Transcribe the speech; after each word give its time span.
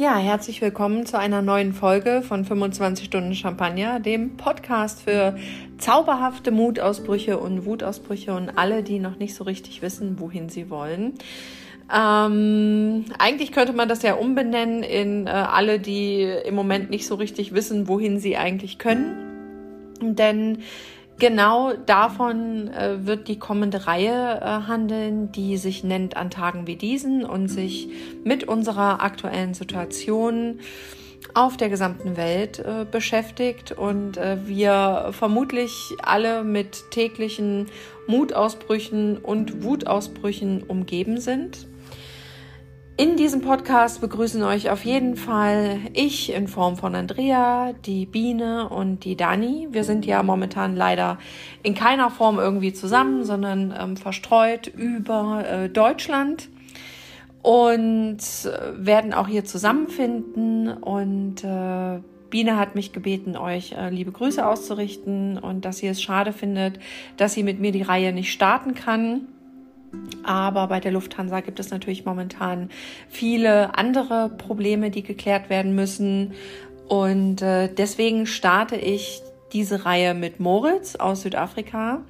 Ja, 0.00 0.16
herzlich 0.16 0.62
willkommen 0.62 1.04
zu 1.04 1.18
einer 1.18 1.42
neuen 1.42 1.74
Folge 1.74 2.22
von 2.22 2.46
25 2.46 3.04
Stunden 3.04 3.34
Champagner, 3.34 4.00
dem 4.00 4.38
Podcast 4.38 5.02
für 5.02 5.36
zauberhafte 5.76 6.52
Mutausbrüche 6.52 7.36
und 7.36 7.66
Wutausbrüche 7.66 8.32
und 8.32 8.48
alle, 8.56 8.82
die 8.82 8.98
noch 8.98 9.18
nicht 9.18 9.34
so 9.34 9.44
richtig 9.44 9.82
wissen, 9.82 10.18
wohin 10.18 10.48
sie 10.48 10.70
wollen. 10.70 11.18
Ähm, 11.94 13.04
eigentlich 13.18 13.52
könnte 13.52 13.74
man 13.74 13.90
das 13.90 14.00
ja 14.00 14.14
umbenennen 14.14 14.82
in 14.82 15.26
äh, 15.26 15.32
alle, 15.32 15.78
die 15.78 16.22
im 16.22 16.54
Moment 16.54 16.88
nicht 16.88 17.06
so 17.06 17.16
richtig 17.16 17.52
wissen, 17.52 17.86
wohin 17.86 18.18
sie 18.18 18.38
eigentlich 18.38 18.78
können. 18.78 19.92
Denn 20.00 20.60
Genau 21.20 21.74
davon 21.74 22.68
äh, 22.68 23.06
wird 23.06 23.28
die 23.28 23.38
kommende 23.38 23.86
Reihe 23.86 24.40
äh, 24.40 24.66
handeln, 24.66 25.30
die 25.30 25.58
sich 25.58 25.84
nennt 25.84 26.16
An 26.16 26.30
Tagen 26.30 26.66
wie 26.66 26.76
diesen 26.76 27.26
und 27.26 27.48
sich 27.48 27.90
mit 28.24 28.44
unserer 28.44 29.02
aktuellen 29.02 29.52
Situation 29.52 30.60
auf 31.34 31.58
der 31.58 31.68
gesamten 31.68 32.16
Welt 32.16 32.60
äh, 32.60 32.86
beschäftigt 32.90 33.70
und 33.70 34.16
äh, 34.16 34.38
wir 34.46 35.10
vermutlich 35.12 35.94
alle 36.02 36.42
mit 36.42 36.90
täglichen 36.90 37.66
Mutausbrüchen 38.06 39.18
und 39.18 39.62
Wutausbrüchen 39.62 40.62
umgeben 40.62 41.20
sind. 41.20 41.66
In 43.00 43.16
diesem 43.16 43.40
Podcast 43.40 44.02
begrüßen 44.02 44.42
euch 44.42 44.68
auf 44.68 44.84
jeden 44.84 45.16
Fall 45.16 45.78
ich 45.94 46.34
in 46.34 46.48
Form 46.48 46.76
von 46.76 46.94
Andrea, 46.94 47.72
die 47.86 48.04
Biene 48.04 48.68
und 48.68 49.06
die 49.06 49.16
Dani. 49.16 49.68
Wir 49.70 49.84
sind 49.84 50.04
ja 50.04 50.22
momentan 50.22 50.76
leider 50.76 51.16
in 51.62 51.74
keiner 51.74 52.10
Form 52.10 52.38
irgendwie 52.38 52.74
zusammen, 52.74 53.24
sondern 53.24 53.74
ähm, 53.74 53.96
verstreut 53.96 54.66
über 54.66 55.42
äh, 55.48 55.70
Deutschland 55.70 56.50
und 57.40 58.18
äh, 58.18 58.86
werden 58.86 59.14
auch 59.14 59.28
hier 59.28 59.46
zusammenfinden. 59.46 60.68
Und 60.68 61.42
äh, 61.42 62.00
Biene 62.28 62.58
hat 62.58 62.74
mich 62.74 62.92
gebeten, 62.92 63.34
euch 63.34 63.72
äh, 63.72 63.88
liebe 63.88 64.12
Grüße 64.12 64.46
auszurichten 64.46 65.38
und 65.38 65.64
dass 65.64 65.78
sie 65.78 65.86
es 65.86 66.02
schade 66.02 66.34
findet, 66.34 66.78
dass 67.16 67.32
sie 67.32 67.44
mit 67.44 67.60
mir 67.60 67.72
die 67.72 67.80
Reihe 67.80 68.12
nicht 68.12 68.30
starten 68.30 68.74
kann. 68.74 69.22
Aber 70.22 70.68
bei 70.68 70.80
der 70.80 70.92
Lufthansa 70.92 71.40
gibt 71.40 71.60
es 71.60 71.70
natürlich 71.70 72.04
momentan 72.04 72.70
viele 73.08 73.76
andere 73.76 74.28
Probleme, 74.28 74.90
die 74.90 75.02
geklärt 75.02 75.50
werden 75.50 75.74
müssen. 75.74 76.32
Und 76.88 77.42
äh, 77.42 77.72
deswegen 77.72 78.26
starte 78.26 78.76
ich 78.76 79.22
diese 79.52 79.84
Reihe 79.84 80.14
mit 80.14 80.40
Moritz 80.40 80.96
aus 80.96 81.22
Südafrika. 81.22 82.02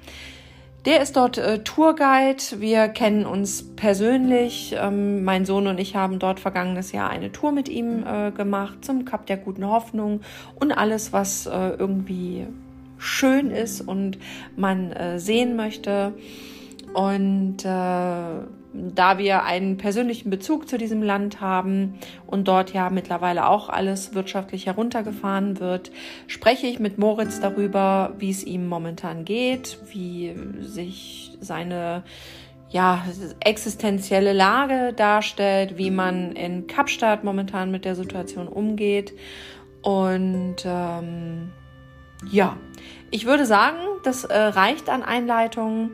Der 0.85 1.01
ist 1.01 1.15
dort 1.15 1.37
äh, 1.37 1.59
Tourguide. 1.59 2.41
Wir 2.57 2.87
kennen 2.87 3.25
uns 3.25 3.63
persönlich. 3.75 4.75
Ähm, 4.77 5.23
mein 5.23 5.45
Sohn 5.45 5.67
und 5.67 5.79
ich 5.79 5.95
haben 5.95 6.17
dort 6.17 6.39
vergangenes 6.39 6.91
Jahr 6.91 7.09
eine 7.11 7.31
Tour 7.31 7.51
mit 7.51 7.69
ihm 7.69 8.03
äh, 8.03 8.31
gemacht 8.31 8.83
zum 8.83 9.05
Kap 9.05 9.27
der 9.27 9.37
guten 9.37 9.67
Hoffnung 9.67 10.21
und 10.55 10.71
alles, 10.71 11.13
was 11.13 11.45
äh, 11.45 11.69
irgendwie 11.77 12.47
schön 12.97 13.51
ist 13.51 13.81
und 13.81 14.17
man 14.55 14.91
äh, 14.91 15.19
sehen 15.19 15.55
möchte. 15.55 16.13
Und 16.93 17.63
äh, 17.63 17.67
da 18.73 19.17
wir 19.17 19.43
einen 19.43 19.77
persönlichen 19.77 20.29
Bezug 20.29 20.67
zu 20.69 20.77
diesem 20.77 21.03
Land 21.03 21.41
haben 21.41 21.99
und 22.25 22.47
dort 22.47 22.73
ja 22.73 22.89
mittlerweile 22.89 23.47
auch 23.47 23.69
alles 23.69 24.13
wirtschaftlich 24.13 24.65
heruntergefahren 24.65 25.59
wird, 25.59 25.91
spreche 26.27 26.67
ich 26.67 26.79
mit 26.79 26.97
Moritz 26.97 27.39
darüber, 27.39 28.13
wie 28.17 28.29
es 28.29 28.43
ihm 28.43 28.67
momentan 28.67 29.25
geht, 29.25 29.77
wie 29.91 30.35
sich 30.61 31.37
seine 31.41 32.03
ja, 32.69 33.03
existenzielle 33.41 34.31
Lage 34.31 34.93
darstellt, 34.93 35.77
wie 35.77 35.91
man 35.91 36.31
in 36.31 36.67
Kapstadt 36.67 37.23
momentan 37.25 37.69
mit 37.69 37.83
der 37.83 37.95
Situation 37.95 38.47
umgeht. 38.47 39.13
Und 39.81 40.57
ähm, 40.65 41.51
ja, 42.29 42.55
ich 43.09 43.25
würde 43.25 43.45
sagen, 43.45 43.77
das 44.03 44.23
äh, 44.23 44.37
reicht 44.37 44.89
an 44.89 45.03
Einleitung. 45.03 45.91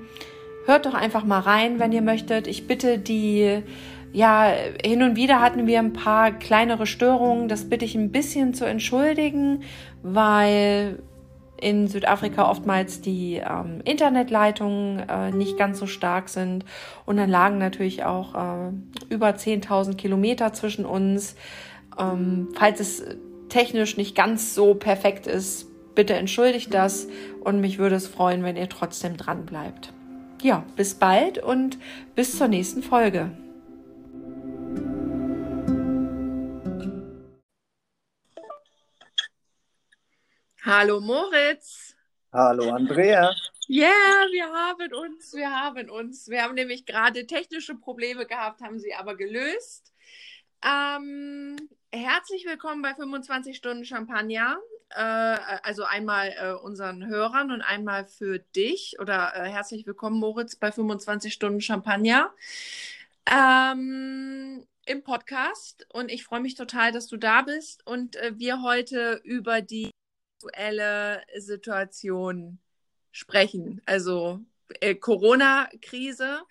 Hört 0.68 0.86
doch 0.86 0.94
einfach 0.94 1.24
mal 1.24 1.40
rein, 1.40 1.80
wenn 1.80 1.94
ihr 1.94 2.02
möchtet. 2.02 2.46
Ich 2.46 2.68
bitte 2.68 3.00
die, 3.00 3.64
ja, 4.12 4.52
hin 4.84 5.02
und 5.02 5.16
wieder 5.16 5.40
hatten 5.40 5.66
wir 5.66 5.80
ein 5.80 5.94
paar 5.94 6.34
kleinere 6.34 6.86
Störungen. 6.86 7.48
Das 7.48 7.70
bitte 7.70 7.86
ich 7.86 7.96
ein 7.96 8.12
bisschen 8.12 8.54
zu 8.54 8.66
entschuldigen, 8.66 9.62
weil 10.04 11.02
in 11.62 11.88
Südafrika 11.88 12.52
oftmals 12.52 13.00
die 13.00 13.36
ähm, 13.36 13.80
Internetleitungen 13.86 15.08
äh, 15.08 15.32
nicht 15.32 15.58
ganz 15.58 15.80
so 15.80 15.88
stark 15.88 16.28
sind. 16.28 16.66
Und 17.06 17.16
dann 17.16 17.30
lagen 17.30 17.60
natürlich 17.60 18.04
auch 18.04 18.36
äh, 18.36 18.72
über 19.08 19.30
10.000 19.30 19.96
Kilometer 19.96 20.52
zwischen 20.52 20.86
uns. 20.86 21.38
Ähm, 21.98 22.50
falls 22.56 22.82
es 22.82 23.06
technisch 23.48 23.96
nicht 23.96 24.16
ganz 24.18 24.54
so 24.54 24.74
perfekt 24.74 25.28
ist, 25.28 25.70
bitte 25.96 26.16
entschuldigt 26.16 26.74
das 26.74 27.08
und 27.46 27.62
mich 27.62 27.78
würde 27.78 27.96
es 27.96 28.06
freuen, 28.06 28.44
wenn 28.44 28.58
ihr 28.58 28.68
trotzdem 28.68 29.16
dran 29.16 29.46
bleibt 29.46 29.94
ja, 30.42 30.66
bis 30.76 30.96
bald 30.96 31.38
und 31.40 31.78
bis 32.16 32.38
zur 32.38 32.48
nächsten 32.48 32.84
Folge. 32.84 33.32
Hallo 40.64 41.00
Moritz. 41.00 41.96
Hallo 42.34 42.72
Andrea. 42.72 43.34
Ja, 43.70 43.88
yeah, 43.88 44.28
wir 44.32 44.52
haben 44.52 44.94
uns, 44.94 45.34
wir 45.34 45.50
haben 45.50 45.90
uns. 45.90 46.28
Wir 46.28 46.44
haben 46.44 46.56
nämlich 46.56 46.86
gerade 46.86 47.26
technische 47.26 47.76
Probleme 47.76 48.26
gehabt, 48.26 48.62
haben 48.62 48.80
sie 48.80 48.94
aber 48.94 49.16
gelöst. 49.16 49.94
Ähm, 50.64 51.56
herzlich 51.92 52.46
willkommen 52.46 52.82
bei 52.82 52.94
25 52.94 53.56
Stunden 53.56 53.86
Champagner 53.86 54.58
äh, 54.90 55.38
also 55.64 55.84
einmal 55.84 56.34
äh, 56.38 56.54
unseren 56.54 57.08
Hörern 57.08 57.52
und 57.52 57.62
einmal 57.62 58.06
für 58.06 58.40
dich 58.40 58.96
oder 59.00 59.34
äh, 59.36 59.50
herzlich 59.50 59.86
willkommen, 59.86 60.20
Moritz, 60.20 60.56
bei 60.56 60.72
25 60.72 61.34
Stunden 61.34 61.62
Champagner 61.62 62.34
ähm, 63.26 64.66
im 64.86 65.04
Podcast. 65.04 65.86
Und 65.94 66.12
ich 66.12 66.24
freue 66.24 66.40
mich 66.40 66.56
total, 66.56 66.92
dass 66.92 67.08
du 67.08 67.18
da 67.18 67.42
bist 67.42 67.86
und 67.86 68.16
äh, 68.16 68.38
wir 68.38 68.62
heute 68.62 69.22
über 69.24 69.62
die 69.62 69.92
aktuelle 70.38 71.24
Situation 71.38 72.60
sprechen. 73.12 73.82
Also 73.86 74.42
äh, 74.80 74.96
Corona-Krise. 74.96 76.42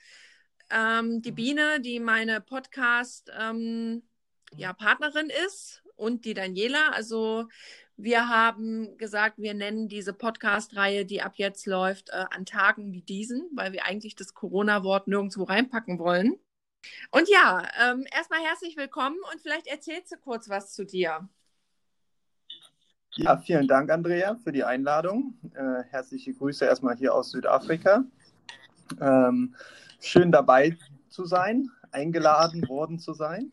Ähm, 0.69 1.23
die 1.23 1.31
Biene, 1.31 1.81
die 1.81 2.01
meine 2.01 2.41
Podcast 2.41 3.31
ähm, 3.39 4.03
ja, 4.57 4.73
Partnerin 4.73 5.31
ist 5.47 5.83
und 5.95 6.25
die 6.25 6.35
Daniela. 6.35 6.91
Also 6.91 7.49
wir 7.97 8.29
haben 8.29 8.97
gesagt, 8.99 9.39
wir 9.39 9.55
nennen 9.55 9.89
diese 9.89 10.13
Podcast-Reihe, 10.13 11.07
die 11.07 11.23
ab 11.23 11.33
jetzt 11.37 11.67
läuft, 11.67 12.11
äh, 12.11 12.25
an 12.31 12.45
Tagen 12.45 12.93
wie 12.93 13.03
diesen, 13.03 13.49
weil 13.55 13.73
wir 13.73 13.87
eigentlich 13.87 14.15
das 14.15 14.35
Corona-Wort 14.35 15.09
nirgendwo 15.09 15.45
reinpacken 15.45 15.99
wollen. 15.99 16.37
Und 17.11 17.29
ja, 17.29 17.67
ähm, 17.83 18.07
erstmal 18.15 18.41
herzlich 18.41 18.77
willkommen 18.77 19.17
und 19.33 19.41
vielleicht 19.41 19.67
erzählst 19.67 20.13
du 20.13 20.17
kurz 20.19 20.49
was 20.49 20.73
zu 20.73 20.85
dir. 20.85 21.29
Ja, 23.13 23.39
vielen 23.39 23.67
Dank, 23.67 23.91
Andrea, 23.91 24.37
für 24.37 24.53
die 24.53 24.63
Einladung. 24.63 25.39
Äh, 25.55 25.85
herzliche 25.89 26.35
Grüße 26.35 26.67
erstmal 26.67 26.97
hier 26.97 27.15
aus 27.15 27.31
Südafrika. 27.31 28.05
Ähm, 29.01 29.55
schön 30.01 30.31
dabei 30.31 30.77
zu 31.09 31.25
sein, 31.25 31.71
eingeladen 31.93 32.69
worden 32.69 32.99
zu 32.99 33.15
sein. 33.15 33.53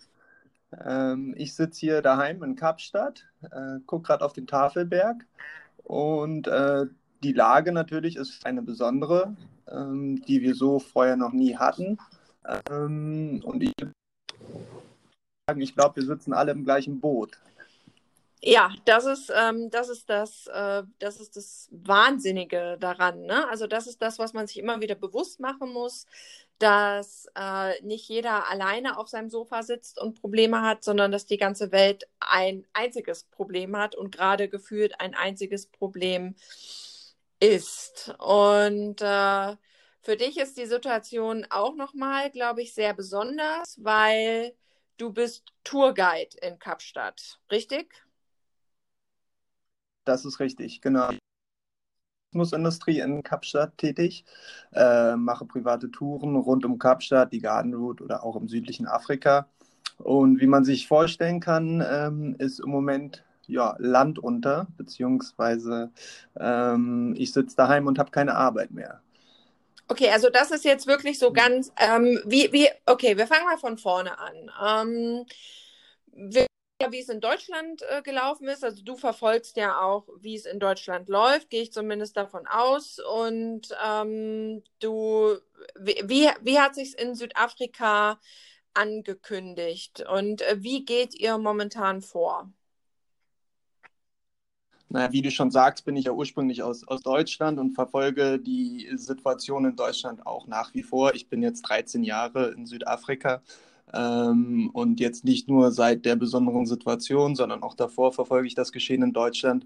Ähm, 0.85 1.33
ich 1.37 1.55
sitze 1.55 1.79
hier 1.79 2.01
daheim 2.01 2.43
in 2.43 2.57
Kapstadt, 2.57 3.25
äh, 3.51 3.79
gucke 3.85 4.07
gerade 4.07 4.25
auf 4.25 4.33
den 4.33 4.47
Tafelberg 4.47 5.25
und 5.83 6.47
äh, 6.47 6.85
die 7.23 7.33
Lage 7.33 7.71
natürlich 7.71 8.15
ist 8.15 8.45
eine 8.45 8.61
besondere, 8.61 9.35
ähm, 9.67 10.21
die 10.25 10.41
wir 10.41 10.55
so 10.55 10.79
vorher 10.79 11.15
noch 11.15 11.31
nie 11.31 11.55
hatten. 11.55 11.97
Ähm, 12.69 13.41
und 13.45 13.63
ich, 13.63 13.73
ich 15.55 15.75
glaube, 15.75 15.95
wir 15.97 16.05
sitzen 16.05 16.33
alle 16.33 16.51
im 16.51 16.63
gleichen 16.63 16.99
Boot. 16.99 17.39
Ja, 18.45 18.73
das 18.83 19.05
ist, 19.05 19.31
ähm, 19.33 19.69
das 19.69 19.87
ist 19.87 20.09
das, 20.09 20.47
äh, 20.47 20.83
das 20.99 21.21
ist 21.21 21.37
das 21.37 21.69
Wahnsinnige 21.71 22.75
daran. 22.77 23.21
Ne? 23.21 23.47
Also 23.47 23.67
das 23.67 23.87
ist 23.87 24.01
das, 24.01 24.19
was 24.19 24.33
man 24.33 24.47
sich 24.47 24.57
immer 24.59 24.81
wieder 24.81 24.95
bewusst 24.95 25.39
machen 25.39 25.71
muss, 25.71 26.05
dass 26.59 27.27
äh, 27.35 27.81
nicht 27.83 28.09
jeder 28.09 28.49
alleine 28.49 28.97
auf 28.97 29.07
seinem 29.07 29.29
Sofa 29.29 29.63
sitzt 29.63 29.97
und 29.97 30.19
Probleme 30.19 30.61
hat, 30.61 30.83
sondern 30.83 31.09
dass 31.13 31.25
die 31.25 31.37
ganze 31.37 31.71
Welt 31.71 32.09
ein 32.19 32.67
einziges 32.73 33.23
Problem 33.23 33.77
hat 33.77 33.95
und 33.95 34.13
gerade 34.13 34.49
gefühlt 34.49 34.99
ein 34.99 35.15
einziges 35.15 35.67
Problem 35.67 36.35
ist. 37.39 38.13
Und 38.19 39.01
äh, 39.01 39.55
für 40.01 40.17
dich 40.17 40.37
ist 40.37 40.57
die 40.57 40.65
Situation 40.65 41.47
auch 41.49 41.75
nochmal, 41.75 42.29
glaube 42.29 42.61
ich, 42.61 42.73
sehr 42.73 42.93
besonders, 42.93 43.81
weil 43.81 44.53
du 44.97 45.13
bist 45.13 45.45
Tourguide 45.63 46.35
in 46.41 46.59
Kapstadt, 46.59 47.39
richtig? 47.49 48.03
Das 50.05 50.25
ist 50.25 50.39
richtig, 50.39 50.81
genau. 50.81 51.11
Tourismusindustrie 52.33 52.99
in 52.99 53.23
Kapstadt 53.23 53.77
tätig, 53.77 54.25
äh, 54.73 55.15
mache 55.15 55.45
private 55.45 55.91
Touren 55.91 56.35
rund 56.35 56.65
um 56.65 56.77
Kapstadt, 56.79 57.31
die 57.31 57.39
Garden 57.39 57.73
Route 57.73 58.03
oder 58.03 58.23
auch 58.23 58.35
im 58.35 58.47
südlichen 58.47 58.87
Afrika. 58.87 59.47
Und 59.97 60.41
wie 60.41 60.47
man 60.47 60.65
sich 60.65 60.87
vorstellen 60.87 61.39
kann, 61.39 61.85
ähm, 61.87 62.35
ist 62.39 62.59
im 62.59 62.69
Moment 62.69 63.23
ja, 63.45 63.75
Land 63.77 64.19
unter, 64.19 64.67
beziehungsweise 64.77 65.91
ähm, 66.39 67.13
ich 67.17 67.31
sitze 67.31 67.55
daheim 67.55 67.87
und 67.87 67.99
habe 67.99 68.11
keine 68.11 68.35
Arbeit 68.35 68.71
mehr. 68.71 69.01
Okay, 69.87 70.09
also 70.09 70.29
das 70.29 70.49
ist 70.51 70.63
jetzt 70.63 70.87
wirklich 70.87 71.19
so 71.19 71.31
ganz, 71.31 71.71
ähm, 71.77 72.19
wie, 72.25 72.51
wie, 72.51 72.67
okay, 72.85 73.17
wir 73.17 73.27
fangen 73.27 73.45
mal 73.45 73.57
von 73.57 73.77
vorne 73.77 74.17
an. 74.17 74.87
Ähm, 76.17 76.45
wir, 76.85 76.91
wie 76.91 77.01
es 77.01 77.09
in 77.09 77.21
Deutschland 77.21 77.81
äh, 77.89 78.01
gelaufen 78.01 78.47
ist, 78.47 78.63
also 78.63 78.83
du 78.83 78.95
verfolgst 78.95 79.57
ja 79.57 79.79
auch, 79.81 80.07
wie 80.19 80.35
es 80.35 80.45
in 80.45 80.59
Deutschland 80.59 81.09
läuft, 81.09 81.49
gehe 81.49 81.61
ich 81.61 81.71
zumindest 81.71 82.17
davon 82.17 82.47
aus. 82.47 82.99
Und 82.99 83.69
ähm, 83.85 84.63
du, 84.79 85.37
wie, 85.79 86.29
wie 86.41 86.59
hat 86.59 86.75
sich 86.75 86.97
in 86.99 87.15
Südafrika 87.15 88.19
angekündigt 88.73 90.03
und 90.09 90.41
äh, 90.41 90.57
wie 90.59 90.85
geht 90.85 91.13
ihr 91.15 91.37
momentan 91.37 92.01
vor? 92.01 92.51
Naja, 94.89 95.11
wie 95.11 95.23
du 95.23 95.31
schon 95.31 95.49
sagst, 95.49 95.85
bin 95.85 95.95
ich 95.95 96.05
ja 96.05 96.11
ursprünglich 96.11 96.61
aus, 96.61 96.87
aus 96.87 97.01
Deutschland 97.01 97.57
und 97.57 97.73
verfolge 97.73 98.37
die 98.37 98.91
Situation 98.95 99.65
in 99.65 99.75
Deutschland 99.75 100.25
auch 100.27 100.45
nach 100.45 100.73
wie 100.75 100.83
vor. 100.83 101.15
Ich 101.15 101.29
bin 101.29 101.41
jetzt 101.41 101.63
13 101.63 102.03
Jahre 102.03 102.51
in 102.51 102.67
Südafrika 102.67 103.41
ähm, 103.93 104.69
und 104.73 104.99
jetzt 104.99 105.25
nicht 105.25 105.47
nur 105.47 105.71
seit 105.71 106.05
der 106.05 106.15
besonderen 106.15 106.65
Situation, 106.65 107.35
sondern 107.35 107.63
auch 107.63 107.75
davor 107.75 108.13
verfolge 108.13 108.47
ich 108.47 108.55
das 108.55 108.71
Geschehen 108.71 109.03
in 109.03 109.13
Deutschland 109.13 109.65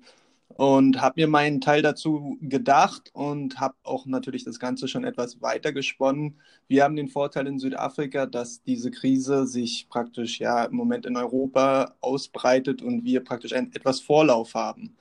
und 0.50 1.02
habe 1.02 1.22
mir 1.22 1.28
meinen 1.28 1.62
Teil 1.62 1.82
dazu 1.82 2.38
gedacht 2.42 3.12
und 3.14 3.60
habe 3.60 3.76
auch 3.84 4.06
natürlich 4.06 4.44
das 4.44 4.60
Ganze 4.60 4.88
schon 4.88 5.04
etwas 5.04 5.42
weiter 5.42 5.74
gesponnen. 5.74 6.40
Wir 6.68 6.84
haben 6.84 6.96
den 6.96 7.10
Vorteil 7.10 7.48
in 7.48 7.60
Südafrika, 7.60 8.26
dass 8.26 8.64
diese 8.64 8.90
Krise 8.92 9.46
sich 9.46 9.88
praktisch 9.90 10.40
ja 10.40 10.66
im 10.66 10.76
Moment 10.76 11.06
in 11.06 11.18
Europa 11.18 11.96
ausbreitet 12.02 12.82
und 12.82 13.04
wir 13.04 13.24
praktisch 13.24 13.54
einen 13.54 13.74
etwas 13.74 14.00
Vorlauf 14.00 14.56
haben. 14.56 14.96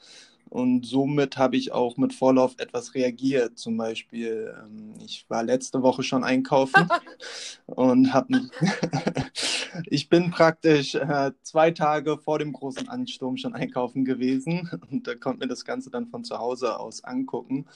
Und 0.48 0.86
somit 0.86 1.36
habe 1.36 1.56
ich 1.56 1.72
auch 1.72 1.96
mit 1.96 2.14
Vorlauf 2.14 2.54
etwas 2.58 2.94
reagiert. 2.94 3.58
Zum 3.58 3.76
Beispiel, 3.76 4.54
ähm, 4.56 4.94
ich 5.04 5.26
war 5.28 5.42
letzte 5.42 5.82
Woche 5.82 6.02
schon 6.02 6.22
einkaufen 6.22 6.88
und 7.66 8.12
habe 8.12 8.48
ich 9.86 10.08
bin 10.08 10.30
praktisch 10.30 10.94
äh, 10.94 11.32
zwei 11.42 11.72
Tage 11.72 12.16
vor 12.18 12.38
dem 12.38 12.52
großen 12.52 12.88
Ansturm 12.88 13.36
schon 13.36 13.54
einkaufen 13.54 14.04
gewesen 14.04 14.70
und 14.90 15.06
da 15.06 15.14
konnte 15.16 15.40
mir 15.40 15.48
das 15.48 15.64
Ganze 15.64 15.90
dann 15.90 16.06
von 16.06 16.24
zu 16.24 16.38
Hause 16.38 16.78
aus 16.78 17.02
angucken. 17.02 17.66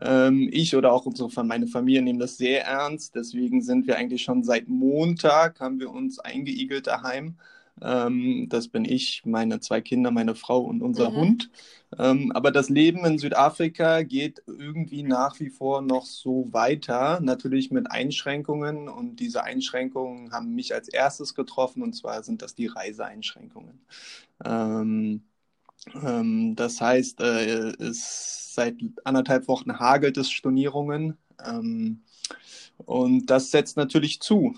Ähm, 0.00 0.48
ich 0.52 0.76
oder 0.76 0.92
auch 0.92 1.06
unsere 1.06 1.30
meine 1.44 1.66
Familie 1.66 2.02
nehmen 2.02 2.18
das 2.18 2.36
sehr 2.36 2.64
ernst. 2.66 3.14
Deswegen 3.14 3.62
sind 3.62 3.86
wir 3.86 3.96
eigentlich 3.96 4.22
schon 4.22 4.44
seit 4.44 4.68
Montag 4.68 5.58
haben 5.60 5.80
wir 5.80 5.90
uns 5.90 6.18
eingeigelt 6.18 6.86
daheim 6.86 7.36
ähm, 7.82 8.46
das 8.48 8.68
bin 8.68 8.84
ich, 8.84 9.22
meine 9.24 9.60
zwei 9.60 9.80
Kinder, 9.80 10.10
meine 10.10 10.34
Frau 10.34 10.60
und 10.60 10.82
unser 10.82 11.10
mhm. 11.10 11.16
Hund. 11.16 11.50
Ähm, 11.98 12.32
aber 12.32 12.50
das 12.50 12.68
Leben 12.68 13.04
in 13.04 13.18
Südafrika 13.18 14.02
geht 14.02 14.42
irgendwie 14.46 15.02
nach 15.02 15.40
wie 15.40 15.50
vor 15.50 15.82
noch 15.82 16.06
so 16.06 16.48
weiter, 16.50 17.20
natürlich 17.20 17.70
mit 17.70 17.90
Einschränkungen. 17.90 18.88
Und 18.88 19.16
diese 19.16 19.44
Einschränkungen 19.44 20.32
haben 20.32 20.54
mich 20.54 20.74
als 20.74 20.88
erstes 20.88 21.34
getroffen, 21.34 21.82
und 21.82 21.94
zwar 21.94 22.22
sind 22.22 22.42
das 22.42 22.54
die 22.54 22.66
Reiseeinschränkungen. 22.66 23.80
Ähm, 24.44 25.22
ähm 26.02 26.54
das 26.56 26.80
heißt, 26.80 27.20
äh, 27.20 27.72
es 27.82 28.54
seit 28.54 28.76
anderthalb 29.04 29.48
Wochen 29.48 29.78
hagelt 29.78 30.16
es 30.16 30.30
Stornierungen. 30.30 31.16
Ähm, 31.44 32.02
und 32.76 33.26
das 33.26 33.50
setzt 33.50 33.76
natürlich 33.76 34.20
zu. 34.20 34.54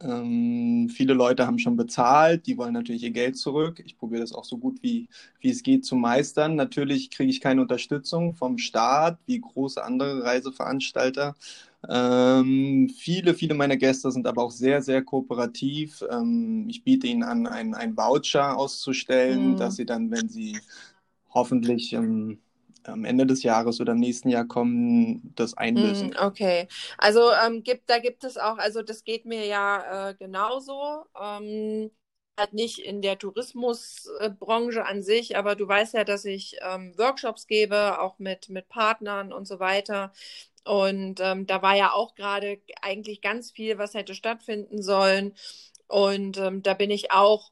Ähm, 0.00 0.88
viele 0.88 1.12
Leute 1.12 1.46
haben 1.46 1.58
schon 1.58 1.76
bezahlt, 1.76 2.46
die 2.46 2.56
wollen 2.56 2.72
natürlich 2.72 3.02
ihr 3.02 3.10
Geld 3.10 3.36
zurück. 3.36 3.82
Ich 3.84 3.98
probiere 3.98 4.20
das 4.20 4.32
auch 4.32 4.44
so 4.44 4.56
gut 4.56 4.80
wie, 4.82 5.08
wie 5.40 5.50
es 5.50 5.62
geht 5.62 5.84
zu 5.84 5.96
meistern. 5.96 6.54
Natürlich 6.54 7.10
kriege 7.10 7.30
ich 7.30 7.40
keine 7.40 7.62
Unterstützung 7.62 8.34
vom 8.34 8.58
Staat, 8.58 9.18
wie 9.26 9.40
große 9.40 9.82
andere 9.82 10.22
Reiseveranstalter. 10.22 11.34
Ähm, 11.88 12.90
viele, 12.96 13.34
viele 13.34 13.54
meiner 13.54 13.76
Gäste 13.76 14.10
sind 14.12 14.26
aber 14.26 14.44
auch 14.44 14.50
sehr, 14.52 14.82
sehr 14.82 15.02
kooperativ. 15.02 16.04
Ähm, 16.10 16.66
ich 16.68 16.84
biete 16.84 17.06
ihnen 17.08 17.24
an, 17.24 17.46
einen 17.46 17.96
Voucher 17.96 18.56
auszustellen, 18.56 19.52
mhm. 19.52 19.56
dass 19.56 19.76
sie 19.76 19.86
dann, 19.86 20.10
wenn 20.10 20.28
sie 20.28 20.58
hoffentlich 21.30 21.92
ähm, 21.92 22.38
am 22.88 23.04
Ende 23.04 23.26
des 23.26 23.42
Jahres 23.42 23.80
oder 23.80 23.92
im 23.92 24.00
nächsten 24.00 24.28
Jahr 24.28 24.46
kommen, 24.46 25.32
das 25.34 25.54
einlösen. 25.54 26.10
Mm, 26.10 26.16
okay, 26.18 26.68
also 26.98 27.30
ähm, 27.44 27.62
gibt, 27.62 27.88
da 27.90 27.98
gibt 27.98 28.24
es 28.24 28.36
auch, 28.36 28.58
also 28.58 28.82
das 28.82 29.04
geht 29.04 29.24
mir 29.26 29.46
ja 29.46 30.10
äh, 30.10 30.14
genauso. 30.14 31.04
Ähm, 31.20 31.90
halt 32.38 32.52
nicht 32.52 32.78
in 32.78 33.02
der 33.02 33.18
Tourismusbranche 33.18 34.84
an 34.86 35.02
sich, 35.02 35.36
aber 35.36 35.56
du 35.56 35.66
weißt 35.68 35.94
ja, 35.94 36.04
dass 36.04 36.24
ich 36.24 36.56
ähm, 36.62 36.94
Workshops 36.96 37.46
gebe, 37.48 38.00
auch 38.00 38.18
mit, 38.20 38.48
mit 38.48 38.68
Partnern 38.68 39.32
und 39.32 39.46
so 39.46 39.58
weiter. 39.60 40.12
Und 40.64 41.20
ähm, 41.20 41.46
da 41.46 41.62
war 41.62 41.76
ja 41.76 41.92
auch 41.92 42.14
gerade 42.14 42.60
eigentlich 42.82 43.22
ganz 43.22 43.50
viel, 43.50 43.78
was 43.78 43.94
hätte 43.94 44.14
stattfinden 44.14 44.82
sollen. 44.82 45.34
Und 45.88 46.38
ähm, 46.38 46.62
da 46.62 46.74
bin 46.74 46.90
ich 46.90 47.10
auch 47.12 47.50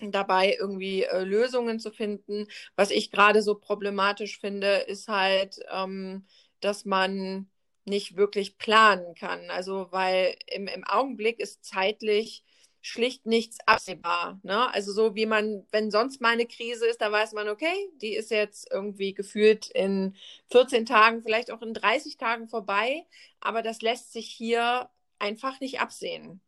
dabei, 0.00 0.56
irgendwie 0.58 1.04
äh, 1.04 1.24
Lösungen 1.24 1.80
zu 1.80 1.90
finden. 1.90 2.46
Was 2.76 2.90
ich 2.90 3.10
gerade 3.10 3.42
so 3.42 3.54
problematisch 3.54 4.38
finde, 4.40 4.76
ist 4.78 5.08
halt, 5.08 5.58
ähm, 5.72 6.26
dass 6.60 6.84
man 6.84 7.48
nicht 7.84 8.16
wirklich 8.16 8.58
planen 8.58 9.14
kann. 9.14 9.50
Also, 9.50 9.88
weil 9.90 10.36
im, 10.48 10.66
im 10.68 10.84
Augenblick 10.84 11.40
ist 11.40 11.64
zeitlich 11.64 12.44
schlicht 12.86 13.26
nichts 13.26 13.58
absehbar. 13.66 14.38
Ne? 14.44 14.72
Also 14.72 14.92
so 14.92 15.16
wie 15.16 15.26
man, 15.26 15.66
wenn 15.72 15.90
sonst 15.90 16.20
mal 16.20 16.32
eine 16.34 16.46
Krise 16.46 16.86
ist, 16.86 17.00
da 17.00 17.10
weiß 17.10 17.32
man, 17.32 17.48
okay, 17.48 17.90
die 18.00 18.14
ist 18.14 18.30
jetzt 18.30 18.68
irgendwie 18.70 19.12
gefühlt 19.12 19.68
in 19.70 20.14
14 20.52 20.86
Tagen, 20.86 21.20
vielleicht 21.20 21.50
auch 21.50 21.62
in 21.62 21.74
30 21.74 22.16
Tagen 22.16 22.48
vorbei, 22.48 23.04
aber 23.40 23.62
das 23.62 23.82
lässt 23.82 24.12
sich 24.12 24.28
hier 24.28 24.88
einfach 25.18 25.58
nicht 25.58 25.80
absehen. 25.80 26.40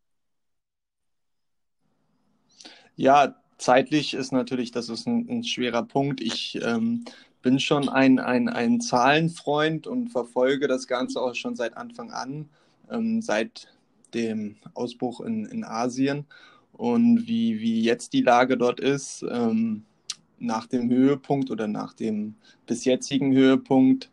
Ja, 2.99 3.33
zeitlich 3.57 4.13
ist 4.13 4.33
natürlich, 4.33 4.71
das 4.71 4.89
ist 4.89 5.07
ein, 5.07 5.25
ein 5.29 5.45
schwerer 5.45 5.83
Punkt. 5.83 6.19
Ich 6.19 6.59
ähm, 6.61 7.05
bin 7.41 7.57
schon 7.61 7.87
ein, 7.87 8.19
ein, 8.19 8.49
ein 8.49 8.81
Zahlenfreund 8.81 9.87
und 9.87 10.09
verfolge 10.09 10.67
das 10.67 10.85
Ganze 10.85 11.21
auch 11.21 11.33
schon 11.33 11.55
seit 11.55 11.77
Anfang 11.77 12.11
an, 12.11 12.49
ähm, 12.91 13.21
seit 13.21 13.69
dem 14.13 14.57
Ausbruch 14.73 15.21
in, 15.21 15.45
in 15.45 15.63
Asien 15.63 16.25
und 16.73 17.25
wie, 17.25 17.61
wie 17.61 17.81
jetzt 17.83 18.11
die 18.11 18.21
Lage 18.21 18.57
dort 18.57 18.81
ist. 18.81 19.23
Ähm, 19.31 19.85
nach 20.37 20.67
dem 20.67 20.89
Höhepunkt 20.89 21.51
oder 21.51 21.69
nach 21.69 21.93
dem 21.93 22.35
bis 22.65 22.83
jetzigen 22.83 23.33
Höhepunkt 23.33 24.09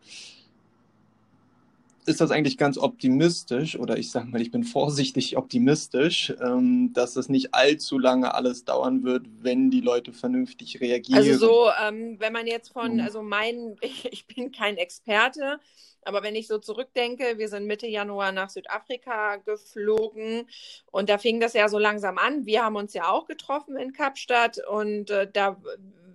ist 2.07 2.21
das 2.21 2.31
eigentlich 2.31 2.57
ganz 2.57 2.79
optimistisch 2.79 3.79
oder 3.79 3.99
ich 3.99 4.11
sage 4.11 4.29
mal, 4.29 4.41
ich 4.41 4.51
bin 4.51 4.65
vorsichtig 4.65 5.37
optimistisch, 5.37 6.33
ähm, 6.41 6.93
dass 6.93 7.17
es 7.17 7.29
nicht 7.29 7.55
allzu 7.55 7.99
lange 7.99 8.35
alles 8.35 8.65
dauern 8.65 9.03
wird, 9.03 9.27
wenn 9.41 9.71
die 9.71 9.81
Leute 9.81 10.13
vernünftig 10.13 10.81
reagieren. 10.81 11.19
Also 11.19 11.47
so, 11.47 11.71
ähm, 11.85 12.17
wenn 12.21 12.33
man 12.33 12.47
jetzt 12.47 12.73
von, 12.73 13.01
also 13.01 13.23
mein, 13.23 13.77
ich, 13.81 14.05
ich 14.13 14.27
bin 14.27 14.53
kein 14.53 14.77
Experte, 14.77 15.59
aber 16.03 16.23
wenn 16.23 16.37
ich 16.37 16.47
so 16.47 16.59
zurückdenke, 16.59 17.39
wir 17.39 17.49
sind 17.49 17.67
Mitte 17.67 17.89
Januar 17.89 18.31
nach 18.31 18.51
Südafrika 18.51 19.37
geflogen 19.37 20.49
und 20.93 21.09
da 21.09 21.19
fing 21.19 21.41
das 21.41 21.55
ja 21.55 21.69
so 21.69 21.79
langsam 21.79 22.19
an. 22.19 22.47
Wir 22.47 22.65
haben 22.65 22.77
uns 22.77 22.95
ja 22.95 23.11
auch 23.11 23.27
getroffen 23.27 23.77
in 23.77 23.93
Kapstadt 23.93 24.59
und 24.69 25.11
äh, 25.11 25.29
da 25.31 25.61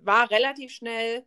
war 0.02 0.30
relativ 0.30 0.72
schnell 0.72 1.24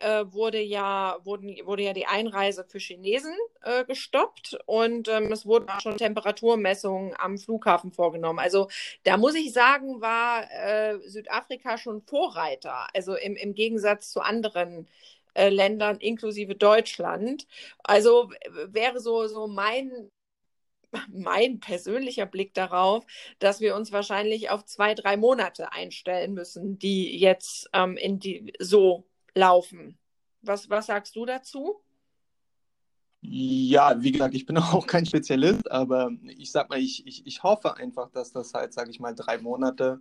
äh, 0.00 0.24
wurde 0.32 0.60
ja, 0.60 1.18
wurden, 1.24 1.56
wurde 1.64 1.82
ja 1.82 1.92
die 1.92 2.06
Einreise 2.06 2.64
für 2.64 2.78
Chinesen 2.78 3.34
äh, 3.62 3.84
gestoppt 3.84 4.58
und 4.66 5.08
ähm, 5.08 5.30
es 5.32 5.46
wurden 5.46 5.68
auch 5.68 5.80
schon 5.80 5.96
Temperaturmessungen 5.98 7.14
am 7.18 7.38
Flughafen 7.38 7.92
vorgenommen. 7.92 8.38
Also 8.38 8.68
da 9.04 9.16
muss 9.16 9.34
ich 9.34 9.52
sagen, 9.52 10.00
war 10.00 10.50
äh, 10.50 10.98
Südafrika 11.06 11.78
schon 11.78 12.02
Vorreiter, 12.02 12.88
also 12.94 13.14
im, 13.14 13.36
im 13.36 13.54
Gegensatz 13.54 14.10
zu 14.10 14.20
anderen 14.20 14.88
äh, 15.34 15.48
Ländern 15.50 15.98
inklusive 15.98 16.54
Deutschland. 16.54 17.46
Also 17.84 18.30
wäre 18.66 19.00
so, 19.00 19.26
so 19.28 19.46
mein 19.46 20.10
mein 21.12 21.60
persönlicher 21.60 22.26
Blick 22.26 22.54
darauf, 22.54 23.04
dass 23.38 23.60
wir 23.60 23.76
uns 23.76 23.92
wahrscheinlich 23.92 24.50
auf 24.50 24.64
zwei, 24.64 24.94
drei 24.94 25.16
Monate 25.16 25.72
einstellen 25.72 26.34
müssen, 26.34 26.78
die 26.78 27.16
jetzt 27.18 27.68
ähm, 27.72 27.96
in 27.96 28.18
die 28.18 28.52
so 28.58 29.04
laufen. 29.34 29.98
Was, 30.42 30.68
was 30.70 30.86
sagst 30.86 31.16
du 31.16 31.26
dazu? 31.26 31.82
Ja, 33.22 34.02
wie 34.02 34.12
gesagt, 34.12 34.34
ich 34.34 34.46
bin 34.46 34.56
auch 34.58 34.86
kein 34.86 35.04
Spezialist, 35.04 35.70
aber 35.70 36.10
ich 36.38 36.50
sag 36.50 36.70
mal, 36.70 36.78
ich, 36.78 37.06
ich, 37.06 37.26
ich 37.26 37.42
hoffe 37.42 37.76
einfach, 37.76 38.10
dass 38.10 38.32
das 38.32 38.54
halt, 38.54 38.72
sage 38.72 38.90
ich 38.90 38.98
mal, 38.98 39.14
drei 39.14 39.38
Monate, 39.38 40.00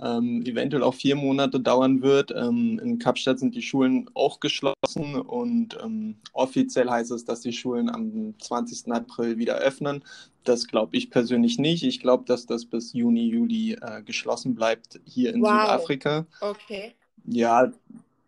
ähm, 0.00 0.42
eventuell 0.44 0.82
auch 0.82 0.94
vier 0.94 1.14
Monate 1.14 1.60
dauern 1.60 2.02
wird. 2.02 2.32
Ähm, 2.32 2.80
in 2.82 2.98
Kapstadt 2.98 3.38
sind 3.38 3.54
die 3.54 3.62
Schulen 3.62 4.10
auch 4.14 4.40
geschlossen 4.40 5.14
und 5.14 5.78
ähm, 5.82 6.16
offiziell 6.32 6.90
heißt 6.90 7.12
es, 7.12 7.24
dass 7.24 7.40
die 7.40 7.52
Schulen 7.52 7.88
am 7.88 8.34
20. 8.40 8.92
April 8.92 9.38
wieder 9.38 9.56
öffnen. 9.56 10.02
Das 10.42 10.66
glaube 10.66 10.96
ich 10.96 11.10
persönlich 11.10 11.58
nicht. 11.58 11.84
Ich 11.84 12.00
glaube, 12.00 12.24
dass 12.24 12.46
das 12.46 12.64
bis 12.64 12.92
Juni, 12.92 13.28
Juli 13.28 13.74
äh, 13.80 14.02
geschlossen 14.02 14.54
bleibt 14.56 15.00
hier 15.04 15.32
in 15.32 15.40
wow. 15.40 15.62
Südafrika. 15.62 16.26
Okay. 16.40 16.94
Ja, 17.24 17.72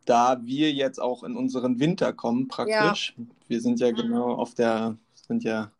da 0.08 0.40
wir 0.44 0.72
jetzt 0.72 1.00
auch 1.00 1.22
in 1.22 1.36
unseren 1.36 1.80
Winter 1.80 2.12
kommen 2.12 2.48
praktisch. 2.48 3.14
Ja. 3.16 3.24
Wir 3.48 3.60
sind 3.60 3.80
ja 3.80 3.90
genau 3.90 4.32
auf 4.32 4.54
der, 4.54 4.96
sind 5.14 5.44
ja 5.44 5.70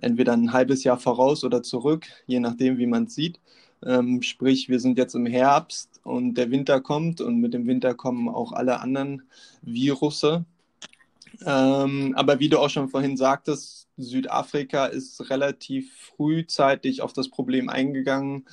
entweder 0.00 0.32
ein 0.32 0.52
halbes 0.52 0.84
Jahr 0.84 0.98
voraus 0.98 1.44
oder 1.44 1.62
zurück, 1.62 2.06
je 2.26 2.40
nachdem, 2.40 2.78
wie 2.78 2.86
man 2.86 3.04
es 3.04 3.14
sieht. 3.14 3.38
Ähm, 3.84 4.22
sprich, 4.22 4.68
wir 4.68 4.80
sind 4.80 4.96
jetzt 4.96 5.14
im 5.14 5.26
Herbst 5.26 6.00
und 6.04 6.34
der 6.34 6.50
Winter 6.50 6.80
kommt 6.80 7.20
und 7.20 7.38
mit 7.38 7.52
dem 7.52 7.66
Winter 7.66 7.94
kommen 7.94 8.28
auch 8.28 8.52
alle 8.52 8.80
anderen 8.80 9.22
Virusse. 9.60 10.46
Ähm, 11.44 12.14
aber 12.16 12.40
wie 12.40 12.48
du 12.48 12.58
auch 12.58 12.70
schon 12.70 12.88
vorhin 12.88 13.18
sagtest, 13.18 13.88
Südafrika 13.98 14.86
ist 14.86 15.28
relativ 15.28 15.92
frühzeitig 16.16 17.02
auf 17.02 17.12
das 17.12 17.28
Problem 17.28 17.68
eingegangen 17.68 18.46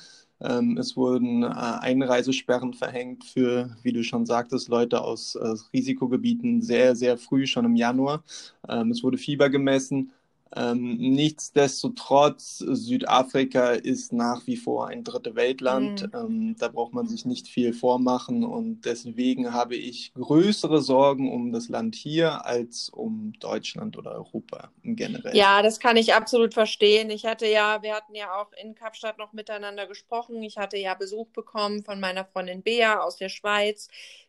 ähm, 0.44 0.76
es 0.78 0.96
wurden 0.96 1.42
äh, 1.42 1.46
Einreisesperren 1.46 2.74
verhängt 2.74 3.24
für, 3.24 3.76
wie 3.82 3.92
du 3.92 4.04
schon 4.04 4.26
sagtest, 4.26 4.68
Leute 4.68 5.02
aus 5.02 5.34
äh, 5.36 5.54
Risikogebieten 5.72 6.60
sehr, 6.62 6.94
sehr 6.96 7.16
früh, 7.18 7.46
schon 7.46 7.64
im 7.64 7.76
Januar. 7.76 8.22
Ähm, 8.68 8.90
es 8.90 9.02
wurde 9.02 9.18
Fieber 9.18 9.50
gemessen. 9.50 10.12
Ähm, 10.56 10.96
nichtsdestotrotz, 10.98 12.58
Südafrika 12.58 13.72
ist 13.72 14.12
nach 14.12 14.46
wie 14.46 14.56
vor 14.56 14.86
ein 14.86 15.02
dritte 15.02 15.34
Weltland. 15.34 16.02
Mhm. 16.02 16.18
Ähm, 16.18 16.56
da 16.58 16.68
braucht 16.68 16.92
man 16.92 17.08
sich 17.08 17.24
nicht 17.24 17.48
viel 17.48 17.72
vormachen 17.72 18.44
und 18.44 18.84
deswegen 18.84 19.52
habe 19.52 19.74
ich 19.74 20.12
größere 20.14 20.80
Sorgen 20.80 21.32
um 21.32 21.52
das 21.52 21.68
Land 21.68 21.96
hier 21.96 22.46
als 22.46 22.88
um 22.88 23.32
Deutschland 23.40 23.98
oder 23.98 24.12
Europa 24.12 24.70
generell. 24.84 25.36
Ja, 25.36 25.62
das 25.62 25.80
kann 25.80 25.96
ich 25.96 26.14
absolut 26.14 26.54
verstehen. 26.54 27.10
Ich 27.10 27.26
hatte 27.26 27.46
ja, 27.46 27.82
wir 27.82 27.94
hatten 27.94 28.14
ja 28.14 28.40
auch 28.40 28.52
in 28.62 28.74
Kapstadt 28.74 29.18
noch 29.18 29.32
miteinander 29.32 29.86
gesprochen. 29.86 30.42
Ich 30.42 30.56
hatte 30.56 30.76
ja 30.76 30.94
Besuch 30.94 31.28
bekommen 31.28 31.82
von 31.82 31.98
meiner 31.98 32.24
Freundin 32.24 32.62
Bea 32.62 33.00
aus 33.00 33.16
der 33.16 33.28
Schweiz, 33.28 33.88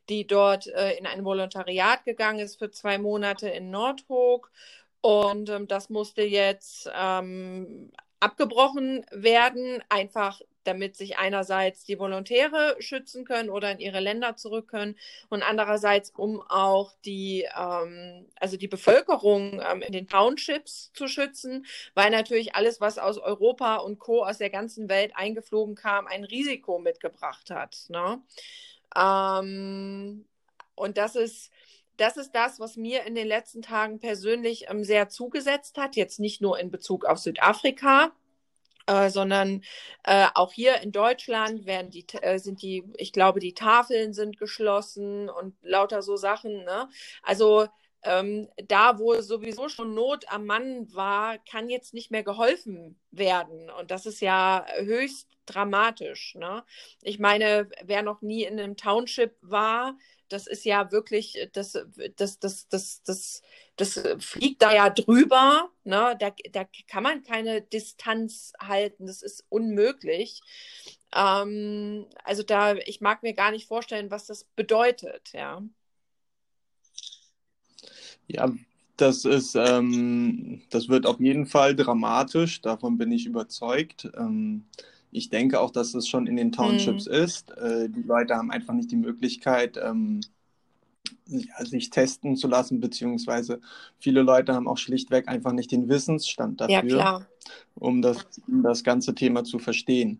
die 0.09 0.25
dort 0.25 0.67
äh, 0.67 0.97
in 0.97 1.05
ein 1.05 1.23
Volontariat 1.23 2.03
gegangen 2.03 2.39
ist 2.39 2.57
für 2.57 2.71
zwei 2.71 2.97
Monate 2.97 3.47
in 3.49 3.69
Nordhoek. 3.69 4.51
Und 5.05 5.51
ähm, 5.51 5.67
das 5.67 5.91
musste 5.91 6.23
jetzt 6.23 6.89
ähm, 6.91 7.91
abgebrochen 8.19 9.05
werden, 9.11 9.83
einfach 9.87 10.41
damit 10.63 10.95
sich 10.95 11.19
einerseits 11.19 11.83
die 11.83 11.99
Volontäre 11.99 12.75
schützen 12.79 13.23
können 13.23 13.51
oder 13.51 13.71
in 13.71 13.77
ihre 13.77 13.99
Länder 13.99 14.35
zurück 14.35 14.67
können 14.67 14.95
und 15.29 15.43
andererseits, 15.43 16.09
um 16.09 16.41
auch 16.41 16.91
die, 17.05 17.47
ähm, 17.55 18.25
also 18.39 18.57
die 18.57 18.67
Bevölkerung 18.67 19.61
ähm, 19.63 19.83
in 19.83 19.93
den 19.93 20.07
Townships 20.07 20.91
zu 20.95 21.07
schützen, 21.07 21.67
weil 21.93 22.09
natürlich 22.09 22.55
alles, 22.55 22.81
was 22.81 22.97
aus 22.97 23.19
Europa 23.19 23.75
und 23.75 23.99
Co. 23.99 24.25
aus 24.25 24.39
der 24.39 24.49
ganzen 24.49 24.89
Welt 24.89 25.11
eingeflogen 25.15 25.75
kam, 25.75 26.07
ein 26.07 26.23
Risiko 26.23 26.79
mitgebracht 26.79 27.51
hat. 27.51 27.77
Ne? 27.89 28.23
Ähm, 28.97 30.25
und 30.73 30.97
das 30.97 31.15
ist, 31.15 31.51
das 31.97 32.17
ist 32.17 32.31
das, 32.33 32.59
was 32.59 32.75
mir 32.75 33.03
in 33.03 33.15
den 33.15 33.27
letzten 33.27 33.61
Tagen 33.61 33.99
persönlich 33.99 34.65
ähm, 34.69 34.83
sehr 34.83 35.09
zugesetzt 35.09 35.77
hat. 35.77 35.95
Jetzt 35.95 36.19
nicht 36.19 36.41
nur 36.41 36.59
in 36.59 36.71
Bezug 36.71 37.05
auf 37.05 37.19
Südafrika, 37.19 38.11
äh, 38.87 39.09
sondern 39.09 39.63
äh, 40.03 40.27
auch 40.35 40.53
hier 40.53 40.81
in 40.81 40.91
Deutschland 40.91 41.65
werden 41.65 41.89
die, 41.91 42.05
äh, 42.21 42.37
sind 42.37 42.61
die, 42.61 42.83
ich 42.97 43.11
glaube, 43.13 43.39
die 43.39 43.53
Tafeln 43.53 44.13
sind 44.13 44.37
geschlossen 44.37 45.29
und 45.29 45.55
lauter 45.61 46.01
so 46.01 46.15
Sachen. 46.17 46.63
Ne? 46.65 46.89
Also 47.23 47.67
ähm, 48.03 48.47
da, 48.67 48.99
wo 48.99 49.19
sowieso 49.21 49.67
schon 49.69 49.95
Not 49.95 50.25
am 50.29 50.45
Mann 50.45 50.93
war, 50.93 51.39
kann 51.39 51.69
jetzt 51.69 51.93
nicht 51.93 52.11
mehr 52.11 52.23
geholfen 52.23 52.99
werden. 53.11 53.69
Und 53.71 53.89
das 53.89 54.05
ist 54.05 54.21
ja 54.21 54.65
höchst 54.77 55.27
dramatisch. 55.47 56.35
Ne? 56.35 56.63
Ich 57.01 57.17
meine, 57.19 57.67
wer 57.83 58.03
noch 58.03 58.21
nie 58.21 58.43
in 58.43 58.59
einem 58.59 58.77
Township 58.77 59.35
war, 59.41 59.97
das 60.29 60.47
ist 60.47 60.65
ja 60.65 60.91
wirklich, 60.91 61.37
das, 61.53 61.77
das, 62.15 62.39
das, 62.39 62.67
das, 62.67 63.01
das, 63.03 63.41
das 63.75 64.03
fliegt 64.19 64.61
da 64.61 64.73
ja 64.73 64.89
drüber. 64.89 65.69
Ne? 65.83 66.15
Da, 66.19 66.33
da 66.51 66.65
kann 66.87 67.03
man 67.03 67.23
keine 67.23 67.61
Distanz 67.61 68.53
halten. 68.59 69.05
Das 69.05 69.21
ist 69.21 69.45
unmöglich. 69.49 70.41
Ähm, 71.13 72.07
also 72.23 72.43
da, 72.43 72.75
ich 72.75 73.01
mag 73.01 73.23
mir 73.23 73.33
gar 73.33 73.51
nicht 73.51 73.67
vorstellen, 73.67 74.11
was 74.11 74.25
das 74.25 74.43
bedeutet, 74.55 75.31
ja. 75.33 75.61
Ja, 78.27 78.51
das 78.97 79.25
ist, 79.25 79.55
ähm, 79.55 80.63
das 80.69 80.89
wird 80.89 81.05
auf 81.05 81.19
jeden 81.19 81.45
Fall 81.45 81.75
dramatisch, 81.75 82.61
davon 82.61 82.97
bin 82.97 83.11
ich 83.11 83.25
überzeugt. 83.25 84.09
Ähm, 84.17 84.65
ich 85.15 85.29
denke 85.29 85.61
auch, 85.61 85.71
dass 85.71 85.93
es 85.93 86.07
schon 86.07 86.27
in 86.27 86.35
den 86.35 86.51
Townships 86.51 87.05
hm. 87.05 87.13
ist. 87.13 87.51
Äh, 87.51 87.89
die 87.89 88.01
Leute 88.01 88.35
haben 88.35 88.51
einfach 88.51 88.73
nicht 88.73 88.91
die 88.91 88.97
Möglichkeit, 88.97 89.79
ähm, 89.81 90.19
sich 91.25 91.89
testen 91.89 92.35
zu 92.35 92.47
lassen, 92.47 92.79
beziehungsweise 92.79 93.59
viele 93.97 94.21
Leute 94.21 94.53
haben 94.53 94.67
auch 94.67 94.77
schlichtweg 94.77 95.27
einfach 95.27 95.53
nicht 95.53 95.71
den 95.71 95.87
Wissensstand 95.89 96.61
dafür, 96.61 96.97
ja, 96.97 97.25
um 97.75 98.01
das, 98.01 98.25
um 98.47 98.61
das 98.61 98.83
ganze 98.83 99.15
Thema 99.15 99.43
zu 99.43 99.57
verstehen. 99.57 100.19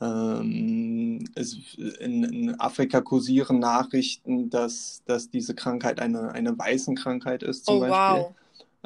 Ähm, 0.00 1.24
es, 1.34 1.58
in, 2.00 2.24
in, 2.24 2.60
Afrika 2.60 3.00
kursieren 3.00 3.58
Nachrichten, 3.58 4.48
dass, 4.48 5.02
dass 5.04 5.30
diese 5.30 5.54
Krankheit 5.54 6.00
eine, 6.00 6.30
eine 6.32 6.56
Weißenkrankheit 6.56 7.42
ist, 7.42 7.66
zum 7.66 7.76
oh, 7.76 7.80
Beispiel. 7.80 8.24
Wow. 8.24 8.34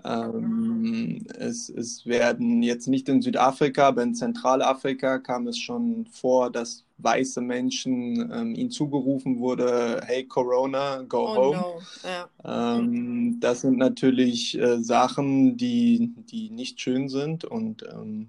Ähm, 0.03 1.25
es, 1.39 1.69
es 1.69 2.05
werden 2.05 2.63
jetzt 2.63 2.89
nicht 2.89 3.09
in 3.09 3.23
Südafrika, 3.23 3.89
aber 3.89 4.03
in 4.03 4.15
Zentralafrika 4.15 5.19
kam 5.19 5.47
es 5.47 5.59
schon 5.59 6.07
vor, 6.07 6.51
dass 6.51 6.85
weiße 6.99 7.41
Menschen 7.41 8.31
ähm, 8.33 8.55
ihnen 8.55 8.71
zugerufen 8.71 9.39
wurde, 9.39 10.01
hey 10.05 10.25
Corona, 10.27 11.03
go 11.03 11.29
oh, 11.29 11.37
home. 11.37 11.57
No. 11.57 11.81
Ja. 12.05 12.77
Ähm, 12.77 13.39
das 13.41 13.61
sind 13.61 13.79
natürlich 13.79 14.59
äh, 14.59 14.83
Sachen, 14.83 15.57
die, 15.57 16.13
die 16.31 16.51
nicht 16.51 16.81
schön 16.81 17.09
sind 17.09 17.45
und 17.45 17.85
ähm, 17.93 18.29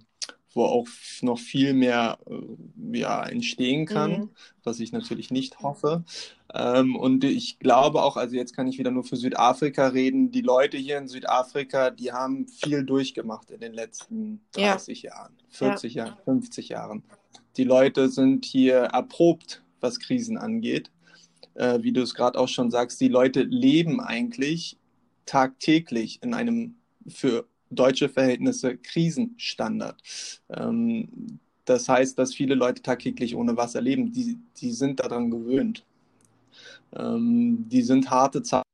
wo 0.56 0.64
auch 0.64 0.88
noch 1.22 1.38
viel 1.38 1.74
mehr 1.74 2.18
äh, 2.28 2.98
ja, 2.98 3.24
entstehen 3.24 3.86
kann, 3.86 4.12
mhm. 4.12 4.30
was 4.64 4.80
ich 4.80 4.92
natürlich 4.94 5.30
nicht 5.30 5.60
hoffe. 5.60 6.04
Ähm, 6.54 6.96
und 6.96 7.24
ich 7.26 7.60
glaube 7.60 8.02
auch, 8.02 8.16
also 8.16 8.36
jetzt 8.36 8.56
kann 8.56 8.68
ich 8.68 8.80
wieder 8.80 8.90
nur 8.90 9.04
für 9.04 9.18
Südafrika 9.18 9.88
reden, 9.88 10.32
die 10.32 10.42
Leute 10.42 10.78
hier 10.78 10.98
in 10.98 11.10
Südafrika, 11.10 11.92
die 11.92 12.14
haben 12.14 12.48
viel 12.48 12.84
durchgemacht 12.84 13.52
in 13.52 13.60
den 13.60 13.74
letzten 13.74 14.42
30 14.54 15.04
ja. 15.04 15.12
Jahren, 15.12 15.34
40 15.50 15.94
ja. 15.94 16.06
Jahren, 16.06 16.18
50 16.24 16.70
Jahren. 16.70 17.04
Die 17.58 17.66
Leute 17.66 18.10
sind 18.10 18.46
hier 18.46 18.78
erprobt, 18.78 19.62
was 19.82 20.00
Krisen 20.00 20.38
angeht. 20.38 20.90
Äh, 21.56 21.84
wie 21.84 21.92
du 21.92 22.02
es 22.02 22.14
gerade 22.14 22.40
auch 22.40 22.50
schon 22.50 22.72
sagst, 22.72 23.00
die 23.02 23.10
Leute 23.10 23.44
leben 23.44 24.00
eigentlich 24.00 24.78
tagtäglich 25.26 26.20
in 26.24 26.34
einem 26.34 26.76
für 27.08 27.46
deutsche 27.76 28.10
Verhältnisse 28.10 28.78
Krisenstandard. 28.78 30.02
Ähm, 30.50 31.40
das 31.66 31.90
heißt, 31.90 32.18
dass 32.18 32.34
viele 32.34 32.56
Leute 32.56 32.82
tagtäglich 32.82 33.36
ohne 33.36 33.58
Wasser 33.58 33.82
leben. 33.82 34.12
Die, 34.12 34.40
die 34.58 34.72
sind 34.72 35.00
daran 35.00 35.32
gewöhnt. 35.32 35.84
Ähm, 36.96 37.68
die 37.68 37.82
sind 37.82 38.10
harte 38.10 38.44
Zeiten. 38.44 38.66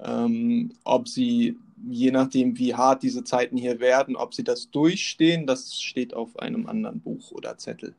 Ähm, 0.00 0.72
ob 0.84 1.08
sie, 1.08 1.56
je 1.88 2.10
nachdem, 2.10 2.56
wie 2.58 2.74
hart 2.74 3.02
diese 3.02 3.24
Zeiten 3.24 3.56
hier 3.56 3.80
werden, 3.80 4.16
ob 4.16 4.34
sie 4.34 4.44
das 4.44 4.70
durchstehen, 4.70 5.46
das 5.46 5.80
steht 5.80 6.14
auf 6.14 6.38
einem 6.38 6.66
anderen 6.66 7.00
Buch 7.00 7.32
oder 7.32 7.58
Zettel. 7.58 7.94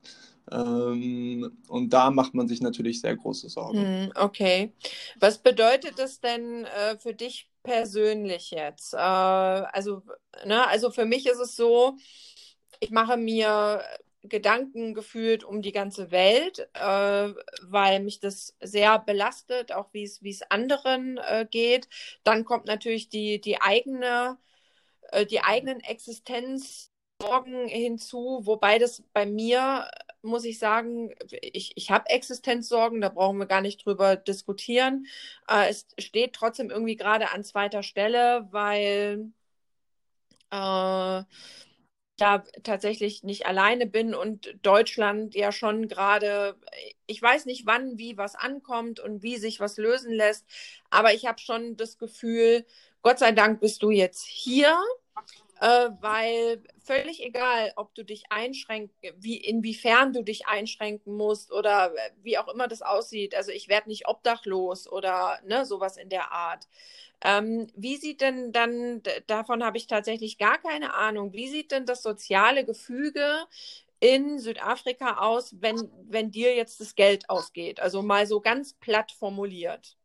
Ähm, 0.51 1.51
und 1.67 1.93
da 1.93 2.09
macht 2.09 2.33
man 2.33 2.47
sich 2.47 2.61
natürlich 2.61 3.01
sehr 3.01 3.15
große 3.15 3.49
Sorgen. 3.49 3.79
Hm, 3.79 4.11
okay. 4.15 4.71
Was 5.19 5.37
bedeutet 5.37 5.99
das 5.99 6.21
denn 6.21 6.65
äh, 6.65 6.97
für 6.97 7.13
dich 7.13 7.48
persönlich 7.63 8.51
jetzt? 8.51 8.93
Äh, 8.93 8.97
also, 8.97 10.03
ne, 10.45 10.67
also 10.67 10.91
für 10.91 11.05
mich 11.05 11.25
ist 11.27 11.39
es 11.39 11.55
so, 11.55 11.97
ich 12.79 12.91
mache 12.91 13.17
mir 13.17 13.83
Gedanken 14.23 14.93
gefühlt 14.93 15.43
um 15.43 15.61
die 15.61 15.71
ganze 15.71 16.11
Welt, 16.11 16.69
äh, 16.73 17.33
weil 17.63 18.01
mich 18.01 18.19
das 18.19 18.55
sehr 18.59 18.99
belastet, 18.99 19.71
auch 19.71 19.93
wie 19.93 20.03
es 20.03 20.41
anderen 20.49 21.17
äh, 21.17 21.47
geht. 21.49 21.87
Dann 22.23 22.43
kommt 22.45 22.65
natürlich 22.65 23.09
die 23.09 23.39
die 23.39 23.61
eigene 23.61 24.37
äh, 25.11 25.25
die 25.25 25.41
eigenen 25.41 25.79
Existenzsorgen 25.81 27.67
hinzu, 27.67 28.41
wobei 28.43 28.79
das 28.79 29.03
bei 29.13 29.25
mir 29.25 29.89
muss 30.21 30.45
ich 30.45 30.59
sagen, 30.59 31.13
ich, 31.41 31.73
ich 31.75 31.91
habe 31.91 32.09
Existenzsorgen, 32.09 33.01
da 33.01 33.09
brauchen 33.09 33.37
wir 33.37 33.45
gar 33.45 33.61
nicht 33.61 33.85
drüber 33.85 34.15
diskutieren. 34.15 35.05
Äh, 35.47 35.69
es 35.69 35.87
steht 35.97 36.33
trotzdem 36.33 36.69
irgendwie 36.69 36.95
gerade 36.95 37.31
an 37.31 37.43
zweiter 37.43 37.83
Stelle, 37.83 38.47
weil 38.51 39.31
äh, 40.51 41.23
da 42.19 42.43
tatsächlich 42.63 43.23
nicht 43.23 43.45
alleine 43.45 43.85
bin 43.85 44.13
und 44.13 44.55
Deutschland 44.61 45.35
ja 45.35 45.51
schon 45.51 45.87
gerade, 45.87 46.55
ich 47.07 47.21
weiß 47.21 47.45
nicht 47.45 47.65
wann, 47.65 47.97
wie 47.97 48.17
was 48.17 48.35
ankommt 48.35 48.99
und 48.99 49.23
wie 49.23 49.37
sich 49.37 49.59
was 49.59 49.77
lösen 49.77 50.11
lässt, 50.11 50.45
aber 50.89 51.13
ich 51.13 51.25
habe 51.25 51.39
schon 51.39 51.77
das 51.77 51.97
Gefühl, 51.97 52.65
Gott 53.01 53.19
sei 53.19 53.31
Dank 53.31 53.61
bist 53.61 53.83
du 53.83 53.91
jetzt 53.91 54.25
hier, 54.25 54.77
äh, 55.59 55.89
weil 55.99 56.63
völlig 56.83 57.21
egal, 57.21 57.73
ob 57.75 57.93
du 57.93 58.03
dich 58.03 58.23
einschränken, 58.29 58.95
wie 59.17 59.37
inwiefern 59.37 60.13
du 60.13 60.23
dich 60.23 60.47
einschränken 60.47 61.15
musst 61.15 61.51
oder 61.51 61.93
wie 62.21 62.37
auch 62.37 62.47
immer 62.47 62.67
das 62.67 62.81
aussieht. 62.81 63.35
Also 63.35 63.51
ich 63.51 63.67
werde 63.67 63.89
nicht 63.89 64.07
obdachlos 64.07 64.89
oder 64.89 65.39
ne, 65.45 65.65
sowas 65.65 65.97
in 65.97 66.09
der 66.09 66.31
Art. 66.31 66.67
Ähm, 67.21 67.67
wie 67.75 67.97
sieht 67.97 68.21
denn 68.21 68.53
dann, 68.53 69.01
davon 69.27 69.63
habe 69.63 69.77
ich 69.77 69.87
tatsächlich 69.87 70.37
gar 70.37 70.57
keine 70.57 70.93
Ahnung, 70.93 71.33
wie 71.33 71.49
sieht 71.49 71.71
denn 71.71 71.85
das 71.85 72.01
soziale 72.01 72.63
Gefüge 72.63 73.25
in 73.99 74.39
Südafrika 74.39 75.17
aus, 75.17 75.55
wenn, 75.59 75.89
wenn 76.07 76.31
dir 76.31 76.55
jetzt 76.55 76.79
das 76.79 76.95
Geld 76.95 77.29
ausgeht? 77.29 77.81
Also 77.81 78.01
mal 78.01 78.25
so 78.25 78.39
ganz 78.39 78.73
platt 78.73 79.11
formuliert. 79.11 79.97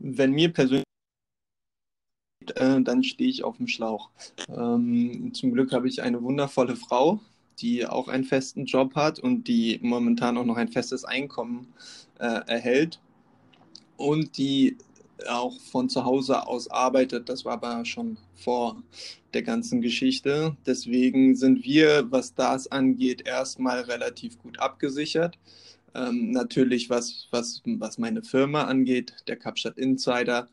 Wenn 0.00 0.32
mir 0.32 0.52
persönlich 0.52 0.86
äh, 2.52 2.80
dann 2.82 3.02
stehe 3.02 3.30
ich 3.30 3.44
auf 3.44 3.56
dem 3.56 3.68
Schlauch. 3.68 4.10
Ähm, 4.48 5.32
zum 5.34 5.52
Glück 5.52 5.72
habe 5.72 5.88
ich 5.88 6.02
eine 6.02 6.22
wundervolle 6.22 6.76
Frau, 6.76 7.20
die 7.58 7.86
auch 7.86 8.08
einen 8.08 8.24
festen 8.24 8.66
Job 8.66 8.94
hat 8.94 9.18
und 9.18 9.48
die 9.48 9.78
momentan 9.82 10.36
auch 10.36 10.44
noch 10.44 10.56
ein 10.56 10.68
festes 10.68 11.04
Einkommen 11.04 11.72
äh, 12.18 12.40
erhält 12.46 13.00
und 13.96 14.36
die 14.36 14.76
auch 15.28 15.58
von 15.60 15.88
zu 15.88 16.04
Hause 16.04 16.46
aus 16.46 16.68
arbeitet. 16.68 17.28
Das 17.28 17.44
war 17.44 17.54
aber 17.54 17.84
schon 17.84 18.18
vor 18.34 18.82
der 19.32 19.42
ganzen 19.42 19.80
Geschichte. 19.80 20.56
Deswegen 20.66 21.36
sind 21.36 21.64
wir, 21.64 22.10
was 22.10 22.34
das 22.34 22.70
angeht, 22.70 23.26
erstmal 23.26 23.80
relativ 23.80 24.38
gut 24.38 24.58
abgesichert. 24.58 25.38
Ähm, 25.94 26.30
natürlich, 26.32 26.90
was, 26.90 27.28
was, 27.30 27.62
was 27.64 27.98
meine 27.98 28.22
Firma 28.22 28.64
angeht, 28.64 29.14
der 29.28 29.36
Kapstadt 29.36 29.78
Insider, 29.78 30.48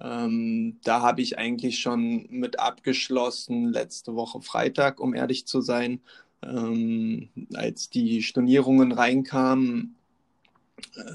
ähm, 0.00 0.78
da 0.84 1.02
habe 1.02 1.22
ich 1.22 1.38
eigentlich 1.38 1.78
schon 1.80 2.26
mit 2.30 2.58
abgeschlossen 2.58 3.72
letzte 3.72 4.14
Woche 4.14 4.40
Freitag, 4.40 5.00
um 5.00 5.14
ehrlich 5.14 5.46
zu 5.46 5.60
sein. 5.60 6.00
Ähm, 6.42 7.30
als 7.54 7.90
die 7.90 8.22
Stornierungen 8.22 8.92
reinkamen, 8.92 9.96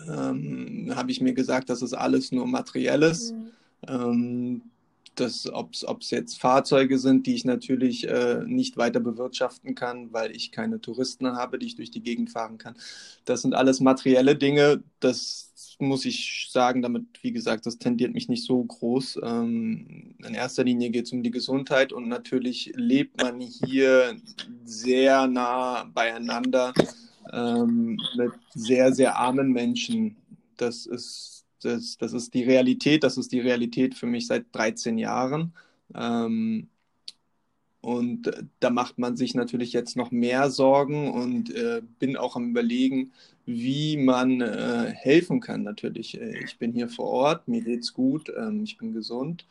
ähm, 0.07 0.91
habe 0.93 1.11
ich 1.11 1.21
mir 1.21 1.33
gesagt, 1.33 1.69
das 1.69 1.81
ist 1.81 1.93
alles 1.93 2.31
nur 2.31 2.45
materielles. 2.45 3.31
Mhm. 3.31 3.51
Ähm, 3.87 4.61
ob 5.51 6.01
es 6.01 6.09
jetzt 6.09 6.41
Fahrzeuge 6.41 6.97
sind, 6.97 7.27
die 7.27 7.35
ich 7.35 7.45
natürlich 7.45 8.07
äh, 8.07 8.43
nicht 8.45 8.77
weiter 8.77 8.99
bewirtschaften 8.99 9.75
kann, 9.75 10.11
weil 10.11 10.35
ich 10.35 10.51
keine 10.51 10.81
Touristen 10.81 11.27
habe, 11.35 11.59
die 11.59 11.67
ich 11.67 11.75
durch 11.75 11.91
die 11.91 12.01
Gegend 12.01 12.31
fahren 12.31 12.57
kann. 12.57 12.75
Das 13.23 13.43
sind 13.43 13.53
alles 13.53 13.79
materielle 13.79 14.35
Dinge. 14.35 14.81
Das 14.99 15.51
muss 15.83 16.05
ich 16.05 16.47
sagen, 16.51 16.81
damit, 16.81 17.05
wie 17.21 17.31
gesagt, 17.31 17.65
das 17.65 17.77
tendiert 17.77 18.13
mich 18.13 18.29
nicht 18.29 18.43
so 18.45 18.63
groß. 18.63 19.19
Ähm, 19.23 20.15
in 20.25 20.33
erster 20.33 20.63
Linie 20.63 20.89
geht 20.89 21.05
es 21.05 21.11
um 21.11 21.23
die 21.23 21.31
Gesundheit 21.31 21.93
und 21.93 22.07
natürlich 22.07 22.71
lebt 22.75 23.21
man 23.21 23.39
hier 23.39 24.15
sehr 24.63 25.27
nah 25.27 25.83
beieinander 25.85 26.73
ähm, 27.31 27.99
mit 28.15 28.31
sehr, 28.53 28.93
sehr 28.93 29.17
armen 29.17 29.51
Menschen. 29.51 30.17
Das 30.57 30.85
ist, 30.85 31.45
das, 31.61 31.97
das 31.97 32.13
ist 32.13 32.33
die 32.33 32.43
Realität, 32.43 33.03
das 33.03 33.17
ist 33.17 33.31
die 33.31 33.39
Realität 33.39 33.95
für 33.95 34.07
mich 34.07 34.27
seit 34.27 34.45
13 34.53 34.97
Jahren. 34.97 35.53
Ähm, 35.95 36.69
und 37.81 38.31
da 38.61 38.69
macht 38.69 38.97
man 38.97 39.17
sich 39.17 39.35
natürlich 39.35 39.73
jetzt 39.73 39.97
noch 39.97 40.09
mehr 40.09 40.49
Sorgen 40.49 41.11
und 41.11 41.53
äh, 41.53 41.81
bin 41.99 42.15
auch 42.15 42.37
am 42.37 42.51
Überlegen, 42.51 43.11
wie 43.45 43.97
man 43.97 44.41
äh, 44.41 44.93
helfen 44.95 45.39
kann. 45.39 45.63
Natürlich, 45.63 46.19
äh, 46.19 46.43
ich 46.43 46.57
bin 46.57 46.71
hier 46.71 46.89
vor 46.89 47.07
Ort, 47.07 47.47
mir 47.47 47.61
geht's 47.61 47.93
gut, 47.93 48.31
ähm, 48.37 48.63
ich 48.63 48.77
bin 48.77 48.93
gesund 48.93 49.45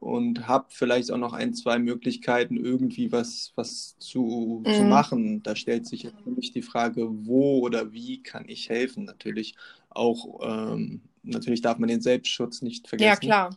und 0.00 0.48
habe 0.48 0.66
vielleicht 0.68 1.10
auch 1.10 1.18
noch 1.18 1.32
ein, 1.32 1.54
zwei 1.54 1.78
Möglichkeiten, 1.78 2.56
irgendwie 2.56 3.12
was, 3.12 3.52
was 3.54 3.96
zu, 3.98 4.62
mhm. 4.66 4.72
zu 4.72 4.82
machen. 4.84 5.42
Da 5.42 5.56
stellt 5.56 5.86
sich 5.86 6.08
mich 6.24 6.52
die 6.52 6.62
Frage, 6.62 7.08
wo 7.26 7.60
oder 7.60 7.92
wie 7.92 8.22
kann 8.22 8.48
ich 8.48 8.68
helfen? 8.68 9.04
Natürlich 9.04 9.54
auch, 9.90 10.40
ähm, 10.42 11.02
natürlich 11.22 11.60
darf 11.60 11.78
man 11.78 11.88
den 11.88 12.00
Selbstschutz 12.00 12.62
nicht 12.62 12.88
vergessen. 12.88 13.08
Ja, 13.08 13.16
klar. 13.16 13.56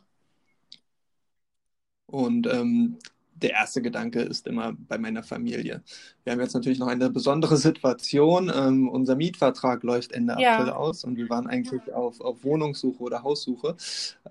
Und 2.07 2.47
ähm, 2.47 2.97
der 3.41 3.51
erste 3.51 3.81
Gedanke 3.81 4.21
ist 4.21 4.47
immer 4.47 4.73
bei 4.87 4.97
meiner 4.97 5.21
Familie. 5.21 5.83
Wir 6.23 6.33
haben 6.33 6.39
jetzt 6.39 6.53
natürlich 6.53 6.79
noch 6.79 6.87
eine 6.87 7.09
besondere 7.09 7.57
Situation. 7.57 8.51
Ähm, 8.53 8.87
unser 8.87 9.15
Mietvertrag 9.15 9.83
läuft 9.83 10.13
Ende 10.13 10.35
ja. 10.39 10.57
April 10.57 10.71
aus 10.71 11.03
und 11.03 11.17
wir 11.17 11.29
waren 11.29 11.47
eigentlich 11.47 11.81
ja. 11.87 11.95
auf, 11.95 12.21
auf 12.21 12.43
Wohnungssuche 12.43 13.03
oder 13.03 13.23
Haussuche. 13.23 13.75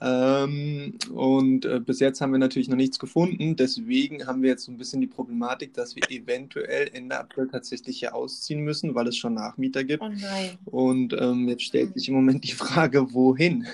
Ähm, 0.01 0.99
und 1.13 1.67
äh, 1.67 1.81
bis 1.81 2.01
jetzt 2.01 2.21
haben 2.21 2.33
wir 2.33 2.39
natürlich 2.39 2.69
noch 2.69 2.77
nichts 2.77 2.99
gefunden. 2.99 3.57
Deswegen 3.57 4.27
haben 4.27 4.43
wir 4.43 4.51
jetzt 4.51 4.65
so 4.65 4.73
ein 4.73 4.79
bisschen 4.79 5.01
die 5.01 5.07
Problematik, 5.07 5.75
dass 5.75 5.95
wir 5.97 6.03
eventuell 6.11 6.89
Ende 6.93 7.19
April 7.19 7.49
tatsächlich 7.49 7.99
hier 7.99 8.15
ausziehen 8.15 8.61
müssen, 8.61 8.95
weil 8.95 9.09
es 9.09 9.17
schon 9.17 9.35
Nachmieter 9.35 9.85
gibt. 9.85 10.03
Oh. 10.03 10.87
Und 10.87 11.13
ähm, 11.13 11.49
jetzt 11.49 11.63
stellt 11.63 11.95
sich 11.95 12.09
im 12.09 12.15
Moment 12.15 12.45
die 12.45 12.53
Frage, 12.53 13.13
wohin? 13.13 13.67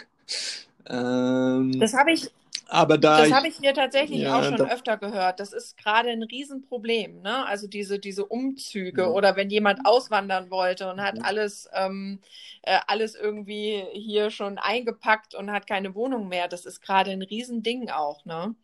Das 1.79 1.95
habe 1.95 2.13
ich, 2.13 2.31
aber 2.71 2.99
da 2.99 3.23
das 3.23 3.33
habe 3.33 3.49
ich 3.49 3.57
hier 3.57 3.75
tatsächlich 3.75 4.21
ja, 4.21 4.39
auch 4.39 4.45
schon 4.45 4.61
öfter 4.61 4.97
gehört. 4.97 5.41
Das 5.41 5.53
ist 5.53 5.77
gerade 5.77 6.11
ein 6.11 6.23
Riesenproblem. 6.23 7.21
Ne? 7.21 7.45
Also 7.47 7.67
diese, 7.67 7.99
diese 7.99 8.25
Umzüge 8.25 9.03
ja. 9.03 9.09
oder 9.09 9.35
wenn 9.35 9.51
jemand 9.51 9.81
auswandern 9.85 10.51
wollte 10.51 10.89
und 10.89 11.01
hat 11.01 11.19
ja. 11.19 11.25
alles, 11.25 11.69
ähm, 11.75 12.21
äh, 12.63 12.79
alles 12.87 13.17
irgendwie 13.17 13.85
hier 13.93 14.31
schon 14.31 14.59
eingepackt 14.59 15.35
und 15.35 15.51
hat 15.51 15.67
keine 15.67 15.97
Wohnung 15.97 16.29
mehr. 16.29 16.47
Das 16.47 16.65
ist 16.65 16.81
gerade 16.81 17.11
ein 17.11 17.23
Riesending 17.23 17.91
auch. 17.91 18.25
Ne? 18.25 18.55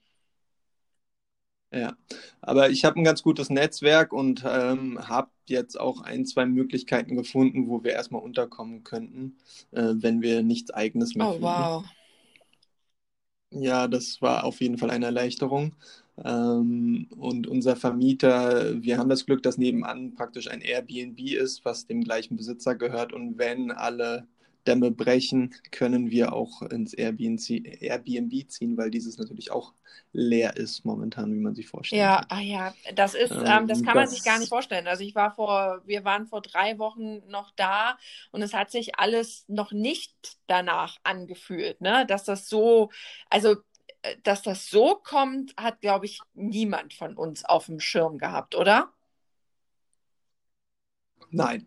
Ja, 1.72 1.96
aber 2.40 2.70
ich 2.70 2.84
habe 2.84 3.00
ein 3.00 3.04
ganz 3.04 3.24
gutes 3.24 3.50
Netzwerk 3.50 4.12
und 4.12 4.44
ähm, 4.46 5.00
habe 5.08 5.30
jetzt 5.46 5.78
auch 5.78 6.00
ein, 6.00 6.24
zwei 6.24 6.46
Möglichkeiten 6.46 7.16
gefunden, 7.16 7.68
wo 7.68 7.82
wir 7.82 7.92
erstmal 7.92 8.22
unterkommen 8.22 8.84
könnten, 8.84 9.36
äh, 9.72 9.94
wenn 9.96 10.22
wir 10.22 10.42
nichts 10.42 10.70
Eigenes 10.70 11.16
mehr 11.16 11.26
oh, 11.26 11.32
finden. 11.32 11.44
wow. 11.44 11.84
Ja, 13.50 13.86
das 13.88 14.20
war 14.20 14.44
auf 14.44 14.60
jeden 14.60 14.76
Fall 14.78 14.90
eine 14.90 15.06
Erleichterung. 15.06 15.74
Ähm, 16.24 17.08
und 17.16 17.46
unser 17.46 17.76
Vermieter, 17.76 18.82
wir 18.82 18.98
haben 18.98 19.08
das 19.08 19.24
Glück, 19.26 19.42
dass 19.42 19.56
nebenan 19.58 20.14
praktisch 20.14 20.48
ein 20.50 20.60
Airbnb 20.60 21.18
ist, 21.20 21.64
was 21.64 21.86
dem 21.86 22.02
gleichen 22.02 22.36
Besitzer 22.36 22.74
gehört. 22.74 23.12
Und 23.12 23.38
wenn 23.38 23.70
alle 23.70 24.26
Dämme 24.66 24.90
brechen, 24.90 25.54
können 25.70 26.10
wir 26.10 26.32
auch 26.32 26.62
ins 26.62 26.94
Airbnb, 26.94 27.48
Airbnb 27.80 28.50
ziehen, 28.50 28.76
weil 28.76 28.90
dieses 28.90 29.18
natürlich 29.18 29.50
auch 29.50 29.72
leer 30.12 30.56
ist 30.56 30.84
momentan, 30.84 31.32
wie 31.34 31.38
man 31.38 31.54
sich 31.54 31.68
vorstellt. 31.68 32.00
Ja, 32.00 32.24
ah 32.28 32.40
ja, 32.40 32.74
das 32.94 33.14
ist, 33.14 33.30
ähm, 33.30 33.44
ähm, 33.46 33.66
das 33.68 33.82
kann 33.82 33.94
das, 33.94 33.94
man 33.94 34.08
sich 34.08 34.24
gar 34.24 34.38
nicht 34.38 34.48
vorstellen. 34.48 34.86
Also 34.86 35.04
ich 35.04 35.14
war 35.14 35.34
vor, 35.34 35.82
wir 35.84 36.04
waren 36.04 36.26
vor 36.26 36.42
drei 36.42 36.78
Wochen 36.78 37.26
noch 37.28 37.50
da 37.56 37.98
und 38.30 38.42
es 38.42 38.54
hat 38.54 38.70
sich 38.70 38.98
alles 38.98 39.44
noch 39.48 39.72
nicht 39.72 40.38
danach 40.46 40.98
angefühlt, 41.02 41.80
ne? 41.80 42.06
Dass 42.06 42.24
das 42.24 42.48
so, 42.48 42.90
also 43.30 43.56
äh, 44.02 44.16
dass 44.22 44.42
das 44.42 44.68
so 44.70 44.96
kommt, 45.02 45.54
hat, 45.56 45.80
glaube 45.80 46.06
ich, 46.06 46.20
niemand 46.34 46.94
von 46.94 47.16
uns 47.16 47.44
auf 47.44 47.66
dem 47.66 47.80
Schirm 47.80 48.18
gehabt, 48.18 48.54
oder? 48.54 48.92
Nein, 51.30 51.66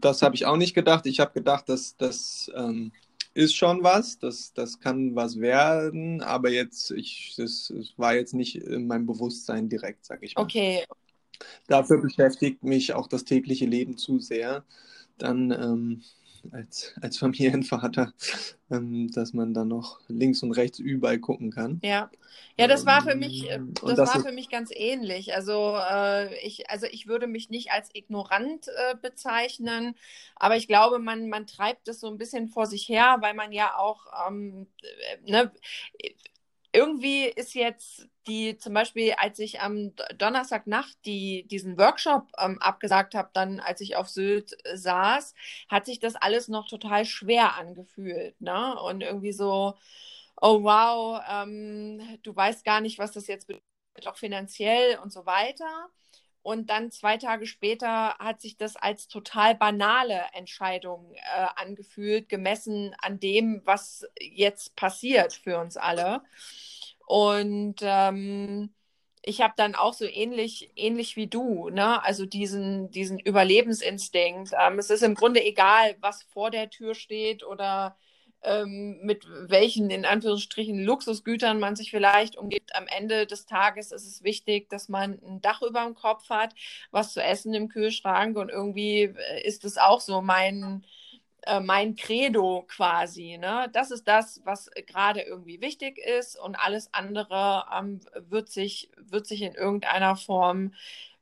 das 0.00 0.22
habe 0.22 0.34
ich 0.34 0.46
auch 0.46 0.56
nicht 0.56 0.74
gedacht. 0.74 1.06
Ich 1.06 1.20
habe 1.20 1.32
gedacht, 1.32 1.68
dass 1.68 1.96
das 1.96 2.50
ähm, 2.54 2.92
ist 3.34 3.56
schon 3.56 3.82
was, 3.82 4.18
das, 4.18 4.52
das 4.52 4.80
kann 4.80 5.14
was 5.14 5.40
werden, 5.40 6.20
aber 6.20 6.50
jetzt, 6.50 6.90
ich, 6.90 7.34
das, 7.36 7.72
das 7.74 7.92
war 7.96 8.14
jetzt 8.14 8.34
nicht 8.34 8.56
in 8.56 8.86
meinem 8.86 9.06
Bewusstsein 9.06 9.68
direkt, 9.68 10.04
sage 10.04 10.26
ich 10.26 10.34
mal. 10.34 10.42
Okay. 10.42 10.84
Dafür 11.66 12.00
beschäftigt 12.00 12.62
mich 12.62 12.92
auch 12.94 13.08
das 13.08 13.24
tägliche 13.24 13.66
Leben 13.66 13.96
zu 13.96 14.18
sehr. 14.18 14.64
Dann 15.18 15.50
ähm, 15.50 16.02
als, 16.50 16.94
als 17.00 17.18
Familienvater, 17.18 18.12
ähm, 18.70 19.10
dass 19.12 19.32
man 19.32 19.54
dann 19.54 19.68
noch 19.68 20.00
links 20.08 20.42
und 20.42 20.52
rechts 20.52 20.78
überall 20.78 21.18
gucken 21.18 21.50
kann. 21.50 21.80
Ja, 21.82 22.10
ja, 22.58 22.66
das 22.66 22.86
war 22.86 23.02
für 23.02 23.14
mich, 23.14 23.48
äh, 23.48 23.54
ähm, 23.54 23.74
das, 23.74 23.96
das 23.96 24.14
war 24.14 24.22
für 24.22 24.32
mich 24.32 24.50
ganz 24.50 24.70
ähnlich. 24.74 25.34
Also 25.34 25.76
äh, 25.76 26.34
ich, 26.44 26.68
also 26.70 26.86
ich 26.86 27.06
würde 27.06 27.26
mich 27.26 27.50
nicht 27.50 27.70
als 27.72 27.90
ignorant 27.94 28.68
äh, 28.68 28.94
bezeichnen, 29.00 29.94
aber 30.36 30.56
ich 30.56 30.68
glaube, 30.68 30.98
man, 30.98 31.28
man 31.28 31.46
treibt 31.46 31.88
es 31.88 32.00
so 32.00 32.08
ein 32.08 32.18
bisschen 32.18 32.48
vor 32.48 32.66
sich 32.66 32.88
her, 32.88 33.18
weil 33.20 33.34
man 33.34 33.52
ja 33.52 33.76
auch, 33.76 34.06
ähm, 34.28 34.66
äh, 34.82 35.30
ne, 35.30 35.52
irgendwie 36.72 37.24
ist 37.24 37.54
jetzt 37.54 38.08
die, 38.26 38.58
zum 38.58 38.74
Beispiel, 38.74 39.14
als 39.18 39.38
ich 39.38 39.60
am 39.60 39.92
Donnerstagnacht 40.16 40.96
die, 41.04 41.46
diesen 41.48 41.78
Workshop 41.78 42.28
ähm, 42.38 42.60
abgesagt 42.60 43.14
habe, 43.14 43.30
dann 43.32 43.60
als 43.60 43.80
ich 43.80 43.96
auf 43.96 44.08
Sylt 44.08 44.56
äh, 44.64 44.76
saß, 44.76 45.34
hat 45.68 45.86
sich 45.86 46.00
das 46.00 46.14
alles 46.14 46.48
noch 46.48 46.68
total 46.68 47.04
schwer 47.04 47.56
angefühlt. 47.56 48.40
Ne? 48.40 48.80
Und 48.80 49.02
irgendwie 49.02 49.32
so, 49.32 49.74
oh 50.40 50.62
wow, 50.62 51.20
ähm, 51.28 52.18
du 52.22 52.34
weißt 52.34 52.64
gar 52.64 52.80
nicht, 52.80 52.98
was 52.98 53.12
das 53.12 53.26
jetzt 53.26 53.46
bedeutet, 53.46 53.66
auch 54.06 54.16
finanziell 54.16 54.98
und 54.98 55.12
so 55.12 55.26
weiter. 55.26 55.88
Und 56.42 56.70
dann 56.70 56.90
zwei 56.90 57.18
Tage 57.18 57.46
später 57.46 58.16
hat 58.18 58.40
sich 58.40 58.56
das 58.56 58.74
als 58.76 59.06
total 59.06 59.54
banale 59.54 60.24
Entscheidung 60.32 61.14
äh, 61.14 61.46
angefühlt, 61.54 62.28
gemessen 62.28 62.96
an 63.00 63.20
dem, 63.20 63.62
was 63.64 64.04
jetzt 64.20 64.74
passiert 64.74 65.32
für 65.34 65.58
uns 65.58 65.76
alle. 65.76 66.22
Und 67.12 67.76
ähm, 67.82 68.70
ich 69.22 69.42
habe 69.42 69.52
dann 69.58 69.74
auch 69.74 69.92
so 69.92 70.06
ähnlich, 70.06 70.72
ähnlich 70.76 71.14
wie 71.14 71.26
du, 71.26 71.68
ne? 71.68 72.02
also 72.02 72.24
diesen, 72.24 72.90
diesen 72.90 73.18
Überlebensinstinkt. 73.18 74.52
Ähm, 74.58 74.78
es 74.78 74.88
ist 74.88 75.02
im 75.02 75.14
Grunde 75.14 75.44
egal, 75.44 75.94
was 76.00 76.22
vor 76.22 76.50
der 76.50 76.70
Tür 76.70 76.94
steht 76.94 77.44
oder 77.44 77.98
ähm, 78.42 78.98
mit 79.02 79.26
welchen 79.28 79.90
in 79.90 80.06
Anführungsstrichen 80.06 80.82
Luxusgütern 80.82 81.60
man 81.60 81.76
sich 81.76 81.90
vielleicht 81.90 82.38
umgibt. 82.38 82.74
Am 82.74 82.86
Ende 82.86 83.26
des 83.26 83.44
Tages 83.44 83.92
ist 83.92 84.06
es 84.06 84.22
wichtig, 84.22 84.70
dass 84.70 84.88
man 84.88 85.20
ein 85.22 85.42
Dach 85.42 85.60
über 85.60 85.84
dem 85.84 85.94
Kopf 85.94 86.30
hat, 86.30 86.54
was 86.92 87.12
zu 87.12 87.22
essen 87.22 87.52
im 87.52 87.68
Kühlschrank 87.68 88.38
und 88.38 88.48
irgendwie 88.48 89.02
äh, 89.02 89.46
ist 89.46 89.66
es 89.66 89.76
auch 89.76 90.00
so 90.00 90.22
mein, 90.22 90.82
äh, 91.46 91.60
mein 91.60 91.96
Credo 91.96 92.64
quasi. 92.68 93.38
Ne? 93.38 93.68
Das 93.72 93.90
ist 93.90 94.06
das, 94.08 94.40
was 94.44 94.70
gerade 94.86 95.20
irgendwie 95.22 95.60
wichtig 95.60 95.98
ist 95.98 96.38
und 96.38 96.56
alles 96.56 96.92
andere 96.92 97.64
ähm, 97.76 98.00
wird, 98.28 98.48
sich, 98.50 98.90
wird 98.96 99.26
sich 99.26 99.42
in 99.42 99.54
irgendeiner 99.54 100.16
Form 100.16 100.72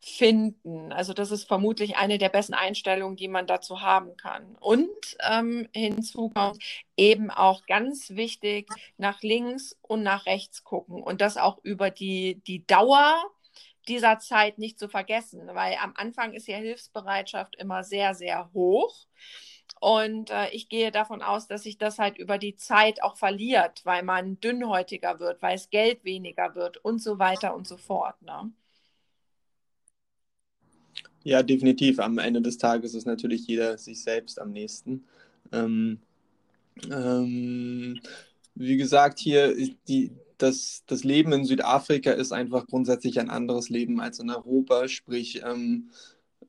finden. 0.00 0.92
Also 0.92 1.12
das 1.12 1.30
ist 1.30 1.44
vermutlich 1.44 1.96
eine 1.96 2.18
der 2.18 2.30
besten 2.30 2.54
Einstellungen, 2.54 3.16
die 3.16 3.28
man 3.28 3.46
dazu 3.46 3.82
haben 3.82 4.16
kann. 4.16 4.56
Und 4.58 4.88
ähm, 5.30 5.68
hinzu 5.74 6.30
kommt 6.30 6.62
eben 6.96 7.30
auch 7.30 7.66
ganz 7.66 8.10
wichtig, 8.10 8.68
nach 8.96 9.20
links 9.22 9.76
und 9.82 10.02
nach 10.02 10.26
rechts 10.26 10.64
gucken 10.64 11.02
und 11.02 11.20
das 11.20 11.36
auch 11.36 11.58
über 11.62 11.90
die, 11.90 12.40
die 12.46 12.66
Dauer 12.66 13.22
dieser 13.88 14.18
Zeit 14.18 14.58
nicht 14.58 14.78
zu 14.78 14.88
vergessen, 14.88 15.48
weil 15.52 15.76
am 15.82 15.92
Anfang 15.96 16.32
ist 16.32 16.46
ja 16.46 16.56
Hilfsbereitschaft 16.56 17.56
immer 17.56 17.84
sehr, 17.84 18.14
sehr 18.14 18.50
hoch. 18.54 19.06
Und 19.80 20.30
äh, 20.30 20.50
ich 20.52 20.68
gehe 20.68 20.90
davon 20.92 21.22
aus, 21.22 21.48
dass 21.48 21.62
sich 21.64 21.78
das 21.78 21.98
halt 21.98 22.18
über 22.18 22.38
die 22.38 22.54
Zeit 22.56 23.02
auch 23.02 23.16
verliert, 23.16 23.80
weil 23.84 24.02
man 24.02 24.38
dünnhäutiger 24.40 25.20
wird, 25.20 25.40
weil 25.42 25.56
es 25.56 25.70
Geld 25.70 26.04
weniger 26.04 26.54
wird 26.54 26.76
und 26.84 27.02
so 27.02 27.18
weiter 27.18 27.54
und 27.54 27.66
so 27.66 27.78
fort. 27.78 28.20
Ne? 28.22 28.52
Ja, 31.24 31.42
definitiv. 31.42 31.98
Am 31.98 32.18
Ende 32.18 32.42
des 32.42 32.58
Tages 32.58 32.94
ist 32.94 33.06
natürlich 33.06 33.46
jeder 33.46 33.78
sich 33.78 34.02
selbst 34.02 34.38
am 34.40 34.52
nächsten. 34.52 35.04
Ähm, 35.52 36.00
ähm, 36.90 38.00
wie 38.54 38.76
gesagt, 38.76 39.18
hier 39.18 39.54
die, 39.88 40.12
das, 40.38 40.82
das 40.86 41.04
Leben 41.04 41.32
in 41.32 41.44
Südafrika 41.46 42.12
ist 42.12 42.32
einfach 42.32 42.66
grundsätzlich 42.66 43.18
ein 43.20 43.30
anderes 43.30 43.70
Leben 43.70 44.00
als 44.00 44.18
in 44.18 44.30
Europa. 44.30 44.88
Sprich, 44.88 45.42
ähm, 45.44 45.90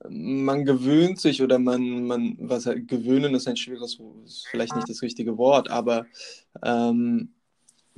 man 0.09 0.65
gewöhnt 0.65 1.19
sich 1.19 1.41
oder 1.41 1.59
man, 1.59 2.05
man 2.05 2.37
was 2.39 2.65
gewöhnen 2.65 3.35
ist 3.35 3.47
ein 3.47 3.57
schweres, 3.57 3.99
ist 4.25 4.47
vielleicht 4.47 4.75
nicht 4.75 4.89
das 4.89 5.01
richtige 5.01 5.37
Wort, 5.37 5.69
aber 5.69 6.05
ähm, 6.63 7.29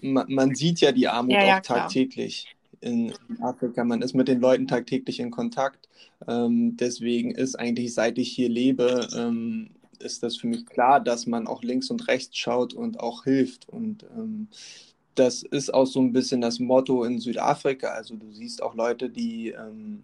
man, 0.02 0.26
man, 0.28 0.56
sieht 0.56 0.82
ja 0.82 0.92
die 0.92 1.08
Armut 1.08 1.34
ja, 1.34 1.46
ja, 1.46 1.58
auch 1.58 1.62
tagtäglich 1.62 2.54
in 2.82 3.14
Afrika. 3.42 3.84
Man 3.84 4.02
ist 4.02 4.14
mit 4.14 4.28
den 4.28 4.42
Leuten 4.42 4.68
tagtäglich 4.68 5.20
in 5.20 5.32
Kontakt. 5.32 5.88
Ähm, 6.28 6.76
deswegen 6.76 7.32
ist 7.32 7.56
eigentlich, 7.56 7.94
seit 7.94 8.18
ich 8.18 8.32
hier 8.32 8.50
lebe, 8.50 9.08
ähm, 9.16 9.70
ist 10.00 10.24
das 10.24 10.36
für 10.36 10.48
mich 10.48 10.66
klar, 10.66 11.00
dass 11.00 11.26
man 11.26 11.48
auch 11.48 11.64
links 11.64 11.90
und 11.90 12.08
rechts 12.08 12.38
schaut 12.38 12.74
und 12.74 13.00
auch 13.00 13.24
hilft. 13.24 13.70
Und 13.70 14.04
ähm, 14.18 14.50
das 15.16 15.44
ist 15.44 15.74
auch 15.74 15.86
so 15.86 16.02
ein 16.02 16.12
bisschen 16.12 16.42
das 16.42 16.60
Motto 16.60 17.04
in 17.06 17.20
Südafrika. 17.20 17.88
Also 17.90 18.16
du 18.16 18.32
siehst 18.32 18.62
auch 18.62 18.76
Leute, 18.76 19.10
die 19.10 19.50
ähm, 19.50 20.04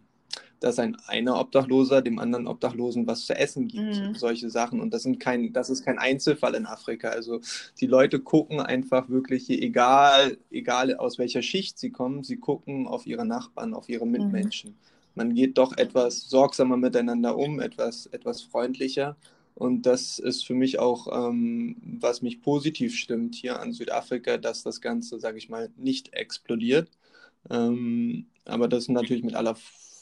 dass 0.60 0.80
ein 0.80 0.98
einer 1.08 1.40
Obdachloser 1.40 2.02
dem 2.02 2.20
anderen 2.20 2.48
Obdachlosen 2.48 3.08
was 3.08 3.26
zu 3.26 3.36
essen 3.36 3.68
gibt. 3.68 3.96
Mhm. 3.96 4.16
Solche 4.16 4.50
Sachen. 4.50 4.82
Und 4.82 4.94
das 4.94 5.04
sind 5.04 5.20
kein, 5.20 5.54
das 5.54 5.70
ist 5.70 5.86
kein 5.86 5.98
Einzelfall 5.98 6.56
in 6.56 6.66
Afrika. 6.66 7.10
Also 7.10 7.40
die 7.80 7.88
Leute 7.88 8.20
gucken 8.20 8.60
einfach 8.60 9.08
wirklich, 9.10 9.50
egal, 9.50 10.38
egal 10.52 10.96
aus 10.98 11.18
welcher 11.18 11.42
Schicht 11.42 11.80
sie 11.80 11.92
kommen, 11.92 12.24
sie 12.24 12.38
gucken 12.38 12.86
auf 12.86 13.08
ihre 13.08 13.26
Nachbarn, 13.26 13.74
auf 13.74 13.88
ihre. 13.88 14.10
Mitmenschen. 14.10 14.72
Mhm. 14.72 14.76
Man 15.16 15.34
geht 15.34 15.58
doch 15.58 15.78
etwas 15.78 16.30
sorgsamer 16.30 16.78
miteinander 16.78 17.38
um, 17.38 17.60
etwas, 17.60 18.06
etwas 18.08 18.42
freundlicher. 18.42 19.16
Und 19.56 19.86
das 19.86 20.20
ist 20.20 20.46
für 20.46 20.54
mich 20.54 20.80
auch, 20.80 21.08
ähm, 21.12 21.76
was 22.00 22.22
mich 22.22 22.42
positiv 22.42 22.96
stimmt 22.96 23.36
hier 23.36 23.60
an 23.60 23.74
Südafrika, 23.74 24.38
dass 24.38 24.64
das 24.64 24.80
Ganze, 24.80 25.20
sage 25.20 25.38
ich 25.38 25.50
mal, 25.50 25.70
nicht 25.76 26.14
explodiert. 26.14 26.90
Ähm, 27.50 28.28
aber 28.46 28.68
das 28.68 28.88
natürlich 28.88 29.24
mit 29.24 29.36
aller 29.36 29.58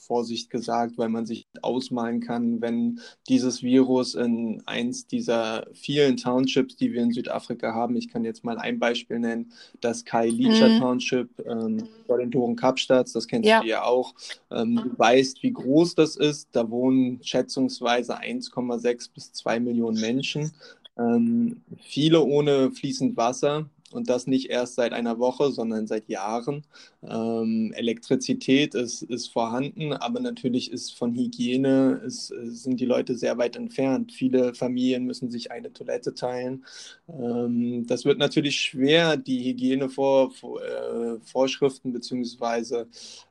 Vorsicht 0.07 0.49
gesagt, 0.49 0.97
weil 0.97 1.09
man 1.09 1.25
sich 1.25 1.45
ausmalen 1.61 2.21
kann, 2.21 2.61
wenn 2.61 2.99
dieses 3.27 3.61
Virus 3.61 4.15
in 4.15 4.63
eins 4.65 5.05
dieser 5.05 5.67
vielen 5.73 6.17
Townships, 6.17 6.75
die 6.77 6.93
wir 6.93 7.03
in 7.03 7.11
Südafrika 7.11 7.73
haben, 7.73 7.95
ich 7.95 8.09
kann 8.09 8.23
jetzt 8.23 8.43
mal 8.43 8.57
ein 8.57 8.79
Beispiel 8.79 9.19
nennen, 9.19 9.51
das 9.81 10.05
Kailicha 10.05 10.69
mhm. 10.69 10.79
Township 10.79 11.29
ähm, 11.45 11.87
vor 12.05 12.17
den 12.17 12.31
Toren 12.31 12.55
Kapstadt, 12.55 13.13
das 13.13 13.27
kennst 13.27 13.49
ja. 13.49 13.61
du 13.61 13.67
ja 13.67 13.83
auch. 13.83 14.13
Ähm, 14.49 14.77
du 14.77 14.97
weißt, 14.97 15.43
wie 15.43 15.51
groß 15.51 15.95
das 15.95 16.15
ist. 16.15 16.49
Da 16.53 16.69
wohnen 16.69 17.19
schätzungsweise 17.21 18.19
1,6 18.19 19.09
bis 19.13 19.33
2 19.33 19.59
Millionen 19.59 19.99
Menschen. 19.99 20.51
Ähm, 20.97 21.61
viele 21.79 22.21
ohne 22.23 22.71
fließend 22.71 23.17
Wasser 23.17 23.69
und 23.91 24.09
das 24.09 24.27
nicht 24.27 24.49
erst 24.49 24.75
seit 24.75 24.93
einer 24.93 25.19
Woche, 25.19 25.51
sondern 25.51 25.87
seit 25.87 26.09
Jahren. 26.09 26.65
Ähm, 27.03 27.73
Elektrizität 27.75 28.75
ist, 28.75 29.01
ist 29.03 29.27
vorhanden, 29.27 29.93
aber 29.93 30.19
natürlich 30.19 30.71
ist 30.71 30.97
von 30.97 31.15
Hygiene 31.15 32.01
ist, 32.05 32.27
sind 32.27 32.79
die 32.79 32.85
Leute 32.85 33.15
sehr 33.15 33.37
weit 33.37 33.55
entfernt. 33.55 34.11
Viele 34.11 34.53
Familien 34.53 35.05
müssen 35.05 35.29
sich 35.29 35.51
eine 35.51 35.71
Toilette 35.73 36.13
teilen. 36.13 36.65
Ähm, 37.07 37.85
das 37.87 38.05
wird 38.05 38.19
natürlich 38.19 38.59
schwer, 38.59 39.17
die 39.17 39.43
Hygienevorschriften 39.45 41.91
äh, 41.91 41.93
bzw. 41.93 42.85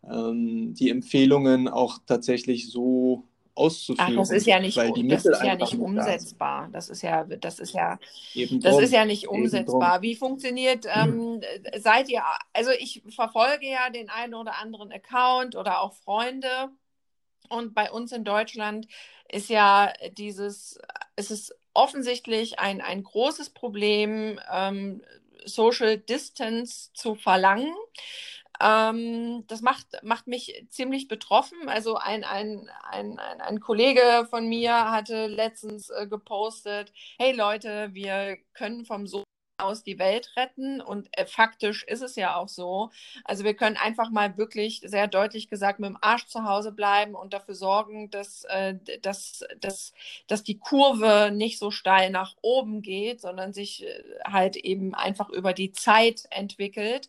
Ähm, 0.04 0.74
die 0.74 0.90
Empfehlungen 0.90 1.68
auch 1.68 1.98
tatsächlich 2.06 2.70
so 2.70 3.24
auszuführen. 3.56 4.12
Ach, 4.12 4.16
das 4.16 4.30
ist 4.30 4.46
ja 4.46 4.60
nicht, 4.60 4.76
das 4.76 5.24
ist 5.24 5.42
ja 5.42 5.56
nicht 5.56 5.74
umsetzbar. 5.74 6.68
Das 6.72 6.88
ist 6.88 7.02
ja, 7.02 7.24
das 7.24 7.58
ist 7.58 7.72
ja, 7.72 7.98
Eben 8.34 8.60
das 8.60 8.74
drum. 8.74 8.84
ist 8.84 8.92
ja 8.92 9.04
nicht 9.04 9.28
umsetzbar. 9.28 10.02
Wie 10.02 10.14
funktioniert, 10.14 10.86
ähm, 10.94 11.40
seid 11.78 12.08
ihr, 12.08 12.22
also 12.52 12.70
ich 12.70 13.02
verfolge 13.08 13.66
ja 13.68 13.90
den 13.90 14.10
einen 14.10 14.34
oder 14.34 14.60
anderen 14.60 14.92
Account 14.92 15.56
oder 15.56 15.80
auch 15.80 15.94
Freunde. 15.94 16.68
Und 17.48 17.74
bei 17.74 17.90
uns 17.90 18.12
in 18.12 18.24
Deutschland 18.24 18.86
ist 19.28 19.48
ja 19.48 19.92
dieses, 20.18 20.78
es 21.16 21.30
ist 21.30 21.56
offensichtlich 21.74 22.58
ein, 22.58 22.80
ein 22.80 23.02
großes 23.02 23.50
Problem, 23.50 24.40
ähm, 24.52 25.02
Social 25.44 25.96
Distance 25.96 26.90
zu 26.92 27.14
verlangen. 27.14 27.72
Ähm, 28.60 29.44
das 29.48 29.60
macht, 29.60 29.86
macht 30.02 30.26
mich 30.26 30.66
ziemlich 30.70 31.08
betroffen. 31.08 31.68
Also 31.68 31.96
ein, 31.96 32.24
ein, 32.24 32.70
ein, 32.90 33.18
ein, 33.18 33.60
Kollege 33.60 34.26
von 34.30 34.48
mir 34.48 34.90
hatte 34.90 35.26
letztens 35.26 35.90
äh, 35.90 36.06
gepostet, 36.06 36.92
hey 37.18 37.32
Leute, 37.32 37.90
wir 37.92 38.36
können 38.54 38.84
vom 38.84 39.06
Sohn 39.06 39.24
aus 39.58 39.82
die 39.82 39.98
Welt 39.98 40.32
retten 40.36 40.80
und 40.80 41.08
äh, 41.12 41.26
faktisch 41.26 41.84
ist 41.84 42.02
es 42.02 42.16
ja 42.16 42.36
auch 42.36 42.48
so. 42.48 42.90
Also 43.24 43.44
wir 43.44 43.54
können 43.54 43.76
einfach 43.76 44.10
mal 44.10 44.36
wirklich 44.36 44.82
sehr 44.84 45.08
deutlich 45.08 45.48
gesagt 45.48 45.80
mit 45.80 45.88
dem 45.88 45.98
Arsch 46.00 46.26
zu 46.26 46.44
Hause 46.44 46.72
bleiben 46.72 47.14
und 47.14 47.32
dafür 47.32 47.54
sorgen, 47.54 48.10
dass, 48.10 48.44
äh, 48.44 48.74
dass, 49.02 49.44
dass, 49.60 49.92
dass 50.26 50.42
die 50.42 50.58
Kurve 50.58 51.30
nicht 51.32 51.58
so 51.58 51.70
steil 51.70 52.10
nach 52.10 52.34
oben 52.42 52.82
geht, 52.82 53.20
sondern 53.20 53.52
sich 53.52 53.84
äh, 53.84 54.02
halt 54.24 54.56
eben 54.56 54.94
einfach 54.94 55.30
über 55.30 55.52
die 55.52 55.72
Zeit 55.72 56.24
entwickelt. 56.30 57.08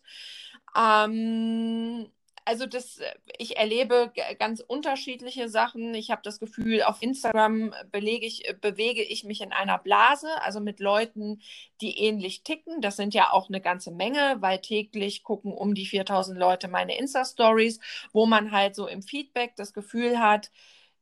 Ähm, 0.76 2.10
also 2.48 2.64
das, 2.64 2.98
ich 3.36 3.58
erlebe 3.58 4.10
ganz 4.38 4.60
unterschiedliche 4.60 5.50
Sachen. 5.50 5.94
Ich 5.94 6.10
habe 6.10 6.22
das 6.24 6.40
Gefühl, 6.40 6.82
auf 6.82 7.02
Instagram 7.02 7.74
ich, 7.92 8.56
bewege 8.62 9.02
ich 9.02 9.24
mich 9.24 9.42
in 9.42 9.52
einer 9.52 9.76
Blase, 9.76 10.28
also 10.40 10.58
mit 10.58 10.80
Leuten, 10.80 11.42
die 11.82 11.98
ähnlich 11.98 12.44
ticken. 12.44 12.80
Das 12.80 12.96
sind 12.96 13.12
ja 13.12 13.32
auch 13.32 13.48
eine 13.50 13.60
ganze 13.60 13.90
Menge, 13.90 14.36
weil 14.40 14.60
täglich 14.60 15.24
gucken 15.24 15.52
um 15.52 15.74
die 15.74 15.84
4000 15.84 16.38
Leute 16.38 16.68
meine 16.68 16.96
Insta-Stories, 16.98 17.80
wo 18.14 18.24
man 18.24 18.50
halt 18.50 18.74
so 18.74 18.86
im 18.86 19.02
Feedback 19.02 19.54
das 19.56 19.74
Gefühl 19.74 20.18
hat, 20.18 20.50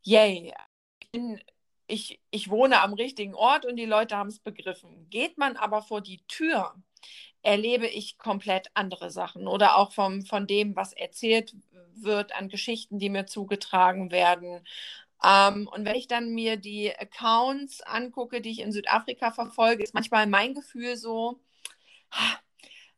yay, 0.02 0.52
ich 1.00 1.10
bin 1.12 1.40
ich, 1.86 2.20
ich 2.30 2.50
wohne 2.50 2.80
am 2.80 2.94
richtigen 2.94 3.34
Ort 3.34 3.64
und 3.64 3.76
die 3.76 3.86
Leute 3.86 4.16
haben 4.16 4.28
es 4.28 4.38
begriffen. 4.40 5.08
Geht 5.10 5.38
man 5.38 5.56
aber 5.56 5.82
vor 5.82 6.00
die 6.00 6.20
Tür, 6.28 6.74
erlebe 7.42 7.86
ich 7.86 8.18
komplett 8.18 8.70
andere 8.74 9.10
Sachen 9.10 9.46
oder 9.46 9.76
auch 9.76 9.92
vom, 9.92 10.26
von 10.26 10.46
dem, 10.46 10.74
was 10.76 10.92
erzählt 10.92 11.54
wird 11.94 12.34
an 12.34 12.48
Geschichten, 12.48 12.98
die 12.98 13.10
mir 13.10 13.26
zugetragen 13.26 14.10
werden. 14.10 14.66
Ähm, 15.22 15.68
und 15.68 15.84
wenn 15.84 15.94
ich 15.96 16.08
dann 16.08 16.34
mir 16.34 16.56
die 16.56 16.94
Accounts 16.96 17.82
angucke, 17.82 18.40
die 18.40 18.50
ich 18.50 18.60
in 18.60 18.72
Südafrika 18.72 19.30
verfolge, 19.30 19.82
ist 19.84 19.94
manchmal 19.94 20.26
mein 20.26 20.54
Gefühl 20.54 20.96
so, 20.96 21.40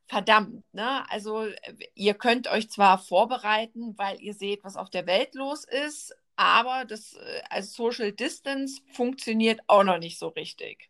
verdammt, 0.06 0.64
ne? 0.72 1.08
Also 1.10 1.46
ihr 1.94 2.14
könnt 2.14 2.48
euch 2.48 2.70
zwar 2.70 2.98
vorbereiten, 2.98 3.96
weil 3.98 4.20
ihr 4.20 4.34
seht, 4.34 4.64
was 4.64 4.76
auf 4.76 4.90
der 4.90 5.06
Welt 5.06 5.34
los 5.34 5.64
ist, 5.64 6.16
aber 6.38 6.84
das 6.84 7.14
äh, 7.14 7.42
als 7.50 7.74
Social 7.74 8.12
Distance 8.12 8.80
funktioniert 8.92 9.60
auch 9.66 9.82
noch 9.82 9.98
nicht 9.98 10.18
so 10.18 10.28
richtig. 10.28 10.88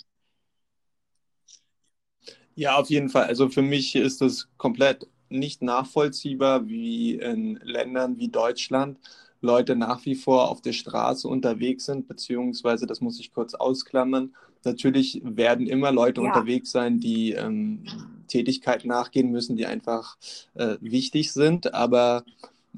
Ja, 2.55 2.77
auf 2.77 2.91
jeden 2.91 3.09
Fall. 3.09 3.25
Also 3.25 3.49
für 3.49 3.63
mich 3.63 3.95
ist 3.95 4.21
das 4.21 4.49
komplett 4.59 5.09
nicht 5.31 5.63
nachvollziehbar, 5.63 6.69
wie 6.69 7.15
in 7.15 7.59
Ländern 7.63 8.19
wie 8.19 8.29
Deutschland 8.29 8.99
Leute 9.41 9.75
nach 9.75 10.05
wie 10.05 10.17
vor 10.17 10.51
auf 10.51 10.61
der 10.61 10.73
Straße 10.73 11.27
unterwegs 11.27 11.87
sind, 11.87 12.09
beziehungsweise, 12.09 12.87
das 12.87 13.01
muss 13.01 13.21
ich 13.21 13.33
kurz 13.33 13.55
ausklammern, 13.55 14.35
natürlich 14.65 15.23
werden 15.25 15.67
immer 15.67 15.93
Leute 15.93 16.21
ja. 16.21 16.27
unterwegs 16.27 16.73
sein, 16.73 16.99
die 17.01 17.33
ähm, 17.33 17.85
Tätigkeiten 18.27 18.89
nachgehen 18.89 19.31
müssen, 19.31 19.57
die 19.57 19.67
einfach 19.67 20.19
äh, 20.55 20.77
wichtig 20.81 21.33
sind, 21.33 21.73
aber 21.73 22.25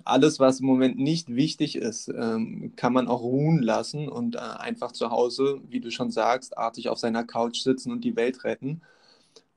alles, 0.05 0.41
was 0.41 0.61
im 0.61 0.67
Moment 0.67 0.99
nicht 0.99 1.35
wichtig 1.35 1.77
ist, 1.77 2.09
ähm, 2.09 2.73
kann 2.77 2.93
man 2.93 3.09
auch 3.09 3.23
ruhen 3.23 3.63
lassen 3.63 4.09
und 4.09 4.37
äh, 4.37 4.39
einfach 4.39 4.93
zu 4.93 5.11
Hause, 5.11 5.61
wie 5.69 5.81
du 5.81 5.91
schon 5.91 6.11
sagst, 6.11 6.57
artig 6.57 6.89
auf 6.89 6.99
seiner 6.99 7.25
Couch 7.25 7.61
sitzen 7.61 7.93
und 7.93 8.03
die 8.03 8.17
Welt 8.17 8.45
retten. 8.45 8.81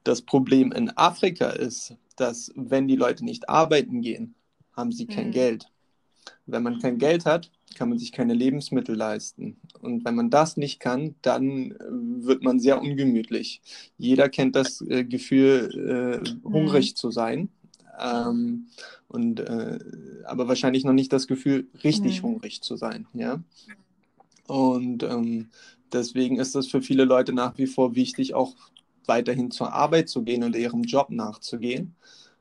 Das 0.03 0.21
Problem 0.21 0.71
in 0.71 0.89
Afrika 0.97 1.49
ist, 1.49 1.95
dass 2.15 2.51
wenn 2.55 2.87
die 2.87 2.95
Leute 2.95 3.23
nicht 3.23 3.49
arbeiten 3.49 4.01
gehen, 4.01 4.35
haben 4.75 4.91
sie 4.91 5.07
kein 5.07 5.27
mhm. 5.27 5.31
Geld. 5.31 5.69
Wenn 6.45 6.63
man 6.63 6.79
kein 6.79 6.97
Geld 6.97 7.25
hat, 7.25 7.51
kann 7.75 7.89
man 7.89 7.97
sich 7.97 8.11
keine 8.11 8.33
Lebensmittel 8.33 8.95
leisten. 8.95 9.57
Und 9.81 10.05
wenn 10.05 10.15
man 10.15 10.29
das 10.29 10.57
nicht 10.57 10.79
kann, 10.79 11.15
dann 11.21 11.71
äh, 11.71 11.75
wird 12.25 12.43
man 12.43 12.59
sehr 12.59 12.81
ungemütlich. 12.81 13.61
Jeder 13.97 14.29
kennt 14.29 14.55
das 14.55 14.81
äh, 14.81 15.03
Gefühl, 15.03 16.21
äh, 16.23 16.47
hungrig 16.47 16.91
mhm. 16.91 16.95
zu 16.95 17.11
sein. 17.11 17.49
Ähm, 17.99 18.67
und, 19.07 19.39
äh, 19.39 19.79
aber 20.25 20.47
wahrscheinlich 20.47 20.83
noch 20.83 20.93
nicht 20.93 21.13
das 21.13 21.27
Gefühl, 21.27 21.67
richtig 21.83 22.21
mhm. 22.21 22.27
hungrig 22.27 22.61
zu 22.61 22.75
sein. 22.75 23.07
Ja? 23.13 23.41
Und 24.47 25.03
ähm, 25.03 25.49
deswegen 25.91 26.37
ist 26.37 26.55
es 26.55 26.67
für 26.67 26.81
viele 26.81 27.05
Leute 27.05 27.33
nach 27.33 27.57
wie 27.57 27.67
vor 27.67 27.95
wichtig, 27.95 28.33
auch 28.33 28.55
weiterhin 29.05 29.51
zur 29.51 29.73
Arbeit 29.73 30.09
zu 30.09 30.23
gehen 30.23 30.43
und 30.43 30.55
ihrem 30.55 30.83
Job 30.83 31.09
nachzugehen. 31.09 31.95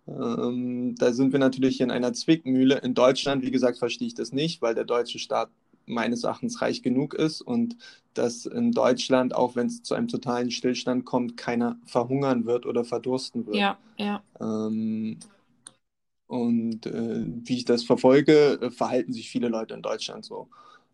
Ähm, 0.06 0.94
da 0.96 1.12
sind 1.12 1.32
wir 1.32 1.38
natürlich 1.38 1.80
in 1.80 1.90
einer 1.90 2.12
Zwickmühle. 2.12 2.78
In 2.78 2.94
Deutschland, 2.94 3.44
wie 3.44 3.50
gesagt, 3.50 3.78
verstehe 3.78 4.08
ich 4.08 4.14
das 4.14 4.32
nicht, 4.32 4.62
weil 4.62 4.74
der 4.74 4.84
deutsche 4.84 5.18
Staat 5.18 5.50
meines 5.86 6.24
Erachtens 6.24 6.60
reich 6.60 6.82
genug 6.82 7.14
ist 7.14 7.40
und 7.40 7.76
dass 8.14 8.46
in 8.46 8.72
Deutschland, 8.72 9.34
auch 9.34 9.56
wenn 9.56 9.66
es 9.66 9.82
zu 9.82 9.94
einem 9.94 10.08
totalen 10.08 10.50
Stillstand 10.50 11.04
kommt, 11.04 11.36
keiner 11.36 11.78
verhungern 11.86 12.46
wird 12.46 12.66
oder 12.66 12.84
verdursten 12.84 13.46
wird. 13.46 13.56
Ja, 13.56 13.78
ja. 13.96 14.22
Ähm, 14.40 15.18
und 16.33 16.87
äh, 16.87 17.27
wie 17.45 17.59
ich 17.59 17.64
das 17.66 17.85
verfolge, 17.85 18.59
äh, 18.62 18.71
verhalten 18.71 19.12
sich 19.12 19.29
viele 19.29 19.49
Leute 19.49 19.75
in 19.75 19.83
Deutschland 19.83 20.25
so, 20.25 20.49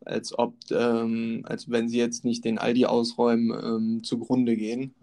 als 0.04 0.36
ob, 0.36 0.54
ähm, 0.70 1.42
als 1.44 1.70
wenn 1.70 1.88
sie 1.88 1.98
jetzt 1.98 2.24
nicht 2.24 2.44
den 2.44 2.58
Aldi 2.58 2.86
ausräumen, 2.86 3.52
ähm, 3.62 4.04
zugrunde 4.04 4.56
gehen 4.56 4.94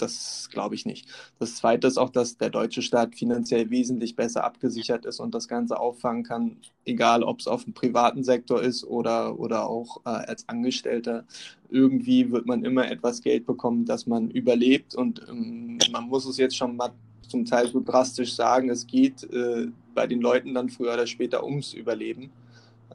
das 0.00 0.48
glaube 0.50 0.74
ich 0.74 0.86
nicht. 0.86 1.06
Das 1.38 1.56
Zweite 1.56 1.86
ist 1.86 1.98
auch, 1.98 2.10
dass 2.10 2.38
der 2.38 2.50
deutsche 2.50 2.82
Staat 2.82 3.14
finanziell 3.14 3.70
wesentlich 3.70 4.16
besser 4.16 4.44
abgesichert 4.44 5.04
ist 5.04 5.20
und 5.20 5.34
das 5.34 5.48
Ganze 5.48 5.78
auffangen 5.78 6.24
kann, 6.24 6.56
egal 6.84 7.22
ob 7.22 7.40
es 7.40 7.46
auf 7.46 7.64
dem 7.64 7.74
privaten 7.74 8.24
Sektor 8.24 8.62
ist 8.62 8.84
oder, 8.84 9.38
oder 9.38 9.68
auch 9.68 9.98
äh, 10.04 10.10
als 10.10 10.48
Angestellter. 10.48 11.24
Irgendwie 11.68 12.30
wird 12.30 12.46
man 12.46 12.64
immer 12.64 12.90
etwas 12.90 13.22
Geld 13.22 13.46
bekommen, 13.46 13.84
dass 13.84 14.06
man 14.06 14.30
überlebt 14.30 14.94
und 14.94 15.26
ähm, 15.28 15.78
man 15.92 16.04
muss 16.04 16.26
es 16.26 16.36
jetzt 16.36 16.56
schon 16.56 16.76
mal 16.76 16.92
zum 17.30 17.44
Teil 17.44 17.68
so 17.68 17.80
drastisch 17.80 18.34
sagen, 18.34 18.68
es 18.70 18.86
geht 18.86 19.24
äh, 19.32 19.68
bei 19.94 20.06
den 20.06 20.20
Leuten 20.20 20.54
dann 20.54 20.68
früher 20.68 20.94
oder 20.94 21.06
später 21.06 21.44
ums 21.44 21.72
Überleben 21.72 22.30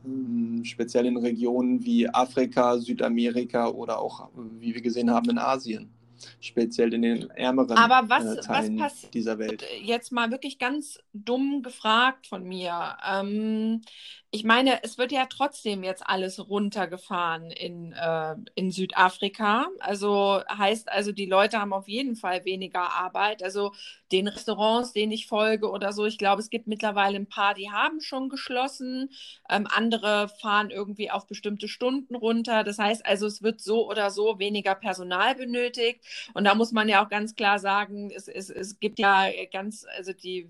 ähm, 0.05 0.63
speziell 0.63 1.05
in 1.05 1.17
Regionen 1.17 1.83
wie 1.85 2.07
Afrika, 2.09 2.77
Südamerika 2.77 3.69
oder 3.69 3.99
auch, 3.99 4.29
wie 4.59 4.73
wir 4.73 4.81
gesehen 4.81 5.09
haben, 5.11 5.29
in 5.29 5.37
Asien 5.37 5.89
speziell 6.39 6.93
in 6.93 7.01
den 7.01 7.29
ärmeren 7.31 7.77
Aber 7.77 8.09
was, 8.09 8.25
äh, 8.25 8.41
Teilen 8.41 8.79
was 8.79 9.09
dieser 9.11 9.37
Welt. 9.37 9.65
Jetzt 9.83 10.11
mal 10.11 10.31
wirklich 10.31 10.57
ganz 10.57 10.99
dumm 11.13 11.61
gefragt 11.61 12.27
von 12.27 12.43
mir. 12.43 12.97
Ähm, 13.07 13.81
ich 14.35 14.43
meine, 14.43 14.83
es 14.83 14.97
wird 14.97 15.13
ja 15.13 15.27
trotzdem 15.27 15.81
jetzt 15.85 16.05
alles 16.05 16.49
runtergefahren 16.49 17.51
in, 17.51 17.93
äh, 17.93 18.35
in 18.55 18.69
Südafrika. 18.69 19.67
Also 19.79 20.41
heißt 20.49 20.89
also, 20.91 21.13
die 21.13 21.25
Leute 21.25 21.61
haben 21.61 21.71
auf 21.71 21.87
jeden 21.87 22.17
Fall 22.17 22.43
weniger 22.43 22.91
Arbeit. 22.91 23.41
Also 23.41 23.71
den 24.11 24.27
Restaurants, 24.27 24.91
denen 24.91 25.13
ich 25.13 25.27
folge 25.27 25.69
oder 25.71 25.93
so, 25.93 26.05
ich 26.05 26.17
glaube, 26.17 26.41
es 26.41 26.49
gibt 26.49 26.67
mittlerweile 26.67 27.15
ein 27.15 27.29
paar, 27.29 27.53
die 27.53 27.71
haben 27.71 28.01
schon 28.01 28.27
geschlossen. 28.27 29.09
Ähm, 29.49 29.67
andere 29.73 30.27
fahren 30.41 30.69
irgendwie 30.69 31.09
auf 31.11 31.27
bestimmte 31.27 31.69
Stunden 31.69 32.13
runter. 32.15 32.65
Das 32.65 32.77
heißt 32.77 33.05
also, 33.05 33.27
es 33.27 33.41
wird 33.41 33.61
so 33.61 33.89
oder 33.89 34.11
so 34.11 34.37
weniger 34.37 34.75
Personal 34.75 35.35
benötigt. 35.35 36.01
Und 36.33 36.43
da 36.43 36.55
muss 36.55 36.73
man 36.73 36.89
ja 36.89 37.05
auch 37.05 37.09
ganz 37.09 37.35
klar 37.35 37.57
sagen, 37.59 38.11
es, 38.11 38.27
es, 38.27 38.49
es 38.49 38.81
gibt 38.81 38.99
ja 38.99 39.27
ganz, 39.49 39.85
also 39.95 40.11
die 40.11 40.49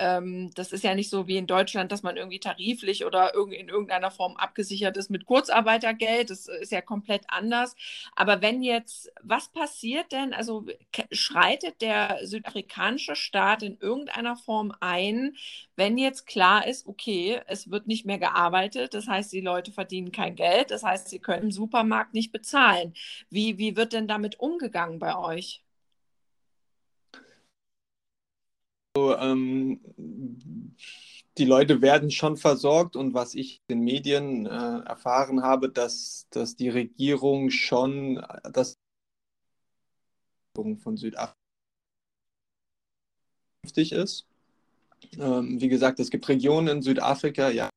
ähm, 0.00 0.50
das 0.54 0.72
ist 0.72 0.82
ja 0.82 0.94
nicht 0.94 1.10
so 1.10 1.26
wie 1.28 1.36
in 1.36 1.46
Deutschland, 1.46 1.92
dass 1.92 2.02
man 2.02 2.16
irgendwie 2.16 2.40
tariflich 2.40 3.04
oder 3.04 3.34
in 3.34 3.68
irgendeiner 3.68 4.10
Form 4.10 4.36
abgesichert 4.36 4.96
ist 4.96 5.10
mit 5.10 5.26
Kurzarbeitergeld. 5.26 6.30
Das 6.30 6.48
ist 6.48 6.72
ja 6.72 6.80
komplett 6.80 7.24
anders. 7.28 7.76
Aber 8.16 8.42
wenn 8.42 8.62
jetzt, 8.62 9.12
was 9.22 9.48
passiert 9.48 10.12
denn? 10.12 10.32
Also 10.32 10.66
schreitet 11.12 11.82
der 11.82 12.20
südafrikanische 12.24 13.14
Staat 13.14 13.62
in 13.62 13.78
irgendeiner 13.78 14.36
Form 14.36 14.72
ein, 14.80 15.36
wenn 15.76 15.98
jetzt 15.98 16.26
klar 16.26 16.66
ist, 16.66 16.86
okay, 16.86 17.40
es 17.46 17.70
wird 17.70 17.86
nicht 17.86 18.06
mehr 18.06 18.18
gearbeitet, 18.18 18.94
das 18.94 19.06
heißt, 19.08 19.32
die 19.32 19.40
Leute 19.40 19.72
verdienen 19.72 20.12
kein 20.12 20.36
Geld, 20.36 20.70
das 20.70 20.82
heißt, 20.82 21.08
sie 21.08 21.18
können 21.20 21.44
im 21.44 21.50
Supermarkt 21.52 22.14
nicht 22.14 22.32
bezahlen. 22.32 22.94
Wie, 23.30 23.58
wie 23.58 23.76
wird 23.76 23.92
denn 23.92 24.08
damit 24.08 24.40
umgegangen 24.40 24.98
bei 24.98 25.16
euch? 25.16 25.62
Ähm, 28.96 29.80
die 31.38 31.44
Leute 31.44 31.80
werden 31.80 32.10
schon 32.10 32.36
versorgt 32.36 32.96
und 32.96 33.14
was 33.14 33.34
ich 33.34 33.60
in 33.68 33.78
den 33.78 33.84
Medien 33.84 34.46
äh, 34.46 34.80
erfahren 34.84 35.42
habe, 35.42 35.70
dass, 35.70 36.26
dass 36.30 36.56
die 36.56 36.68
Regierung 36.68 37.50
schon 37.50 38.18
äh, 38.18 38.50
das 38.52 38.76
von 40.54 40.96
Südafrika 40.96 41.36
ist. 43.64 44.26
Ähm, 45.18 45.60
wie 45.60 45.68
gesagt, 45.68 46.00
es 46.00 46.10
gibt 46.10 46.28
Regionen 46.28 46.68
in 46.68 46.82
Südafrika, 46.82 47.48
ja. 47.48 47.70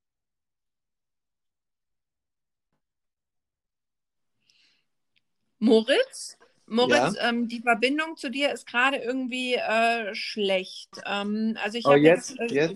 Moritz? 5.59 6.37
Moritz, 6.65 7.15
ja? 7.15 7.29
ähm, 7.29 7.47
die 7.47 7.61
Verbindung 7.61 8.15
zu 8.15 8.29
dir 8.29 8.51
ist 8.51 8.65
gerade 8.65 8.97
irgendwie 8.97 9.55
äh, 9.55 10.13
schlecht. 10.15 10.89
Ähm, 11.05 11.57
also 11.63 11.77
ich 11.77 11.85
oh, 11.85 11.93
jetzt, 11.93 12.37
jetzt, 12.39 12.51
äh, 12.51 12.55
jetzt, 12.55 12.75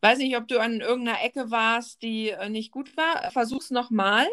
weiß 0.00 0.18
nicht, 0.18 0.36
ob 0.36 0.48
du 0.48 0.58
an 0.58 0.80
irgendeiner 0.80 1.22
Ecke 1.22 1.50
warst, 1.50 2.02
die 2.02 2.30
äh, 2.30 2.48
nicht 2.48 2.70
gut 2.70 2.96
war. 2.96 3.30
Versuch's 3.30 3.70
nochmal. 3.70 4.26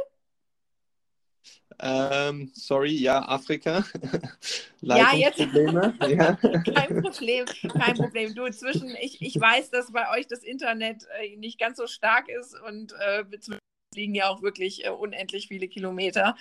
Ähm, 1.82 2.52
sorry, 2.54 2.91
ja, 2.91 3.26
Afrika. 3.28 3.86
ja, 4.82 5.13
jetzt. 5.15 5.39
ja. 5.39 6.36
kein 6.36 7.02
Problem, 7.02 7.45
kein 7.45 7.95
Problem. 7.95 8.36
Du, 8.36 8.43
inzwischen, 8.43 8.93
ich, 9.02 9.22
ich 9.22 9.39
weiß, 9.39 9.69
dass 9.69 9.91
bei 9.93 10.12
euch 10.12 10.28
das 10.28 10.43
Internet 10.43 11.08
äh, 11.22 11.38
nicht 11.38 11.58
ganz 11.58 11.78
so 11.78 11.88
stark 11.88 12.28
ist 12.28 12.60
und 12.67 12.93
äh, 13.00 13.24
liegen 13.95 14.15
ja 14.15 14.30
auch 14.30 14.41
wirklich 14.41 14.86
äh, 14.86 14.89
unendlich 14.89 15.47
viele 15.47 15.67
Kilometer. 15.67 16.36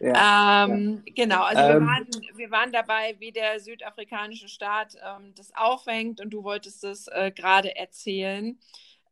Ja, 0.00 0.64
ähm, 0.64 1.02
ja. 1.06 1.12
Genau, 1.14 1.42
also 1.42 1.62
ähm, 1.62 1.80
wir, 1.80 1.86
waren, 1.86 2.06
wir 2.36 2.50
waren 2.50 2.72
dabei, 2.72 3.16
wie 3.18 3.32
der 3.32 3.60
südafrikanische 3.60 4.48
Staat 4.48 4.96
ähm, 5.04 5.32
das 5.36 5.52
aufhängt 5.54 6.20
und 6.20 6.30
du 6.30 6.44
wolltest 6.44 6.84
es 6.84 7.08
äh, 7.08 7.30
gerade 7.34 7.76
erzählen. 7.76 8.58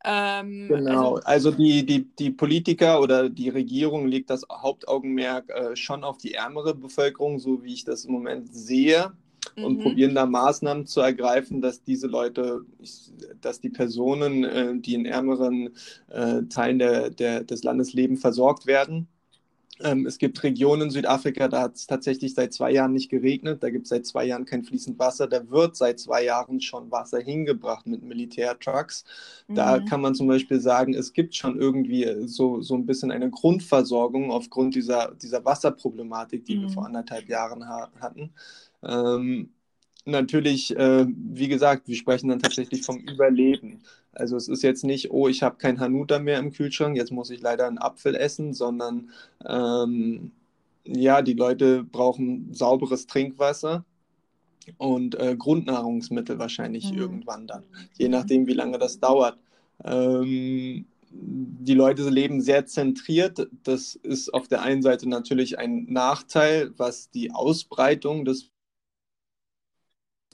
Ähm, 0.05 0.67
genau, 0.69 1.15
also, 1.17 1.27
also, 1.27 1.51
die, 1.53 1.87
die, 1.87 2.05
die 2.17 2.31
Politiker 2.33 3.01
oder 3.01 3.29
die 3.29 3.51
Regierung 3.51 4.09
legt 4.09 4.31
das 4.31 4.45
Hauptaugenmerk 4.51 5.49
äh, 5.51 5.77
schon 5.77 6.03
auf 6.03 6.19
die 6.19 6.35
ärmere 6.35 6.75
Bevölkerung, 6.75 7.39
so 7.39 7.63
wie 7.63 7.75
ich 7.75 7.85
das 7.85 8.05
im 8.05 8.13
Moment 8.13 8.53
sehe 8.53 9.13
und 9.57 9.79
mhm. 9.79 9.83
probieren 9.83 10.15
da 10.15 10.27
Maßnahmen 10.27 10.87
zu 10.87 11.01
ergreifen, 11.01 11.61
dass 11.61 11.83
diese 11.83 12.07
Leute, 12.07 12.61
dass 13.41 13.61
die 13.61 13.71
Personen, 13.71 14.45
äh, 14.45 14.79
die 14.79 14.95
in 14.95 15.07
ärmeren 15.07 15.71
äh, 16.09 16.43
Teilen 16.45 16.79
der, 16.79 17.11
der, 17.11 17.45
des 17.45 17.63
Landes 17.63 17.93
leben, 17.93 18.17
versorgt 18.17 18.67
werden. 18.67 19.09
Ähm, 19.81 20.07
es 20.07 20.19
gibt 20.19 20.43
Regionen 20.43 20.83
in 20.83 20.91
Südafrika, 20.91 21.49
da 21.49 21.63
hat 21.63 21.77
es 21.77 21.87
tatsächlich 21.87 22.35
seit 22.35 22.53
zwei 22.53 22.71
Jahren 22.71 22.93
nicht 22.93 23.11
geregnet, 23.11 23.63
da 23.63 23.71
gibt 23.71 23.87
es 23.87 23.91
seit 23.91 24.07
zwei 24.07 24.25
Jahren 24.25 24.45
kein 24.45 24.65
fließend 24.65 24.99
Wasser, 24.99 25.27
da 25.27 25.51
wird 25.51 25.77
seit 25.77 25.99
zwei 25.99 26.25
Jahren 26.25 26.61
schon 26.61 26.91
Wasser 26.91 27.21
hingebracht 27.21 27.87
mit 27.87 28.03
Militärtrucks. 28.03 29.05
Mhm. 29.49 29.55
Da 29.55 29.81
kann 29.81 30.01
man 30.01 30.15
zum 30.15 30.29
Beispiel 30.29 30.61
sagen, 30.61 30.95
es 30.95 31.13
gibt 31.13 31.35
schon 31.35 31.59
irgendwie 31.59 32.27
so, 32.27 32.61
so 32.61 32.75
ein 32.75 32.87
bisschen 32.87 33.11
eine 33.11 33.31
Grundversorgung 33.31 34.31
aufgrund 34.31 34.75
dieser, 34.75 35.15
dieser 35.21 35.45
Wasserproblematik, 35.45 36.45
die 36.45 36.57
mhm. 36.57 36.63
wir 36.63 36.69
vor 36.71 36.87
anderthalb 36.87 37.29
Jahren 37.29 37.67
ha 37.67 37.91
hatten. 38.01 38.31
Ähm, 38.85 39.51
natürlich, 40.05 40.77
äh, 40.77 41.07
wie 41.09 41.49
gesagt, 41.49 41.89
wir 41.89 41.97
sprechen 41.97 42.29
dann 42.29 42.41
tatsächlich 42.41 42.83
vom 42.83 42.99
Überleben. 42.99 43.83
Also 44.13 44.37
es 44.37 44.49
ist 44.49 44.63
jetzt 44.63 44.85
nicht, 44.85 45.11
oh, 45.11 45.29
ich 45.29 45.43
habe 45.43 45.57
kein 45.57 45.81
Hanuta 45.81 46.19
mehr 46.19 46.39
im 46.39 46.53
Kühlschrank, 46.53 46.97
jetzt 46.97 47.13
muss 47.13 47.31
ich 47.31 47.41
leider 47.41 47.67
einen 47.67 47.79
Apfel 47.79 48.15
essen, 48.15 48.53
sondern 48.53 49.11
ähm, 49.47 50.33
ja, 50.85 51.23
die 51.23 51.35
Leute 51.35 51.85
brauchen 51.85 52.53
sauberes 52.53 53.07
Trinkwasser 53.07 53.85
und 54.77 55.15
äh, 55.19 55.37
Grundnahrungsmittel 55.37 56.39
wahrscheinlich 56.39 56.93
mhm. 56.93 56.99
irgendwann 56.99 57.47
dann, 57.47 57.65
je 57.97 58.09
nachdem, 58.09 58.47
wie 58.47 58.55
lange 58.55 58.79
das 58.79 59.01
dauert. 59.01 59.39
Ähm, 59.85 60.87
die 61.15 61.75
Leute 61.75 62.09
leben 62.09 62.41
sehr 62.41 62.67
zentriert. 62.67 63.49
Das 63.65 63.95
ist 63.95 64.33
auf 64.33 64.49
der 64.49 64.63
einen 64.63 64.83
Seite 64.83 65.09
natürlich 65.09 65.59
ein 65.59 65.85
Nachteil, 65.89 66.73
was 66.77 67.11
die 67.11 67.33
Ausbreitung 67.33 68.25
des 68.25 68.51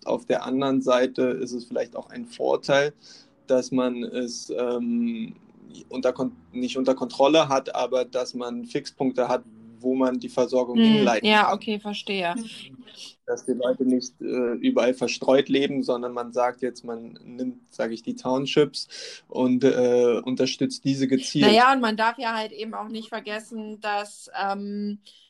auf 0.08 0.26
der 0.26 0.44
anderen 0.44 0.82
Seite 0.82 1.22
ist 1.22 1.52
es 1.52 1.64
vielleicht 1.64 1.96
auch 1.96 2.10
ein 2.10 2.26
Vorteil, 2.26 2.92
dass 3.46 3.70
man 3.70 4.02
es 4.02 4.50
ähm, 4.50 5.34
unter, 5.88 6.14
nicht 6.52 6.76
unter 6.76 6.94
Kontrolle 6.94 7.48
hat, 7.48 7.74
aber 7.74 8.04
dass 8.04 8.34
man 8.34 8.64
Fixpunkte 8.64 9.28
hat, 9.28 9.42
wo 9.80 9.94
man 9.94 10.18
die 10.18 10.28
Versorgung 10.28 10.76
hm, 10.78 10.84
hinleiten 10.84 11.28
Ja, 11.28 11.44
kann. 11.44 11.54
okay, 11.54 11.78
verstehe. 11.78 12.34
Dass 13.26 13.44
die 13.44 13.52
Leute 13.52 13.84
nicht 13.84 14.20
äh, 14.20 14.54
überall 14.54 14.94
verstreut 14.94 15.48
leben, 15.48 15.82
sondern 15.82 16.12
man 16.12 16.32
sagt 16.32 16.62
jetzt, 16.62 16.84
man 16.84 17.18
nimmt, 17.24 17.72
sage 17.72 17.94
ich, 17.94 18.02
die 18.02 18.16
Townships 18.16 18.88
und 19.28 19.62
äh, 19.64 20.20
unterstützt 20.24 20.84
diese 20.84 21.06
gezielt. 21.06 21.46
Naja, 21.46 21.72
und 21.72 21.80
man 21.80 21.96
darf 21.96 22.18
ja 22.18 22.34
halt 22.34 22.52
eben 22.52 22.74
auch 22.74 22.88
nicht 22.88 23.08
vergessen, 23.08 23.80
dass 23.80 24.30
ähm, 24.42 24.98
äh, 25.04 25.27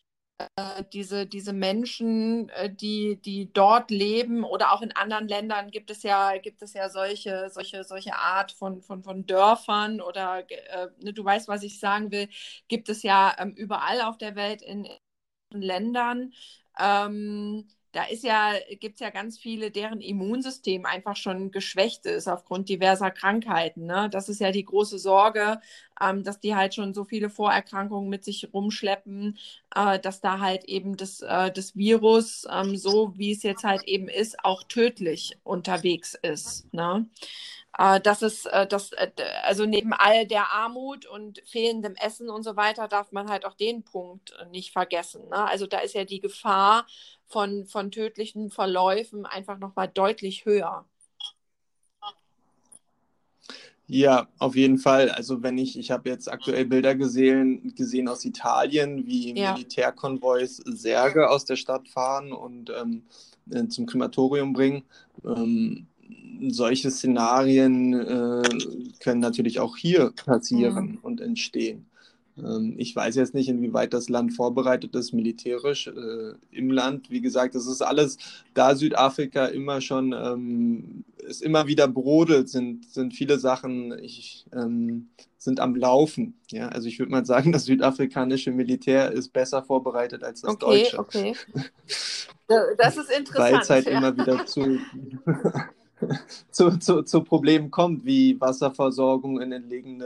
diese, 0.92 1.26
diese 1.26 1.52
Menschen, 1.52 2.48
äh, 2.50 2.72
die, 2.72 3.20
die 3.20 3.52
dort 3.52 3.90
leben 3.90 4.44
oder 4.44 4.72
auch 4.72 4.82
in 4.82 4.92
anderen 4.92 5.28
Ländern 5.28 5.70
gibt 5.70 5.90
es 5.90 6.02
ja, 6.02 6.36
gibt 6.38 6.62
es 6.62 6.74
ja 6.74 6.88
solche, 6.90 7.50
solche, 7.50 7.84
solche 7.84 8.14
Art 8.16 8.52
von, 8.52 8.80
von, 8.82 9.02
von 9.02 9.26
Dörfern 9.26 10.00
oder 10.00 10.44
äh, 10.50 10.88
ne, 11.02 11.12
du 11.12 11.24
weißt, 11.24 11.48
was 11.48 11.62
ich 11.62 11.80
sagen 11.80 12.10
will, 12.10 12.28
gibt 12.68 12.88
es 12.88 13.02
ja 13.02 13.34
ähm, 13.38 13.52
überall 13.52 14.00
auf 14.02 14.18
der 14.18 14.36
Welt 14.36 14.62
in, 14.62 14.86
in 15.50 15.62
Ländern. 15.62 16.32
Ähm, 16.78 17.68
da 17.98 18.04
ist 18.04 18.22
ja, 18.22 18.52
gibt 18.78 18.94
es 18.94 19.00
ja 19.00 19.10
ganz 19.10 19.40
viele, 19.40 19.72
deren 19.72 20.00
Immunsystem 20.00 20.86
einfach 20.86 21.16
schon 21.16 21.50
geschwächt 21.50 22.06
ist 22.06 22.28
aufgrund 22.28 22.68
diverser 22.68 23.10
Krankheiten. 23.10 23.86
Ne? 23.86 24.08
Das 24.08 24.28
ist 24.28 24.40
ja 24.40 24.52
die 24.52 24.64
große 24.64 25.00
Sorge, 25.00 25.60
ähm, 26.00 26.22
dass 26.22 26.38
die 26.38 26.54
halt 26.54 26.76
schon 26.76 26.94
so 26.94 27.02
viele 27.02 27.28
Vorerkrankungen 27.28 28.08
mit 28.08 28.24
sich 28.24 28.50
rumschleppen, 28.54 29.36
äh, 29.74 29.98
dass 29.98 30.20
da 30.20 30.38
halt 30.38 30.62
eben 30.66 30.96
das, 30.96 31.22
äh, 31.22 31.50
das 31.50 31.74
Virus, 31.74 32.46
ähm, 32.48 32.76
so 32.76 33.14
wie 33.16 33.32
es 33.32 33.42
jetzt 33.42 33.64
halt 33.64 33.82
eben 33.88 34.06
ist, 34.06 34.44
auch 34.44 34.62
tödlich 34.62 35.36
unterwegs 35.42 36.14
ist. 36.22 36.72
Ne? 36.72 37.04
Äh, 37.78 38.00
das 38.00 38.22
ist 38.22 38.46
äh, 38.46 38.66
das, 38.66 38.92
äh, 38.92 39.10
also 39.44 39.64
neben 39.64 39.92
all 39.92 40.26
der 40.26 40.52
Armut 40.52 41.06
und 41.06 41.40
fehlendem 41.46 41.94
Essen 41.94 42.28
und 42.28 42.42
so 42.42 42.56
weiter 42.56 42.88
darf 42.88 43.12
man 43.12 43.30
halt 43.30 43.46
auch 43.46 43.54
den 43.54 43.84
Punkt 43.84 44.34
nicht 44.50 44.72
vergessen. 44.72 45.28
Ne? 45.28 45.48
Also 45.48 45.66
da 45.66 45.78
ist 45.78 45.94
ja 45.94 46.04
die 46.04 46.20
Gefahr 46.20 46.86
von, 47.26 47.66
von 47.66 47.90
tödlichen 47.90 48.50
Verläufen 48.50 49.26
einfach 49.26 49.58
nochmal 49.58 49.88
deutlich 49.88 50.44
höher. 50.44 50.84
Ja, 53.90 54.28
auf 54.38 54.54
jeden 54.54 54.76
Fall. 54.76 55.08
Also 55.10 55.42
wenn 55.42 55.56
ich, 55.56 55.78
ich 55.78 55.90
habe 55.90 56.10
jetzt 56.10 56.30
aktuell 56.30 56.66
Bilder 56.66 56.94
gesehen, 56.94 57.74
gesehen 57.74 58.08
aus 58.08 58.24
Italien, 58.24 59.06
wie 59.06 59.34
ja. 59.34 59.52
Militärkonvois 59.52 60.60
Särge 60.66 61.30
aus 61.30 61.46
der 61.46 61.56
Stadt 61.56 61.88
fahren 61.88 62.32
und 62.32 62.70
ähm, 62.70 63.06
äh, 63.50 63.66
zum 63.68 63.86
Krematorium 63.86 64.52
bringen. 64.52 64.84
Ähm, 65.24 65.87
solche 66.48 66.90
Szenarien 66.90 67.92
äh, 67.94 68.42
können 69.00 69.20
natürlich 69.20 69.60
auch 69.60 69.76
hier 69.76 70.12
passieren 70.24 70.94
ja. 70.94 70.98
und 71.02 71.20
entstehen. 71.20 71.86
Ähm, 72.38 72.74
ich 72.78 72.94
weiß 72.94 73.16
jetzt 73.16 73.34
nicht, 73.34 73.48
inwieweit 73.48 73.92
das 73.92 74.08
Land 74.08 74.34
vorbereitet 74.34 74.94
ist, 74.94 75.12
militärisch 75.12 75.88
äh, 75.88 76.32
im 76.50 76.70
Land. 76.70 77.10
Wie 77.10 77.20
gesagt, 77.20 77.54
das 77.54 77.66
ist 77.66 77.82
alles, 77.82 78.18
da 78.54 78.74
Südafrika 78.74 79.46
immer 79.46 79.80
schon, 79.80 80.12
ähm, 80.12 81.04
ist 81.18 81.42
immer 81.42 81.66
wieder 81.66 81.88
brodelt, 81.88 82.48
sind, 82.48 82.90
sind 82.90 83.14
viele 83.14 83.38
Sachen, 83.38 83.98
ich, 84.02 84.46
ähm, 84.52 85.08
sind 85.36 85.60
am 85.60 85.76
Laufen. 85.76 86.34
Ja, 86.50 86.68
also 86.68 86.88
ich 86.88 86.98
würde 86.98 87.12
mal 87.12 87.26
sagen, 87.26 87.52
das 87.52 87.64
südafrikanische 87.64 88.52
Militär 88.52 89.12
ist 89.12 89.32
besser 89.32 89.62
vorbereitet 89.62 90.24
als 90.24 90.42
das 90.42 90.54
okay, 90.54 90.82
deutsche. 90.82 90.98
Okay, 90.98 91.34
Das 92.78 92.96
ist 92.96 93.10
interessant. 93.10 93.52
Weil 93.52 93.60
es 93.60 93.68
halt 93.68 93.86
ja. 93.86 93.98
immer 93.98 94.16
wieder 94.16 94.46
zu, 94.46 94.78
zu, 96.50 96.78
zu, 96.78 97.02
zu 97.02 97.22
Problemen 97.22 97.70
kommt, 97.70 98.04
wie 98.04 98.40
Wasserversorgung 98.40 99.40
in 99.40 99.52
entlegene 99.52 100.04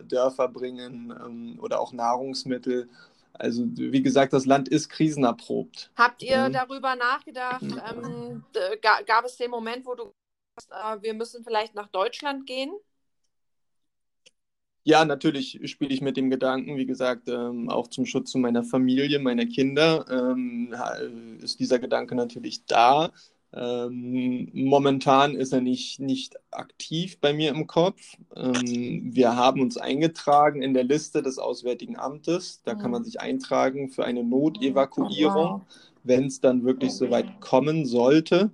äh, 0.00 0.04
Dörfer 0.04 0.48
bringen 0.48 1.14
ähm, 1.24 1.58
oder 1.60 1.80
auch 1.80 1.92
Nahrungsmittel. 1.92 2.88
Also 3.32 3.64
wie 3.66 4.02
gesagt, 4.02 4.32
das 4.32 4.46
Land 4.46 4.68
ist 4.68 4.88
krisenerprobt. 4.88 5.90
Habt 5.96 6.22
ihr 6.22 6.30
ja. 6.30 6.48
darüber 6.48 6.94
nachgedacht? 6.94 7.62
Ähm, 7.62 8.44
gab 8.80 9.24
es 9.24 9.36
den 9.36 9.50
Moment, 9.50 9.84
wo 9.84 9.94
du 9.94 10.12
sagst, 10.56 10.70
äh, 10.70 11.02
wir 11.02 11.14
müssen 11.14 11.44
vielleicht 11.44 11.74
nach 11.74 11.88
Deutschland 11.88 12.46
gehen? 12.46 12.72
Ja, 14.86 15.06
natürlich 15.06 15.58
spiele 15.64 15.94
ich 15.94 16.02
mit 16.02 16.18
dem 16.18 16.28
Gedanken, 16.28 16.76
wie 16.76 16.84
gesagt, 16.84 17.28
ähm, 17.28 17.70
auch 17.70 17.88
zum 17.88 18.04
Schutz 18.04 18.34
meiner 18.34 18.62
Familie, 18.62 19.18
meiner 19.18 19.46
Kinder, 19.46 20.04
ähm, 20.10 20.74
ist 21.42 21.58
dieser 21.58 21.78
Gedanke 21.78 22.14
natürlich 22.14 22.66
da. 22.66 23.10
Ähm, 23.56 24.50
momentan 24.52 25.36
ist 25.36 25.52
er 25.52 25.60
nicht, 25.60 26.00
nicht 26.00 26.34
aktiv 26.50 27.18
bei 27.20 27.32
mir 27.32 27.50
im 27.50 27.68
Kopf. 27.68 28.00
Ähm, 28.34 29.10
wir 29.14 29.36
haben 29.36 29.60
uns 29.60 29.76
eingetragen 29.76 30.62
in 30.62 30.74
der 30.74 30.82
Liste 30.82 31.22
des 31.22 31.38
Auswärtigen 31.38 31.96
Amtes. 31.96 32.62
Da 32.64 32.74
mhm. 32.74 32.78
kann 32.78 32.90
man 32.90 33.04
sich 33.04 33.20
eintragen 33.20 33.90
für 33.90 34.04
eine 34.04 34.24
Notevakuierung, 34.24 35.60
oh, 35.60 35.74
wenn 36.02 36.26
es 36.26 36.40
dann 36.40 36.64
wirklich 36.64 36.90
okay. 36.90 36.98
so 36.98 37.10
weit 37.10 37.40
kommen 37.40 37.86
sollte. 37.86 38.50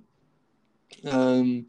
Ähm, 1.03 1.65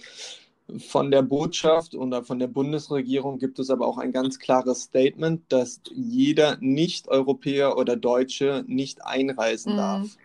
von 0.78 1.10
der 1.10 1.22
Botschaft 1.22 1.94
oder 1.94 2.22
von 2.22 2.38
der 2.38 2.48
Bundesregierung 2.48 3.38
gibt 3.38 3.58
es 3.58 3.70
aber 3.70 3.86
auch 3.86 3.98
ein 3.98 4.12
ganz 4.12 4.38
klares 4.38 4.82
Statement, 4.82 5.40
dass 5.48 5.80
jeder 5.94 6.58
Nicht-Europäer 6.60 7.76
oder 7.78 7.96
Deutsche 7.96 8.64
nicht 8.66 9.04
einreisen 9.04 9.72
mhm. 9.72 9.76
darf. 9.78 10.16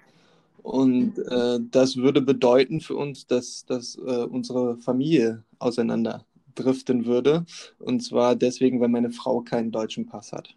Und 0.67 1.17
äh, 1.17 1.59
das 1.71 1.95
würde 1.95 2.19
bedeuten 2.19 2.81
für 2.81 2.97
uns, 2.97 3.25
dass, 3.25 3.63
dass 3.65 3.95
äh, 3.95 4.25
unsere 4.25 4.75
Familie 4.75 5.45
auseinanderdriften 5.59 7.05
würde. 7.05 7.45
Und 7.79 8.01
zwar 8.01 8.35
deswegen, 8.35 8.81
weil 8.81 8.89
meine 8.89 9.11
Frau 9.11 9.39
keinen 9.39 9.71
deutschen 9.71 10.07
Pass 10.07 10.33
hat. 10.33 10.55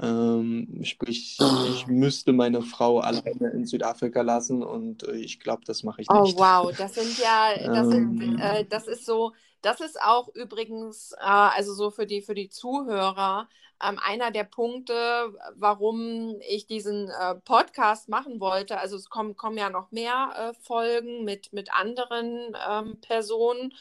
Ähm, 0.00 0.80
sprich, 0.84 1.36
ich 1.68 1.86
müsste 1.86 2.32
meine 2.32 2.62
Frau 2.62 3.00
alleine 3.00 3.50
in 3.52 3.66
Südafrika 3.66 4.22
lassen 4.22 4.62
und 4.62 5.06
äh, 5.06 5.16
ich 5.16 5.38
glaube, 5.38 5.64
das 5.66 5.82
mache 5.82 6.00
ich 6.00 6.08
oh, 6.10 6.22
nicht. 6.22 6.36
Oh 6.38 6.40
wow, 6.40 6.74
das 6.74 6.94
sind 6.94 7.18
ja, 7.18 7.50
das, 7.58 7.94
ähm, 7.94 8.18
sind, 8.18 8.40
äh, 8.40 8.64
das 8.64 8.88
ist 8.88 9.04
so, 9.04 9.32
das 9.66 9.80
ist 9.80 10.00
auch 10.00 10.28
übrigens, 10.34 11.12
äh, 11.12 11.24
also 11.24 11.74
so 11.74 11.90
für 11.90 12.06
die, 12.06 12.22
für 12.22 12.34
die 12.34 12.48
Zuhörer, 12.48 13.48
ähm, 13.82 13.98
einer 14.02 14.30
der 14.30 14.44
Punkte, 14.44 14.94
warum 15.56 16.36
ich 16.48 16.66
diesen 16.66 17.10
äh, 17.10 17.34
Podcast 17.34 18.08
machen 18.08 18.38
wollte. 18.40 18.78
Also 18.78 18.96
es 18.96 19.10
kommen, 19.10 19.36
kommen 19.36 19.58
ja 19.58 19.68
noch 19.68 19.90
mehr 19.90 20.52
äh, 20.54 20.64
Folgen 20.64 21.24
mit, 21.24 21.52
mit 21.52 21.74
anderen 21.74 22.56
ähm, 22.68 23.00
Personen. 23.00 23.72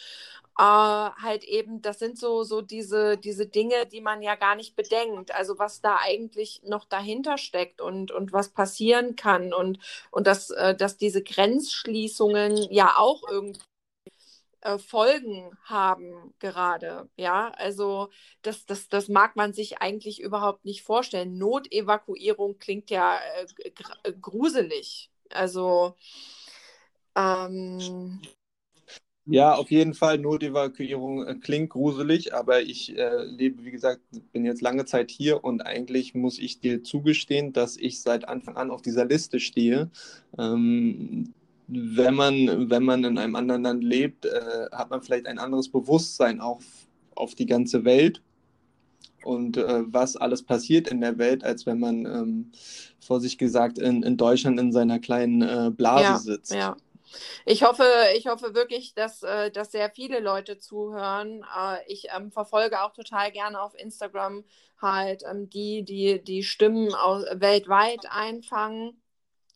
Äh, 0.57 0.63
halt 0.63 1.43
eben, 1.43 1.81
das 1.81 1.99
sind 1.99 2.17
so, 2.17 2.43
so 2.43 2.61
diese, 2.61 3.17
diese 3.17 3.45
Dinge, 3.45 3.85
die 3.85 4.01
man 4.01 4.21
ja 4.23 4.35
gar 4.35 4.55
nicht 4.55 4.75
bedenkt. 4.75 5.35
Also 5.35 5.59
was 5.59 5.81
da 5.81 5.97
eigentlich 6.01 6.61
noch 6.65 6.85
dahinter 6.85 7.37
steckt 7.37 7.79
und, 7.79 8.11
und 8.11 8.33
was 8.33 8.49
passieren 8.49 9.15
kann 9.15 9.53
und, 9.53 9.79
und 10.11 10.25
dass, 10.27 10.49
äh, 10.49 10.75
dass 10.75 10.97
diese 10.97 11.21
Grenzschließungen 11.23 12.57
ja 12.71 12.95
auch 12.97 13.21
irgendwie 13.29 13.59
äh, 14.65 14.79
Folgen 14.79 15.51
haben 15.63 16.33
gerade. 16.39 17.07
Ja, 17.17 17.51
also 17.51 18.09
das, 18.41 18.65
das, 18.65 18.89
das 18.89 19.07
mag 19.09 19.35
man 19.35 19.53
sich 19.53 19.79
eigentlich 19.79 20.19
überhaupt 20.19 20.65
nicht 20.65 20.81
vorstellen. 20.81 21.37
Notevakuierung 21.37 22.57
klingt 22.57 22.89
ja 22.89 23.17
äh, 23.17 23.69
äh 24.03 24.13
gruselig. 24.19 25.11
Also 25.29 25.95
ähm, 27.15 28.21
ja, 29.27 29.53
auf 29.55 29.69
jeden 29.71 29.93
Fall. 29.93 30.17
Notevakuierung 30.17 31.41
klingt 31.41 31.69
gruselig, 31.69 32.33
aber 32.33 32.61
ich 32.61 32.97
äh, 32.97 33.23
lebe, 33.23 33.63
wie 33.65 33.71
gesagt, 33.71 34.01
bin 34.31 34.45
jetzt 34.45 34.61
lange 34.61 34.85
Zeit 34.85 35.11
hier 35.11 35.43
und 35.43 35.61
eigentlich 35.61 36.15
muss 36.15 36.39
ich 36.39 36.59
dir 36.59 36.83
zugestehen, 36.83 37.53
dass 37.53 37.77
ich 37.77 38.01
seit 38.01 38.27
Anfang 38.27 38.57
an 38.57 38.71
auf 38.71 38.81
dieser 38.81 39.05
Liste 39.05 39.39
stehe. 39.39 39.89
Ähm, 40.37 41.33
wenn 41.67 42.15
man, 42.15 42.69
wenn 42.69 42.83
man 42.83 43.03
in 43.03 43.17
einem 43.17 43.35
anderen 43.35 43.63
Land 43.63 43.83
lebt, 43.83 44.25
äh, 44.25 44.67
hat 44.71 44.89
man 44.89 45.01
vielleicht 45.01 45.25
ein 45.25 45.39
anderes 45.39 45.69
Bewusstsein 45.69 46.41
auch 46.41 46.61
auf 47.15 47.35
die 47.35 47.45
ganze 47.45 47.85
Welt 47.85 48.21
und 49.23 49.57
äh, 49.57 49.83
was 49.87 50.15
alles 50.15 50.43
passiert 50.43 50.87
in 50.87 51.01
der 51.01 51.17
Welt, 51.17 51.43
als 51.43 51.65
wenn 51.65 51.79
man, 51.79 52.05
ähm, 52.05 52.51
vor 52.99 53.19
sich 53.19 53.37
gesagt, 53.37 53.79
in, 53.79 54.03
in 54.03 54.17
Deutschland 54.17 54.59
in 54.59 54.71
seiner 54.71 54.99
kleinen 54.99 55.41
äh, 55.41 55.71
Blase 55.71 56.03
ja, 56.03 56.17
sitzt. 56.17 56.53
Ja. 56.53 56.77
Ich 57.45 57.63
hoffe, 57.63 57.85
ich 58.15 58.27
hoffe 58.27 58.53
wirklich, 58.53 58.93
dass, 58.93 59.23
äh, 59.23 59.49
dass 59.49 59.71
sehr 59.71 59.89
viele 59.89 60.19
Leute 60.19 60.57
zuhören. 60.57 61.43
Äh, 61.57 61.77
ich 61.87 62.07
ähm, 62.15 62.31
verfolge 62.31 62.83
auch 62.83 62.93
total 62.93 63.31
gerne 63.31 63.61
auf 63.61 63.73
Instagram 63.75 64.43
halt 64.81 65.23
ähm, 65.29 65.49
die, 65.49 65.83
die 65.83 66.23
die 66.23 66.43
Stimmen 66.43 66.93
aus, 66.93 67.23
weltweit 67.33 68.05
einfangen, 68.09 69.01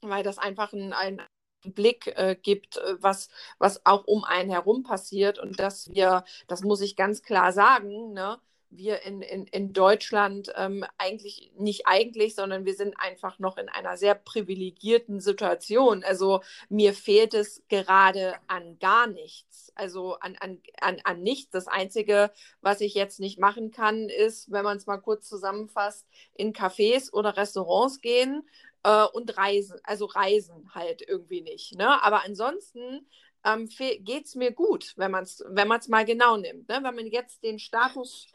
weil 0.01 0.23
das 0.23 0.37
einfach 0.37 0.73
ein, 0.73 0.93
ein 0.93 1.21
Blick 1.65 2.07
äh, 2.17 2.35
gibt, 2.41 2.77
äh, 2.77 2.95
was, 3.01 3.29
was 3.57 3.85
auch 3.85 4.05
um 4.05 4.23
einen 4.23 4.49
herum 4.49 4.83
passiert 4.83 5.39
und 5.39 5.59
dass 5.59 5.89
wir, 5.89 6.23
das 6.47 6.61
muss 6.61 6.81
ich 6.81 6.95
ganz 6.95 7.21
klar 7.21 7.51
sagen, 7.53 8.13
ne, 8.13 8.39
wir 8.71 9.01
in, 9.03 9.21
in, 9.21 9.45
in 9.45 9.73
Deutschland 9.73 10.53
ähm, 10.55 10.85
eigentlich 10.97 11.51
nicht 11.57 11.87
eigentlich, 11.87 12.35
sondern 12.35 12.65
wir 12.65 12.75
sind 12.75 12.95
einfach 12.99 13.39
noch 13.39 13.57
in 13.57 13.67
einer 13.67 13.97
sehr 13.97 14.15
privilegierten 14.15 15.19
Situation. 15.19 16.03
Also 16.03 16.41
mir 16.69 16.93
fehlt 16.93 17.33
es 17.33 17.63
gerade 17.67 18.35
an 18.47 18.77
gar 18.79 19.07
nichts. 19.07 19.71
Also 19.75 20.15
an, 20.19 20.35
an, 20.39 20.59
an, 20.81 20.97
an 21.03 21.21
nichts. 21.21 21.51
Das 21.51 21.67
Einzige, 21.67 22.31
was 22.61 22.81
ich 22.81 22.93
jetzt 22.93 23.19
nicht 23.19 23.39
machen 23.39 23.71
kann, 23.71 24.09
ist, 24.09 24.51
wenn 24.51 24.63
man 24.63 24.77
es 24.77 24.85
mal 24.85 24.97
kurz 24.97 25.27
zusammenfasst, 25.27 26.05
in 26.35 26.53
Cafés 26.53 27.11
oder 27.11 27.37
Restaurants 27.37 28.01
gehen 28.01 28.43
äh, 28.83 29.05
und 29.05 29.37
reisen. 29.37 29.79
Also 29.83 30.05
reisen 30.05 30.73
halt 30.73 31.01
irgendwie 31.07 31.41
nicht. 31.41 31.75
Ne? 31.75 32.01
Aber 32.03 32.25
ansonsten 32.25 33.07
ähm, 33.45 33.67
geht 33.67 34.25
es 34.25 34.35
mir 34.35 34.51
gut, 34.51 34.93
wenn 34.97 35.11
man 35.11 35.23
es 35.23 35.43
wenn 35.47 35.67
mal 35.67 36.05
genau 36.05 36.37
nimmt. 36.37 36.67
Ne? 36.67 36.79
Wenn 36.81 36.95
man 36.95 37.07
jetzt 37.07 37.43
den 37.43 37.59
Status 37.59 38.27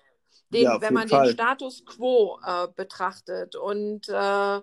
den, 0.50 0.64
ja, 0.64 0.80
wenn 0.80 0.94
man 0.94 1.08
Fall. 1.08 1.26
den 1.26 1.34
Status 1.34 1.84
quo 1.84 2.38
äh, 2.44 2.68
betrachtet. 2.74 3.56
Und 3.56 4.08
äh, 4.08 4.60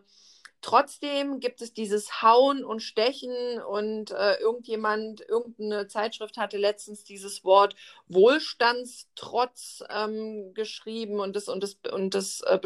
trotzdem 0.61 1.39
gibt 1.39 1.61
es 1.61 1.73
dieses 1.73 2.21
Hauen 2.21 2.63
und 2.63 2.81
Stechen 2.81 3.61
und 3.61 4.11
äh, 4.11 4.35
irgendjemand, 4.35 5.21
irgendeine 5.27 5.87
Zeitschrift 5.87 6.37
hatte 6.37 6.57
letztens 6.57 7.03
dieses 7.03 7.43
Wort 7.43 7.75
Wohlstandstrotz 8.07 9.83
ähm, 9.89 10.53
geschrieben 10.53 11.19
und 11.19 11.35
das 11.35 11.47
und 11.47 11.61
das 11.63 11.77
und 11.91 12.15
das 12.15 12.41
äh, 12.41 12.59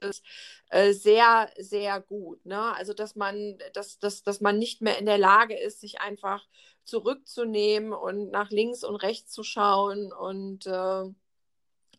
ist 0.00 0.22
äh, 0.70 0.92
sehr, 0.92 1.50
sehr 1.58 2.00
gut. 2.00 2.44
Ne? 2.46 2.74
Also, 2.74 2.94
dass 2.94 3.16
man, 3.16 3.58
dass, 3.74 3.98
dass, 3.98 4.22
dass 4.22 4.40
man 4.40 4.58
nicht 4.58 4.80
mehr 4.80 4.98
in 4.98 5.06
der 5.06 5.18
Lage 5.18 5.58
ist, 5.58 5.80
sich 5.80 6.00
einfach 6.00 6.46
zurückzunehmen 6.84 7.92
und 7.92 8.30
nach 8.30 8.50
links 8.50 8.84
und 8.84 8.96
rechts 8.96 9.32
zu 9.32 9.42
schauen 9.42 10.12
und 10.12 10.66
äh, 10.66 11.02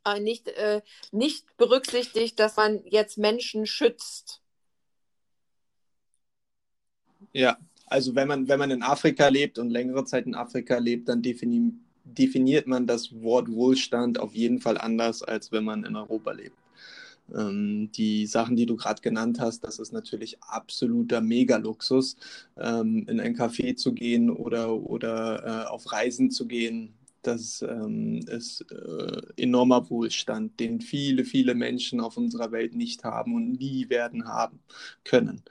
äh, 0.06 0.20
nicht, 0.20 0.48
äh, 0.48 0.82
nicht 1.12 1.58
berücksichtigt, 1.58 2.40
dass 2.40 2.56
man 2.58 2.84
jetzt 2.86 3.18
Menschen 3.18 3.66
schützt. 3.66 4.42
Ja, 7.34 7.58
also 7.86 8.16
wenn 8.16 8.28
man, 8.28 8.48
wenn 8.48 8.60
man 8.60 8.72
in 8.72 8.82
Afrika 8.82 9.28
lebt 9.28 9.60
und 9.60 9.70
längere 9.70 10.06
Zeit 10.06 10.26
in 10.26 10.36
Afrika 10.36 10.78
lebt, 10.78 11.10
dann 11.10 11.22
defini 11.22 11.74
definiert 12.06 12.66
man 12.66 12.88
das 12.88 13.14
Wort 13.22 13.52
Wohlstand 13.52 14.20
auf 14.20 14.34
jeden 14.34 14.60
Fall 14.60 14.80
anders, 14.80 15.22
als 15.22 15.52
wenn 15.52 15.64
man 15.64 15.84
in 15.84 15.96
Europa 15.96 16.32
lebt. 16.32 16.59
Ähm, 17.36 17.92
die 17.94 18.26
Sachen, 18.26 18.56
die 18.56 18.66
du 18.66 18.76
gerade 18.76 19.02
genannt 19.02 19.40
hast, 19.40 19.64
das 19.64 19.80
ist 19.80 19.94
natürlich 19.94 20.42
absoluter 20.44 21.22
Mega-Luxus, 21.22 22.16
ähm, 22.58 23.06
in 23.08 23.20
ein 23.20 23.36
Café 23.36 23.76
zu 23.76 23.94
gehen 23.94 24.30
oder, 24.30 24.74
oder 24.74 25.66
äh, 25.66 25.68
auf 25.68 25.92
Reisen 25.92 26.32
zu 26.32 26.48
gehen 26.48 26.94
das 27.22 27.62
ähm, 27.62 28.20
ist 28.28 28.66
äh, 28.72 29.22
enormer 29.42 29.90
Wohlstand, 29.90 30.60
den 30.60 30.82
viele, 30.82 31.26
viele 31.26 31.54
Menschen 31.54 32.00
auf 32.00 32.18
unserer 32.18 32.52
Welt 32.52 32.76
nicht 32.76 33.04
haben 33.04 33.36
und 33.36 33.60
nie 33.60 33.90
werden 33.90 34.28
haben 34.28 34.60
können. 35.04 35.42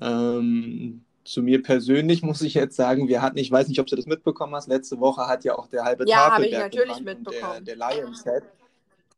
Ähm, 0.00 1.04
zu 1.24 1.42
mir 1.42 1.62
persönlich 1.62 2.22
muss 2.22 2.42
ich 2.42 2.54
jetzt 2.54 2.76
sagen, 2.76 3.08
wir 3.08 3.22
hatten, 3.22 3.38
ich 3.38 3.50
weiß 3.50 3.68
nicht, 3.68 3.80
ob 3.80 3.86
du 3.86 3.96
das 3.96 4.06
mitbekommen 4.06 4.54
hast, 4.54 4.68
letzte 4.68 5.00
Woche 5.00 5.26
hat 5.26 5.44
ja 5.44 5.56
auch 5.56 5.66
der 5.66 5.84
halbe 5.84 6.06
ja, 6.06 6.28
Tafelberg 6.28 6.74
ich 6.74 6.78
natürlich 6.78 7.00
mitbekommen. 7.00 7.64
Der, 7.64 7.76
der 7.76 7.88
Lions 7.88 8.24
Head. 8.24 8.42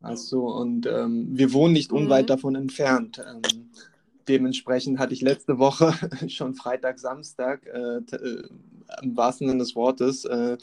Achso, 0.07 0.49
und 0.49 0.87
ähm, 0.87 1.29
wir 1.31 1.53
wohnen 1.53 1.73
nicht 1.73 1.93
unweit 1.93 2.25
mhm. 2.25 2.29
davon 2.29 2.55
entfernt. 2.55 3.23
Ähm, 3.27 3.71
dementsprechend 4.29 4.99
hatte 4.99 5.15
ich 5.15 5.21
letzte 5.21 5.59
Woche 5.59 5.93
schon 6.29 6.55
Freitag, 6.55 6.99
Samstag, 6.99 7.67
äh, 7.67 7.99
äh, 7.99 8.43
im 9.03 9.17
wahrsten 9.17 9.49
Sinne 9.49 9.61
des 9.61 9.75
Wortes, 9.75 10.25
äh, 10.25 10.57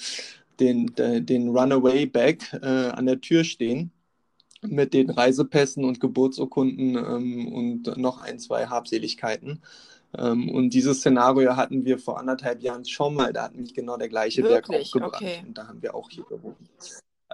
den, 0.60 0.94
den 0.96 1.50
Runaway 1.50 2.06
Bag 2.06 2.54
äh, 2.62 2.90
an 2.90 3.06
der 3.06 3.20
Tür 3.20 3.44
stehen 3.44 3.92
mit 4.62 4.94
den 4.94 5.10
Reisepässen 5.10 5.84
und 5.84 6.00
Geburtsurkunden 6.00 6.96
ähm, 6.96 7.54
und 7.54 7.98
noch 7.98 8.22
ein, 8.22 8.40
zwei 8.40 8.68
Habseligkeiten. 8.68 9.62
Ähm, 10.18 10.50
und 10.50 10.72
dieses 10.72 11.00
Szenario 11.00 11.56
hatten 11.56 11.86
wir 11.86 11.98
vor 11.98 12.20
anderthalb 12.20 12.62
Jahren 12.62 12.86
schon 12.86 13.16
mal. 13.16 13.34
Da 13.34 13.44
hat 13.44 13.56
mich 13.56 13.74
genau 13.74 13.98
der 13.98 14.10
gleiche 14.10 14.44
Wirklich? 14.44 14.68
Berg 14.68 14.82
aufgebrannt. 14.82 15.16
Okay. 15.16 15.44
Und 15.48 15.58
da 15.58 15.68
haben 15.68 15.82
wir 15.82 15.96
auch 15.96 16.10
hier 16.10 16.24
gewohnt. 16.24 16.58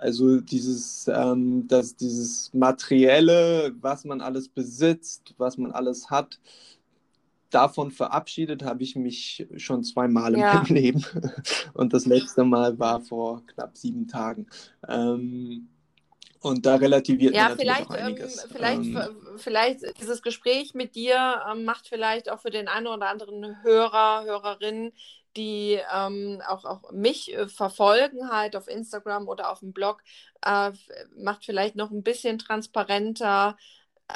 Also 0.01 0.39
dieses, 0.39 1.07
ähm, 1.07 1.67
das, 1.67 1.95
dieses 1.95 2.53
Materielle, 2.53 3.73
was 3.81 4.05
man 4.05 4.21
alles 4.21 4.47
besitzt, 4.47 5.33
was 5.37 5.57
man 5.57 5.71
alles 5.71 6.09
hat, 6.09 6.39
davon 7.49 7.91
verabschiedet 7.91 8.63
habe 8.63 8.83
ich 8.83 8.95
mich 8.95 9.47
schon 9.57 9.83
zweimal 9.83 10.33
in 10.33 10.39
ja. 10.39 10.53
meinem 10.53 10.65
Leben. 10.75 11.05
Und 11.73 11.93
das 11.93 12.05
letzte 12.05 12.43
Mal 12.43 12.77
war 12.79 13.01
vor 13.01 13.43
knapp 13.47 13.77
sieben 13.77 14.07
Tagen. 14.07 14.47
Ähm, 14.87 15.67
und 16.41 16.65
da 16.65 16.75
relativiert 16.75 17.35
ja, 17.35 17.49
man 17.49 17.57
vielleicht, 17.57 17.89
ähm, 17.89 18.05
einiges. 18.05 18.43
Ähm, 18.43 18.49
vielleicht, 18.53 18.85
ähm, 18.85 19.17
vielleicht 19.37 19.99
dieses 19.99 20.21
Gespräch 20.21 20.73
mit 20.73 20.95
dir 20.95 21.41
ähm, 21.51 21.65
macht 21.65 21.87
vielleicht 21.87 22.31
auch 22.31 22.39
für 22.39 22.49
den 22.49 22.67
einen 22.67 22.87
oder 22.87 23.09
anderen 23.09 23.61
Hörer, 23.63 24.23
Hörerin, 24.23 24.93
die 25.37 25.79
ähm, 25.93 26.41
auch, 26.47 26.65
auch 26.65 26.91
mich 26.91 27.33
äh, 27.35 27.47
verfolgen, 27.47 28.29
halt 28.29 28.55
auf 28.55 28.67
Instagram 28.67 29.27
oder 29.27 29.51
auf 29.51 29.59
dem 29.59 29.73
Blog, 29.73 30.03
äh, 30.45 30.71
macht 31.15 31.45
vielleicht 31.45 31.75
noch 31.75 31.91
ein 31.91 32.03
bisschen 32.03 32.39
transparenter, 32.39 33.57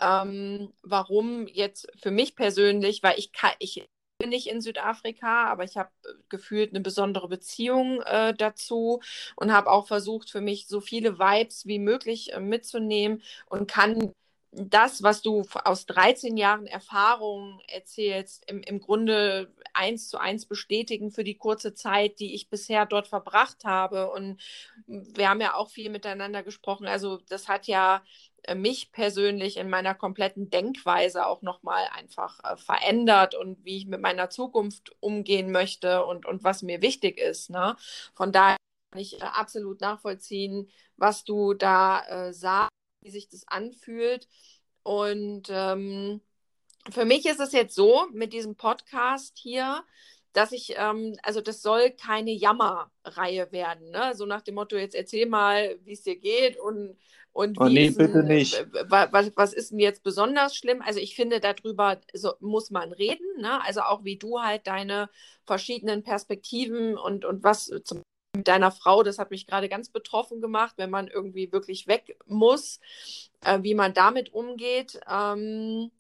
ähm, 0.02 0.74
warum 0.82 1.48
jetzt 1.48 1.88
für 2.02 2.12
mich 2.12 2.36
persönlich, 2.36 3.04
weil 3.04 3.18
ich 3.20 3.32
kann, 3.32 3.52
ich 3.60 3.88
bin 4.18 4.30
nicht 4.30 4.48
in 4.48 4.62
Südafrika, 4.62 5.46
aber 5.52 5.64
ich 5.64 5.78
habe 5.78 5.90
äh, 6.06 6.14
gefühlt 6.30 6.72
eine 6.72 6.82
besondere 6.82 7.28
Beziehung 7.28 8.02
äh, 8.04 8.34
dazu 8.34 9.02
und 9.36 9.52
habe 9.54 9.70
auch 9.70 9.88
versucht, 9.88 10.30
für 10.32 10.42
mich 10.42 10.68
so 10.68 10.82
viele 10.82 11.20
Vibes 11.20 11.66
wie 11.66 11.80
möglich 11.80 12.34
äh, 12.34 12.40
mitzunehmen 12.40 13.22
und 13.48 13.70
kann 13.70 14.14
das, 14.56 15.02
was 15.02 15.22
du 15.22 15.44
aus 15.64 15.86
13 15.88 16.38
Jahren 16.38 16.68
Erfahrung 16.68 17.60
erzählst, 17.68 18.50
im, 18.50 18.62
im 18.62 18.80
Grunde 18.80 19.52
eins 19.74 20.10
zu 20.10 20.20
eins 20.20 20.46
bestätigen 20.46 21.12
für 21.12 21.24
die 21.24 21.38
kurze 21.38 21.74
Zeit, 21.74 22.20
die 22.20 22.36
ich 22.36 22.50
bisher 22.50 22.86
dort 22.86 23.08
verbracht 23.08 23.66
habe. 23.66 24.12
Und 24.12 24.40
wir 24.86 25.30
haben 25.30 25.42
ja 25.42 25.56
auch 25.56 25.70
viel 25.70 25.90
miteinander 25.90 26.44
gesprochen. 26.44 26.88
Also 26.88 27.18
das 27.30 27.48
hat 27.48 27.68
ja 27.68 28.04
äh, 28.44 28.56
mich 28.56 28.92
persönlich 28.92 29.58
in 29.58 29.70
meiner 29.70 29.96
kompletten 29.96 30.50
Denkweise 30.50 31.26
auch 31.26 31.42
nochmal 31.42 31.88
einfach 31.94 32.40
äh, 32.44 32.58
verändert 32.58 33.36
und 33.36 33.64
wie 33.66 33.78
ich 33.78 33.88
mit 33.88 34.02
meiner 34.02 34.30
Zukunft 34.30 34.96
umgehen 35.00 35.52
möchte 35.52 36.06
und, 36.06 36.26
und 36.26 36.44
was 36.44 36.62
mir 36.62 36.82
wichtig 36.82 37.18
ist. 37.18 37.50
Ne? 37.50 37.76
Von 38.14 38.32
daher 38.32 38.58
kann 38.92 39.02
ich 39.02 39.20
äh, 39.20 39.26
absolut 39.26 39.82
nachvollziehen, 39.82 40.70
was 40.98 41.24
du 41.24 41.56
da 41.56 42.28
äh, 42.28 42.34
sagst, 42.34 42.70
wie 43.04 43.12
sich 43.12 43.30
das 43.30 43.48
anfühlt. 43.48 44.28
Und 44.84 45.48
ähm, 45.50 46.22
für 46.92 47.06
mich 47.06 47.26
ist 47.26 47.40
es 47.40 47.52
jetzt 47.52 47.76
so 47.76 48.08
mit 48.12 48.34
diesem 48.34 48.56
Podcast 48.56 49.38
hier, 49.38 49.84
dass 50.34 50.52
ich, 50.52 50.74
ähm, 50.78 51.16
also 51.24 51.42
das 51.42 51.62
soll 51.62 51.92
keine 51.92 52.32
Jammerreihe 52.32 53.52
werden, 53.52 53.92
ne? 53.92 54.14
So 54.16 54.26
nach 54.26 54.42
dem 54.42 54.56
Motto, 54.56 54.76
jetzt 54.76 54.96
erzähl 54.96 55.28
mal, 55.28 55.78
wie 55.84 55.94
es 55.94 56.02
dir 56.02 56.18
geht 56.18 56.60
und 56.60 56.98
und 57.34 57.60
oh, 57.60 57.66
nee, 57.68 57.90
bitte 57.90 58.24
nicht. 58.24 58.64
Was, 58.90 59.32
was 59.36 59.54
ist 59.54 59.72
denn 59.72 59.80
jetzt 59.80 60.04
besonders 60.04 60.56
schlimm? 60.56 60.84
Also 60.84 61.00
ich 61.00 61.16
finde, 61.16 61.40
darüber 61.40 62.00
so, 62.14 62.34
muss 62.40 62.70
man 62.70 62.94
reden. 62.94 63.26
Ne? 63.42 63.60
Also 63.66 63.82
auch 63.82 64.04
wie 64.04 64.18
du 64.18 64.40
halt 64.40 64.68
deine 64.68 65.10
verschiedenen 65.44 66.04
Perspektiven 66.04 66.96
und, 66.96 67.26
und 67.26 67.44
was 67.44 67.72
zum 67.86 68.04
deiner 68.34 68.72
Frau, 68.72 69.04
das 69.04 69.20
hat 69.20 69.30
mich 69.30 69.46
gerade 69.46 69.70
ganz 69.70 69.90
betroffen 69.90 70.42
gemacht, 70.42 70.74
wenn 70.78 70.90
man 70.90 71.08
irgendwie 71.08 71.52
wirklich 71.52 71.88
weg 71.88 72.18
muss, 72.26 72.80
äh, 73.42 73.60
wie 73.62 73.76
man 73.76 73.94
damit 73.94 74.34
umgeht. 74.34 75.00
Ähm, 75.08 75.92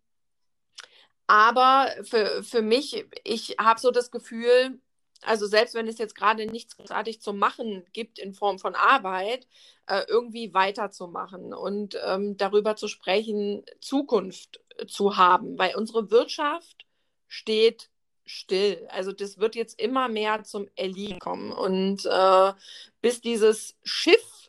aber 1.27 1.89
für, 2.03 2.43
für 2.43 2.61
mich, 2.61 3.05
ich 3.23 3.57
habe 3.59 3.79
so 3.79 3.91
das 3.91 4.09
Gefühl, 4.09 4.79
also 5.21 5.45
selbst 5.45 5.75
wenn 5.75 5.87
es 5.87 5.99
jetzt 5.99 6.15
gerade 6.15 6.45
nichts 6.47 6.75
großartig 6.75 7.21
zu 7.21 7.33
machen 7.33 7.85
gibt 7.93 8.19
in 8.19 8.33
Form 8.33 8.59
von 8.59 8.75
Arbeit, 8.75 9.47
äh, 9.85 10.03
irgendwie 10.07 10.53
weiterzumachen 10.53 11.53
und 11.53 11.97
ähm, 12.05 12.35
darüber 12.35 12.75
zu 12.75 12.87
sprechen, 12.87 13.63
Zukunft 13.79 14.59
zu 14.87 15.17
haben, 15.17 15.57
weil 15.57 15.75
unsere 15.75 16.09
Wirtschaft 16.09 16.87
steht 17.27 17.89
still. 18.25 18.87
Also 18.89 19.11
das 19.11 19.37
wird 19.37 19.55
jetzt 19.55 19.79
immer 19.79 20.07
mehr 20.07 20.43
zum 20.43 20.67
Erliegen 20.75 21.19
kommen 21.19 21.51
und 21.51 22.05
äh, 22.05 22.53
bis 23.01 23.21
dieses 23.21 23.75
Schiff 23.83 24.43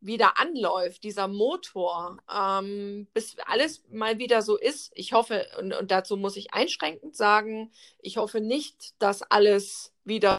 wieder 0.00 0.38
anläuft, 0.38 1.02
dieser 1.02 1.28
Motor, 1.28 2.18
ähm, 2.32 3.06
bis 3.14 3.36
alles 3.46 3.82
mal 3.90 4.18
wieder 4.18 4.42
so 4.42 4.58
ist. 4.58 4.92
Ich 4.94 5.14
hoffe, 5.14 5.46
und, 5.58 5.72
und, 5.72 5.90
dazu 5.90 6.16
muss 6.16 6.36
ich 6.36 6.52
einschränkend 6.52 7.16
sagen, 7.16 7.72
ich 8.00 8.18
hoffe 8.18 8.40
nicht, 8.40 9.00
dass 9.00 9.22
alles 9.22 9.94
wieder 10.04 10.36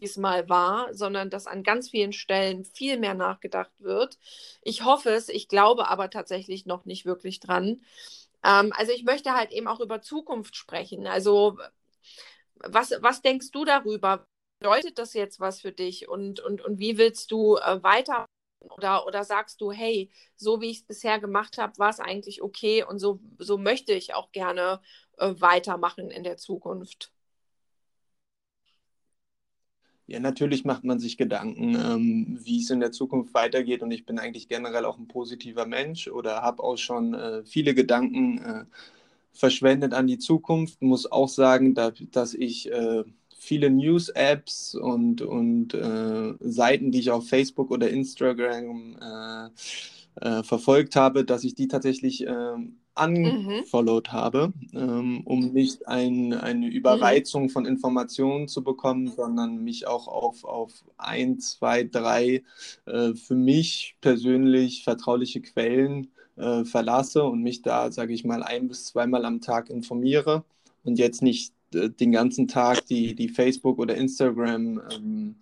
diesmal 0.00 0.48
war, 0.48 0.94
sondern 0.94 1.30
dass 1.30 1.46
an 1.46 1.62
ganz 1.62 1.90
vielen 1.90 2.12
Stellen 2.12 2.64
viel 2.64 2.98
mehr 2.98 3.14
nachgedacht 3.14 3.72
wird. 3.78 4.18
Ich 4.62 4.84
hoffe 4.84 5.10
es, 5.10 5.28
ich 5.28 5.48
glaube 5.48 5.88
aber 5.88 6.10
tatsächlich 6.10 6.66
noch 6.66 6.84
nicht 6.84 7.04
wirklich 7.04 7.40
dran. 7.40 7.82
Ähm, 8.44 8.72
also 8.76 8.92
ich 8.92 9.04
möchte 9.04 9.32
halt 9.32 9.52
eben 9.52 9.68
auch 9.68 9.80
über 9.80 10.02
Zukunft 10.02 10.56
sprechen. 10.56 11.06
Also 11.06 11.58
was, 12.56 12.92
was 13.00 13.22
denkst 13.22 13.50
du 13.50 13.64
darüber? 13.64 14.26
Bedeutet 14.60 14.98
das 14.98 15.14
jetzt 15.14 15.40
was 15.40 15.60
für 15.60 15.72
dich 15.72 16.08
und, 16.08 16.40
und, 16.40 16.60
und 16.60 16.78
wie 16.78 16.98
willst 16.98 17.32
du 17.32 17.56
äh, 17.56 17.82
weiter 17.82 18.26
oder, 18.60 19.06
oder 19.06 19.24
sagst 19.24 19.60
du, 19.60 19.72
hey, 19.72 20.10
so 20.36 20.60
wie 20.60 20.70
ich 20.70 20.78
es 20.78 20.84
bisher 20.84 21.18
gemacht 21.18 21.58
habe, 21.58 21.78
war 21.78 21.90
es 21.90 22.00
eigentlich 22.00 22.42
okay 22.42 22.84
und 22.84 22.98
so, 22.98 23.20
so 23.38 23.58
möchte 23.58 23.92
ich 23.92 24.14
auch 24.14 24.30
gerne 24.32 24.80
äh, 25.18 25.34
weitermachen 25.38 26.10
in 26.10 26.22
der 26.24 26.36
Zukunft? 26.36 27.12
Ja, 30.06 30.20
natürlich 30.20 30.64
macht 30.64 30.84
man 30.84 30.98
sich 30.98 31.16
Gedanken, 31.16 31.74
ähm, 31.74 32.38
wie 32.42 32.60
es 32.60 32.70
in 32.70 32.80
der 32.80 32.92
Zukunft 32.92 33.32
weitergeht. 33.34 33.82
Und 33.82 33.92
ich 33.92 34.04
bin 34.04 34.18
eigentlich 34.18 34.48
generell 34.48 34.84
auch 34.84 34.98
ein 34.98 35.08
positiver 35.08 35.64
Mensch 35.64 36.08
oder 36.08 36.42
habe 36.42 36.62
auch 36.62 36.76
schon 36.76 37.14
äh, 37.14 37.44
viele 37.44 37.74
Gedanken 37.74 38.38
äh, 38.38 38.64
verschwendet 39.32 39.94
an 39.94 40.06
die 40.06 40.18
Zukunft. 40.18 40.82
Muss 40.82 41.10
auch 41.10 41.28
sagen, 41.28 41.74
da, 41.74 41.92
dass 42.10 42.34
ich 42.34 42.70
äh, 42.70 43.04
viele 43.36 43.70
News-Apps 43.70 44.74
und, 44.74 45.20
und 45.20 45.74
äh, 45.74 46.34
Seiten, 46.40 46.92
die 46.92 47.00
ich 47.00 47.10
auf 47.10 47.28
Facebook 47.28 47.70
oder 47.70 47.90
Instagram 47.90 48.96
äh, 49.00 49.48
äh, 50.20 50.42
verfolgt 50.42 50.96
habe, 50.96 51.24
dass 51.24 51.42
ich 51.42 51.54
die 51.54 51.68
tatsächlich 51.68 52.24
ähm, 52.26 52.76
unfollowed 52.94 54.08
mhm. 54.08 54.12
habe, 54.12 54.52
ähm, 54.74 55.22
um 55.24 55.52
nicht 55.52 55.88
ein, 55.88 56.34
eine 56.34 56.68
Überreizung 56.68 57.44
mhm. 57.44 57.48
von 57.48 57.66
Informationen 57.66 58.48
zu 58.48 58.62
bekommen, 58.62 59.08
sondern 59.08 59.64
mich 59.64 59.86
auch 59.86 60.08
auf, 60.08 60.44
auf 60.44 60.84
ein, 60.98 61.38
zwei, 61.40 61.84
drei 61.84 62.42
äh, 62.86 63.14
für 63.14 63.34
mich 63.34 63.96
persönlich 64.00 64.84
vertrauliche 64.84 65.40
Quellen 65.40 66.08
äh, 66.36 66.64
verlasse 66.64 67.24
und 67.24 67.42
mich 67.42 67.62
da, 67.62 67.90
sage 67.92 68.12
ich 68.12 68.24
mal, 68.24 68.42
ein 68.42 68.68
bis 68.68 68.86
zweimal 68.86 69.24
am 69.24 69.40
Tag 69.40 69.70
informiere 69.70 70.44
und 70.84 70.98
jetzt 70.98 71.22
nicht 71.22 71.52
äh, 71.74 71.90
den 71.90 72.12
ganzen 72.12 72.48
Tag 72.48 72.86
die, 72.86 73.14
die 73.14 73.28
Facebook 73.28 73.78
oder 73.78 73.94
Instagram 73.94 74.80
ähm, 74.90 75.36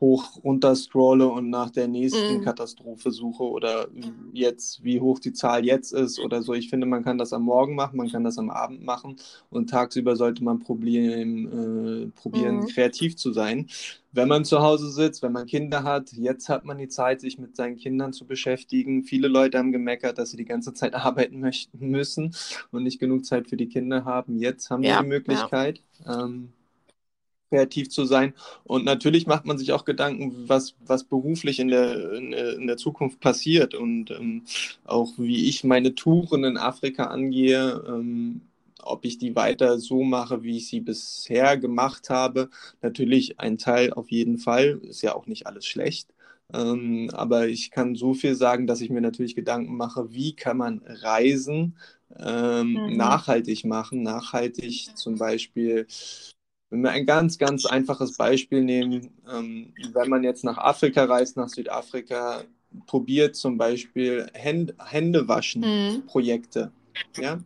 hoch 0.00 0.42
runter 0.44 0.76
scrolle 0.76 1.26
und 1.28 1.50
nach 1.50 1.70
der 1.70 1.88
nächsten 1.88 2.38
mm. 2.38 2.44
Katastrophe 2.44 3.10
suche 3.10 3.42
oder 3.42 3.88
jetzt, 4.32 4.84
wie 4.84 5.00
hoch 5.00 5.18
die 5.18 5.32
Zahl 5.32 5.64
jetzt 5.64 5.92
ist 5.92 6.20
oder 6.20 6.42
so. 6.42 6.54
Ich 6.54 6.70
finde, 6.70 6.86
man 6.86 7.04
kann 7.04 7.18
das 7.18 7.32
am 7.32 7.42
Morgen 7.42 7.74
machen, 7.74 7.96
man 7.96 8.10
kann 8.10 8.24
das 8.24 8.38
am 8.38 8.50
Abend 8.50 8.84
machen 8.84 9.16
und 9.50 9.70
tagsüber 9.70 10.14
sollte 10.16 10.44
man 10.44 10.60
probieren, 10.60 12.06
äh, 12.06 12.20
probieren 12.20 12.60
mm. 12.60 12.66
kreativ 12.68 13.16
zu 13.16 13.32
sein. 13.32 13.68
Wenn 14.12 14.28
man 14.28 14.44
zu 14.44 14.60
Hause 14.60 14.90
sitzt, 14.90 15.22
wenn 15.22 15.32
man 15.32 15.46
Kinder 15.46 15.82
hat, 15.82 16.12
jetzt 16.12 16.48
hat 16.48 16.64
man 16.64 16.78
die 16.78 16.88
Zeit, 16.88 17.20
sich 17.20 17.38
mit 17.38 17.56
seinen 17.56 17.76
Kindern 17.76 18.12
zu 18.12 18.26
beschäftigen. 18.26 19.04
Viele 19.04 19.28
Leute 19.28 19.58
haben 19.58 19.72
gemeckert, 19.72 20.16
dass 20.18 20.30
sie 20.30 20.36
die 20.36 20.44
ganze 20.44 20.72
Zeit 20.74 20.94
arbeiten 20.94 21.40
möchten, 21.40 21.90
müssen 21.90 22.34
und 22.70 22.84
nicht 22.84 23.00
genug 23.00 23.24
Zeit 23.24 23.48
für 23.48 23.56
die 23.56 23.68
Kinder 23.68 24.04
haben. 24.04 24.38
Jetzt 24.38 24.70
haben 24.70 24.82
ja, 24.82 24.96
wir 24.96 25.02
die 25.02 25.08
Möglichkeit. 25.08 25.82
Ja. 26.04 26.24
Ähm, 26.24 26.52
kreativ 27.48 27.88
zu 27.88 28.04
sein. 28.04 28.34
Und 28.64 28.84
natürlich 28.84 29.26
macht 29.26 29.46
man 29.46 29.58
sich 29.58 29.72
auch 29.72 29.84
Gedanken, 29.84 30.48
was, 30.48 30.74
was 30.84 31.04
beruflich 31.04 31.58
in 31.60 31.68
der, 31.68 32.12
in, 32.12 32.32
in 32.32 32.66
der 32.66 32.76
Zukunft 32.76 33.20
passiert 33.20 33.74
und 33.74 34.10
ähm, 34.10 34.44
auch 34.84 35.12
wie 35.16 35.48
ich 35.48 35.64
meine 35.64 35.94
Touren 35.94 36.44
in 36.44 36.56
Afrika 36.56 37.04
angehe. 37.04 37.82
Ähm, 37.86 38.42
ob 38.80 39.04
ich 39.04 39.18
die 39.18 39.36
weiter 39.36 39.78
so 39.78 40.02
mache, 40.02 40.42
wie 40.42 40.56
ich 40.56 40.68
sie 40.68 40.80
bisher 40.80 41.56
gemacht 41.58 42.10
habe. 42.10 42.48
Natürlich 42.80 43.38
ein 43.38 43.58
Teil 43.58 43.92
auf 43.92 44.10
jeden 44.10 44.38
Fall, 44.38 44.80
ist 44.82 45.02
ja 45.02 45.14
auch 45.14 45.26
nicht 45.26 45.46
alles 45.46 45.66
schlecht. 45.66 46.08
Ähm, 46.52 47.10
aber 47.12 47.48
ich 47.48 47.70
kann 47.70 47.94
so 47.94 48.14
viel 48.14 48.34
sagen, 48.34 48.66
dass 48.66 48.80
ich 48.80 48.88
mir 48.88 49.02
natürlich 49.02 49.34
Gedanken 49.34 49.76
mache, 49.76 50.12
wie 50.12 50.34
kann 50.34 50.56
man 50.56 50.80
Reisen 50.86 51.76
ähm, 52.18 52.72
mhm. 52.72 52.96
nachhaltig 52.96 53.64
machen. 53.64 54.02
Nachhaltig 54.02 54.96
zum 54.96 55.18
Beispiel 55.18 55.86
wenn 56.70 56.82
wir 56.82 56.90
ein 56.90 57.06
ganz, 57.06 57.38
ganz 57.38 57.64
einfaches 57.66 58.16
Beispiel 58.16 58.62
nehmen, 58.62 59.10
ähm, 59.32 59.72
wenn 59.92 60.08
man 60.08 60.22
jetzt 60.22 60.44
nach 60.44 60.58
Afrika 60.58 61.04
reist, 61.04 61.36
nach 61.36 61.48
Südafrika, 61.48 62.44
probiert 62.86 63.36
zum 63.36 63.56
Beispiel 63.56 64.26
Händ 64.34 64.74
Händewaschen-Projekte. 64.78 66.70
Mhm. 67.16 67.22
Ja? 67.22 67.38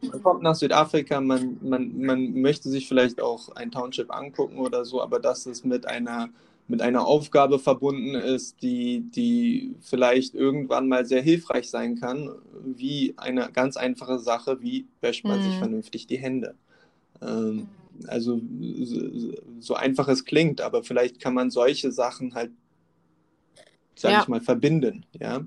Man 0.00 0.22
kommt 0.22 0.42
nach 0.42 0.54
Südafrika, 0.54 1.20
man, 1.20 1.58
man, 1.60 1.98
man 1.98 2.32
möchte 2.34 2.68
sich 2.68 2.86
vielleicht 2.86 3.20
auch 3.20 3.48
ein 3.56 3.70
Township 3.70 4.14
angucken 4.14 4.58
oder 4.58 4.84
so, 4.84 5.02
aber 5.02 5.18
dass 5.18 5.46
es 5.46 5.64
mit 5.64 5.86
einer, 5.86 6.28
mit 6.68 6.80
einer 6.80 7.04
Aufgabe 7.06 7.58
verbunden 7.58 8.14
ist, 8.14 8.62
die, 8.62 9.00
die 9.10 9.74
vielleicht 9.80 10.34
irgendwann 10.34 10.88
mal 10.88 11.04
sehr 11.04 11.22
hilfreich 11.22 11.68
sein 11.68 11.98
kann, 11.98 12.30
wie 12.62 13.14
eine 13.16 13.50
ganz 13.52 13.76
einfache 13.76 14.20
Sache, 14.20 14.60
wie 14.60 14.86
wäscht 15.00 15.24
man 15.24 15.40
mhm. 15.40 15.44
sich 15.44 15.54
vernünftig 15.56 16.06
die 16.06 16.18
Hände. 16.18 16.54
Ähm, 17.20 17.66
also 18.06 18.40
so 19.58 19.74
einfach 19.74 20.08
es 20.08 20.24
klingt, 20.24 20.60
aber 20.60 20.82
vielleicht 20.82 21.20
kann 21.20 21.34
man 21.34 21.50
solche 21.50 21.92
Sachen 21.92 22.34
halt, 22.34 22.52
sage 23.94 24.14
ja. 24.14 24.22
ich 24.22 24.28
mal, 24.28 24.40
verbinden, 24.40 25.04
ja. 25.18 25.44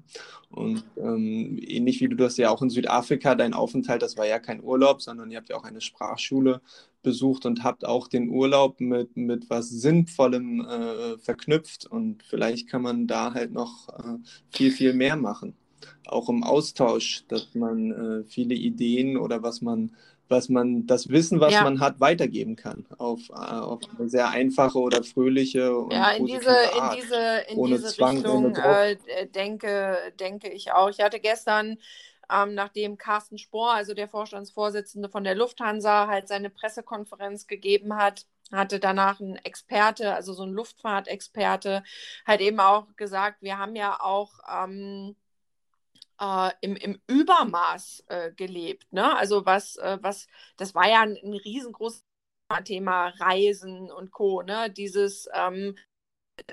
Und 0.49 0.83
ähm, 0.97 1.57
ähnlich 1.61 2.01
wie 2.01 2.09
du 2.09 2.17
das 2.17 2.35
ja 2.35 2.49
auch 2.49 2.61
in 2.61 2.69
Südafrika, 2.69 3.35
dein 3.35 3.53
Aufenthalt, 3.53 4.01
das 4.01 4.17
war 4.17 4.27
ja 4.27 4.37
kein 4.37 4.61
Urlaub, 4.61 5.01
sondern 5.01 5.31
ihr 5.31 5.37
habt 5.37 5.49
ja 5.49 5.55
auch 5.55 5.63
eine 5.63 5.79
Sprachschule 5.79 6.61
besucht 7.03 7.45
und 7.45 7.63
habt 7.63 7.85
auch 7.85 8.07
den 8.07 8.29
Urlaub 8.29 8.81
mit, 8.81 9.15
mit 9.15 9.49
was 9.49 9.69
Sinnvollem 9.69 10.61
äh, 10.61 11.17
verknüpft. 11.19 11.85
Und 11.85 12.23
vielleicht 12.23 12.67
kann 12.67 12.81
man 12.81 13.07
da 13.07 13.33
halt 13.33 13.53
noch 13.53 13.89
äh, 13.89 14.17
viel, 14.49 14.71
viel 14.71 14.93
mehr 14.93 15.15
machen. 15.15 15.55
Auch 16.05 16.29
im 16.29 16.43
Austausch, 16.43 17.23
dass 17.27 17.55
man 17.55 17.91
äh, 17.91 18.23
viele 18.25 18.55
Ideen 18.55 19.17
oder 19.17 19.41
was 19.41 19.61
man 19.61 19.95
was 20.31 20.49
man, 20.49 20.87
das 20.87 21.09
Wissen, 21.09 21.39
was 21.39 21.53
ja. 21.53 21.63
man 21.63 21.79
hat, 21.79 21.99
weitergeben 21.99 22.55
kann. 22.55 22.85
Auf, 22.97 23.29
äh, 23.29 23.33
auf 23.33 23.81
eine 23.97 24.09
sehr 24.09 24.29
einfache 24.29 24.79
oder 24.79 25.03
fröhliche 25.03 25.75
und 25.75 25.93
Ja, 25.93 26.11
in 26.11 26.25
diese, 26.25 26.49
Art, 26.49 26.95
in 26.95 27.01
diese, 27.01 27.43
in 27.49 27.57
ohne 27.57 27.75
diese 27.75 27.87
Zwang, 27.89 28.17
Richtung 28.17 28.55
äh, 28.55 28.95
denke, 29.27 29.97
denke 30.19 30.49
ich 30.49 30.71
auch. 30.71 30.89
Ich 30.89 30.99
hatte 30.99 31.19
gestern 31.19 31.77
ähm, 32.31 32.53
nachdem 32.53 32.97
Carsten 32.97 33.37
Spohr, 33.37 33.73
also 33.73 33.93
der 33.93 34.07
Vorstandsvorsitzende 34.07 35.09
von 35.09 35.23
der 35.23 35.35
Lufthansa, 35.35 36.07
halt 36.07 36.27
seine 36.27 36.49
Pressekonferenz 36.49 37.45
gegeben 37.47 37.97
hat, 37.97 38.25
hatte 38.51 38.79
danach 38.79 39.19
ein 39.19 39.37
Experte, 39.37 40.13
also 40.13 40.33
so 40.33 40.43
ein 40.43 40.51
Luftfahrtexperte, 40.51 41.83
halt 42.25 42.41
eben 42.41 42.59
auch 42.59 42.87
gesagt, 42.95 43.41
wir 43.41 43.57
haben 43.57 43.75
ja 43.75 43.99
auch 44.01 44.39
ähm, 44.49 45.15
äh, 46.21 46.51
im, 46.61 46.75
im 46.75 47.01
Übermaß 47.07 48.05
äh, 48.07 48.31
gelebt. 48.31 48.91
Ne? 48.93 49.17
Also 49.17 49.45
was, 49.45 49.75
äh, 49.77 49.97
was, 50.01 50.27
das 50.57 50.75
war 50.75 50.87
ja 50.87 51.01
ein, 51.01 51.17
ein 51.23 51.33
riesengroßes 51.33 52.03
Thema 52.65 53.07
Reisen 53.19 53.91
und 53.91 54.11
Co. 54.11 54.41
Ne? 54.41 54.69
Dieses 54.69 55.27
ähm, 55.33 55.75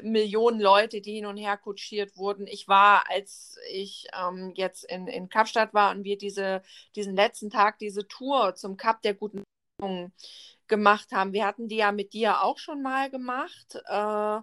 Millionen 0.03 0.61
Leute, 0.61 1.01
die 1.01 1.15
hin 1.15 1.27
und 1.27 1.37
her 1.37 1.57
kutschiert 1.57 2.17
wurden. 2.17 2.47
Ich 2.47 2.69
war, 2.69 3.05
als 3.11 3.59
ich 3.71 4.07
ähm, 4.19 4.53
jetzt 4.55 4.85
in, 4.85 5.07
in 5.07 5.29
Kapstadt 5.29 5.75
war 5.75 5.91
und 5.91 6.05
wir 6.05 6.19
diese, 6.19 6.63
diesen 6.95 7.17
letzten 7.17 7.51
Tag 7.51 7.79
diese 7.79 8.07
Tour 8.07 8.55
zum 8.55 8.77
Kap 8.77 9.03
der 9.03 9.15
guten 9.15 9.45
gemacht 10.67 11.13
haben. 11.13 11.33
Wir 11.33 11.47
hatten 11.47 11.69
die 11.69 11.77
ja 11.77 11.93
mit 11.93 12.13
dir 12.13 12.43
auch 12.43 12.59
schon 12.59 12.83
mal 12.83 13.11
gemacht. 13.11 13.79
Äh, 13.87 14.41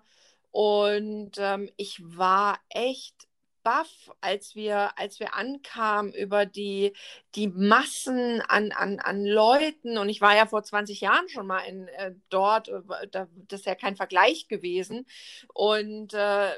und 0.51 1.31
ähm, 1.37 1.69
ich 1.75 2.01
war 2.01 2.59
echt 2.69 3.27
baff, 3.65 4.11
als 4.21 4.55
wir, 4.55 4.97
als 4.97 5.19
wir 5.19 5.33
ankamen 5.33 6.13
über 6.13 6.45
die, 6.45 6.93
die 7.33 7.47
Massen 7.47 8.41
an, 8.41 8.71
an, 8.71 8.99
an 8.99 9.25
Leuten. 9.25 9.97
Und 9.97 10.07
ich 10.07 10.21
war 10.21 10.35
ja 10.35 10.45
vor 10.45 10.63
20 10.63 11.01
Jahren 11.01 11.27
schon 11.29 11.47
mal 11.47 11.61
in, 11.61 11.87
äh, 11.89 12.13
dort, 12.29 12.69
äh, 12.69 12.81
da, 13.11 13.27
das 13.49 13.61
ist 13.61 13.65
ja 13.65 13.75
kein 13.75 13.95
Vergleich 13.95 14.47
gewesen. 14.47 15.07
Und 15.53 16.13
äh, 16.13 16.51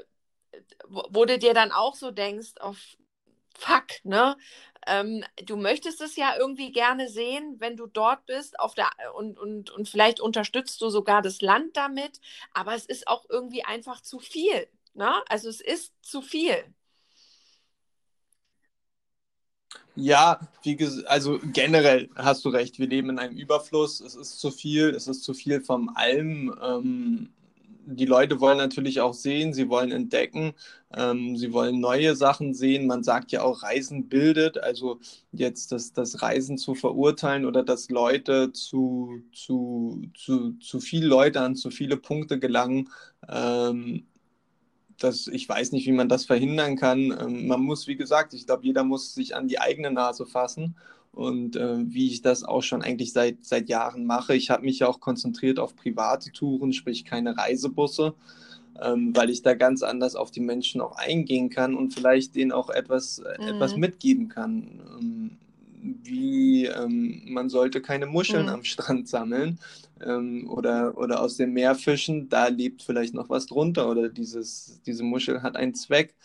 wo 0.89 1.25
dir 1.25 1.53
dann 1.53 1.71
auch 1.71 1.95
so 1.95 2.11
denkst, 2.11 2.57
auf 2.59 2.77
fuck, 3.55 3.85
ne? 4.03 4.37
Ähm, 4.85 5.23
du 5.43 5.57
möchtest 5.57 6.01
es 6.01 6.15
ja 6.15 6.35
irgendwie 6.37 6.71
gerne 6.71 7.09
sehen, 7.09 7.55
wenn 7.59 7.75
du 7.75 7.87
dort 7.87 8.25
bist 8.25 8.59
auf 8.59 8.73
der, 8.75 8.89
und, 9.15 9.37
und, 9.37 9.69
und 9.71 9.89
vielleicht 9.89 10.21
unterstützt 10.21 10.81
du 10.81 10.89
sogar 10.89 11.21
das 11.21 11.41
Land 11.41 11.75
damit, 11.75 12.21
aber 12.53 12.75
es 12.75 12.85
ist 12.85 13.07
auch 13.07 13.25
irgendwie 13.29 13.63
einfach 13.65 14.01
zu 14.01 14.19
viel. 14.19 14.67
Ne? 14.93 15.13
Also 15.29 15.49
es 15.49 15.61
ist 15.61 15.93
zu 16.01 16.21
viel. 16.21 16.73
Ja, 19.99 20.39
also 21.07 21.39
generell 21.53 22.09
hast 22.15 22.45
du 22.45 22.49
recht. 22.49 22.77
Wir 22.77 22.87
leben 22.87 23.09
in 23.09 23.17
einem 23.19 23.35
Überfluss. 23.35 23.99
Es 23.99 24.15
ist 24.15 24.39
zu 24.39 24.51
viel. 24.51 24.89
Es 24.89 25.07
ist 25.07 25.23
zu 25.23 25.33
viel 25.33 25.61
vom 25.61 25.89
allem. 25.95 26.53
Ähm, 26.61 27.29
die 27.87 28.05
Leute 28.05 28.39
wollen 28.39 28.57
natürlich 28.57 29.01
auch 29.01 29.13
sehen, 29.13 29.53
sie 29.53 29.69
wollen 29.69 29.91
entdecken, 29.91 30.53
ähm, 30.93 31.37
sie 31.37 31.53
wollen 31.53 31.79
neue 31.79 32.15
Sachen 32.15 32.53
sehen. 32.53 32.85
Man 32.85 33.01
sagt 33.03 33.31
ja 33.31 33.41
auch, 33.43 33.63
Reisen 33.63 34.09
bildet. 34.09 34.57
Also 34.59 34.99
jetzt 35.31 35.71
das, 35.71 35.93
das 35.93 36.21
Reisen 36.21 36.57
zu 36.57 36.75
verurteilen 36.75 37.45
oder 37.45 37.63
dass 37.63 37.89
Leute 37.89 38.51
zu, 38.51 39.23
zu, 39.33 40.03
zu, 40.15 40.53
zu 40.59 40.79
viele 40.79 41.07
Leute 41.07 41.41
an 41.41 41.55
zu 41.55 41.71
viele 41.71 41.97
Punkte 41.97 42.39
gelangen, 42.39 42.89
ähm, 43.29 44.05
das, 44.97 45.27
ich 45.27 45.47
weiß 45.47 45.71
nicht, 45.71 45.85
wie 45.87 45.91
man 45.91 46.09
das 46.09 46.25
verhindern 46.25 46.75
kann. 46.75 47.15
Ähm, 47.19 47.47
man 47.47 47.61
muss, 47.61 47.87
wie 47.87 47.95
gesagt, 47.95 48.33
ich 48.33 48.45
glaube, 48.45 48.65
jeder 48.65 48.83
muss 48.83 49.13
sich 49.13 49.35
an 49.35 49.47
die 49.47 49.59
eigene 49.59 49.91
Nase 49.91 50.25
fassen. 50.25 50.75
Und 51.11 51.55
äh, 51.55 51.77
wie 51.79 52.07
ich 52.07 52.21
das 52.21 52.43
auch 52.43 52.61
schon 52.61 52.83
eigentlich 52.83 53.11
seit, 53.11 53.43
seit 53.43 53.69
Jahren 53.69 54.05
mache. 54.05 54.35
Ich 54.35 54.51
habe 54.51 54.65
mich 54.65 54.79
ja 54.79 54.87
auch 54.87 54.99
konzentriert 54.99 55.57
auf 55.57 55.75
private 55.75 56.31
Touren, 56.31 56.73
sprich 56.73 57.05
keine 57.05 57.35
Reisebusse, 57.35 58.13
ähm, 58.79 59.15
weil 59.15 59.31
ich 59.31 59.41
da 59.41 59.55
ganz 59.55 59.81
anders 59.81 60.15
auf 60.15 60.29
die 60.29 60.41
Menschen 60.41 60.79
auch 60.79 60.95
eingehen 60.95 61.49
kann 61.49 61.73
und 61.73 61.95
vielleicht 61.95 62.35
denen 62.35 62.51
auch 62.51 62.69
etwas, 62.69 63.19
äh, 63.19 63.41
mhm. 63.41 63.47
etwas 63.47 63.75
mitgeben 63.75 64.29
kann. 64.29 64.79
Ähm, 64.99 65.37
wie 66.03 66.65
ähm, 66.65 67.23
man 67.27 67.49
sollte 67.49 67.81
keine 67.81 68.05
Muscheln 68.05 68.43
mhm. 68.43 68.51
am 68.51 68.63
Strand 68.63 69.07
sammeln 69.07 69.59
ähm, 70.05 70.49
oder, 70.49 70.97
oder 70.97 71.21
aus 71.21 71.37
dem 71.37 71.53
Meer 71.53 71.75
fischen, 71.75 72.29
da 72.29 72.47
lebt 72.47 72.83
vielleicht 72.83 73.13
noch 73.13 73.29
was 73.29 73.45
drunter 73.45 73.89
oder 73.89 74.09
dieses, 74.09 74.81
diese 74.85 75.03
Muschel 75.03 75.41
hat 75.41 75.55
einen 75.55 75.73
Zweck. 75.73 76.15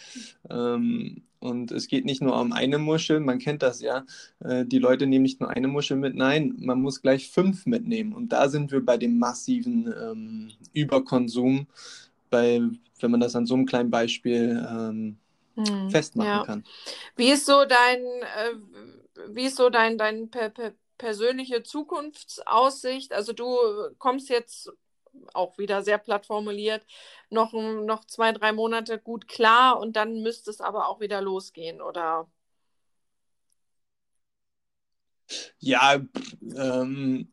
Ähm, 0.51 1.23
und 1.43 1.73
es 1.73 1.89
geht 1.89 2.05
nicht 2.05 2.23
nur 2.23 2.41
um 2.41 2.53
eine 2.53 2.79
Muschel, 2.79 3.19
man 3.19 3.41
kennt 3.41 3.63
das 3.63 3.81
ja. 3.81 4.05
Äh, 4.41 4.65
die 4.65 4.79
Leute 4.79 5.07
nehmen 5.07 5.25
nicht 5.25 5.41
nur 5.41 5.51
eine 5.51 5.67
Muschel 5.67 5.97
mit, 5.97 6.15
nein, 6.15 6.55
man 6.59 6.81
muss 6.81 7.03
gleich 7.03 7.31
fünf 7.31 7.67
mitnehmen. 7.67 8.13
Und 8.13 8.33
da 8.33 8.49
sind 8.49 8.71
wir 8.71 8.85
bei 8.85 8.97
dem 8.97 9.19
massiven 9.19 9.93
ähm, 10.01 10.51
Überkonsum, 10.73 11.67
bei, 12.31 12.61
wenn 13.01 13.11
man 13.11 13.21
das 13.21 13.35
an 13.35 13.47
so 13.47 13.55
einem 13.55 13.67
kleinen 13.67 13.91
Beispiel 13.91 14.65
ähm, 14.71 15.17
hm, 15.57 15.91
festmachen 15.91 16.31
ja. 16.31 16.45
kann. 16.45 16.65
Wie 17.17 17.31
ist 17.31 17.45
so 17.45 17.65
dein, 17.65 18.01
äh, 18.01 19.35
wie 19.35 19.45
ist 19.45 19.57
so 19.57 19.69
dein, 19.69 19.99
dein 19.99 20.31
per, 20.31 20.49
per, 20.49 20.73
persönliche 21.03 21.65
Zukunftsaussicht? 21.65 23.13
Also 23.13 23.33
du 23.33 23.57
kommst 23.99 24.29
jetzt 24.29 24.71
auch 25.35 25.59
wieder 25.59 25.83
sehr 25.83 25.99
platt 25.99 26.27
formuliert, 26.27 26.87
noch, 27.29 27.53
noch 27.53 28.05
zwei, 28.05 28.31
drei 28.31 28.53
Monate 28.53 29.01
gut 29.01 29.27
klar 29.27 29.81
und 29.81 29.97
dann 29.97 30.23
müsste 30.23 30.51
es 30.53 30.61
aber 30.61 30.89
auch 30.89 31.01
wieder 31.01 31.21
losgehen, 31.21 31.83
oder? 31.83 32.29
Ja, 35.59 36.01
ähm, 36.57 37.29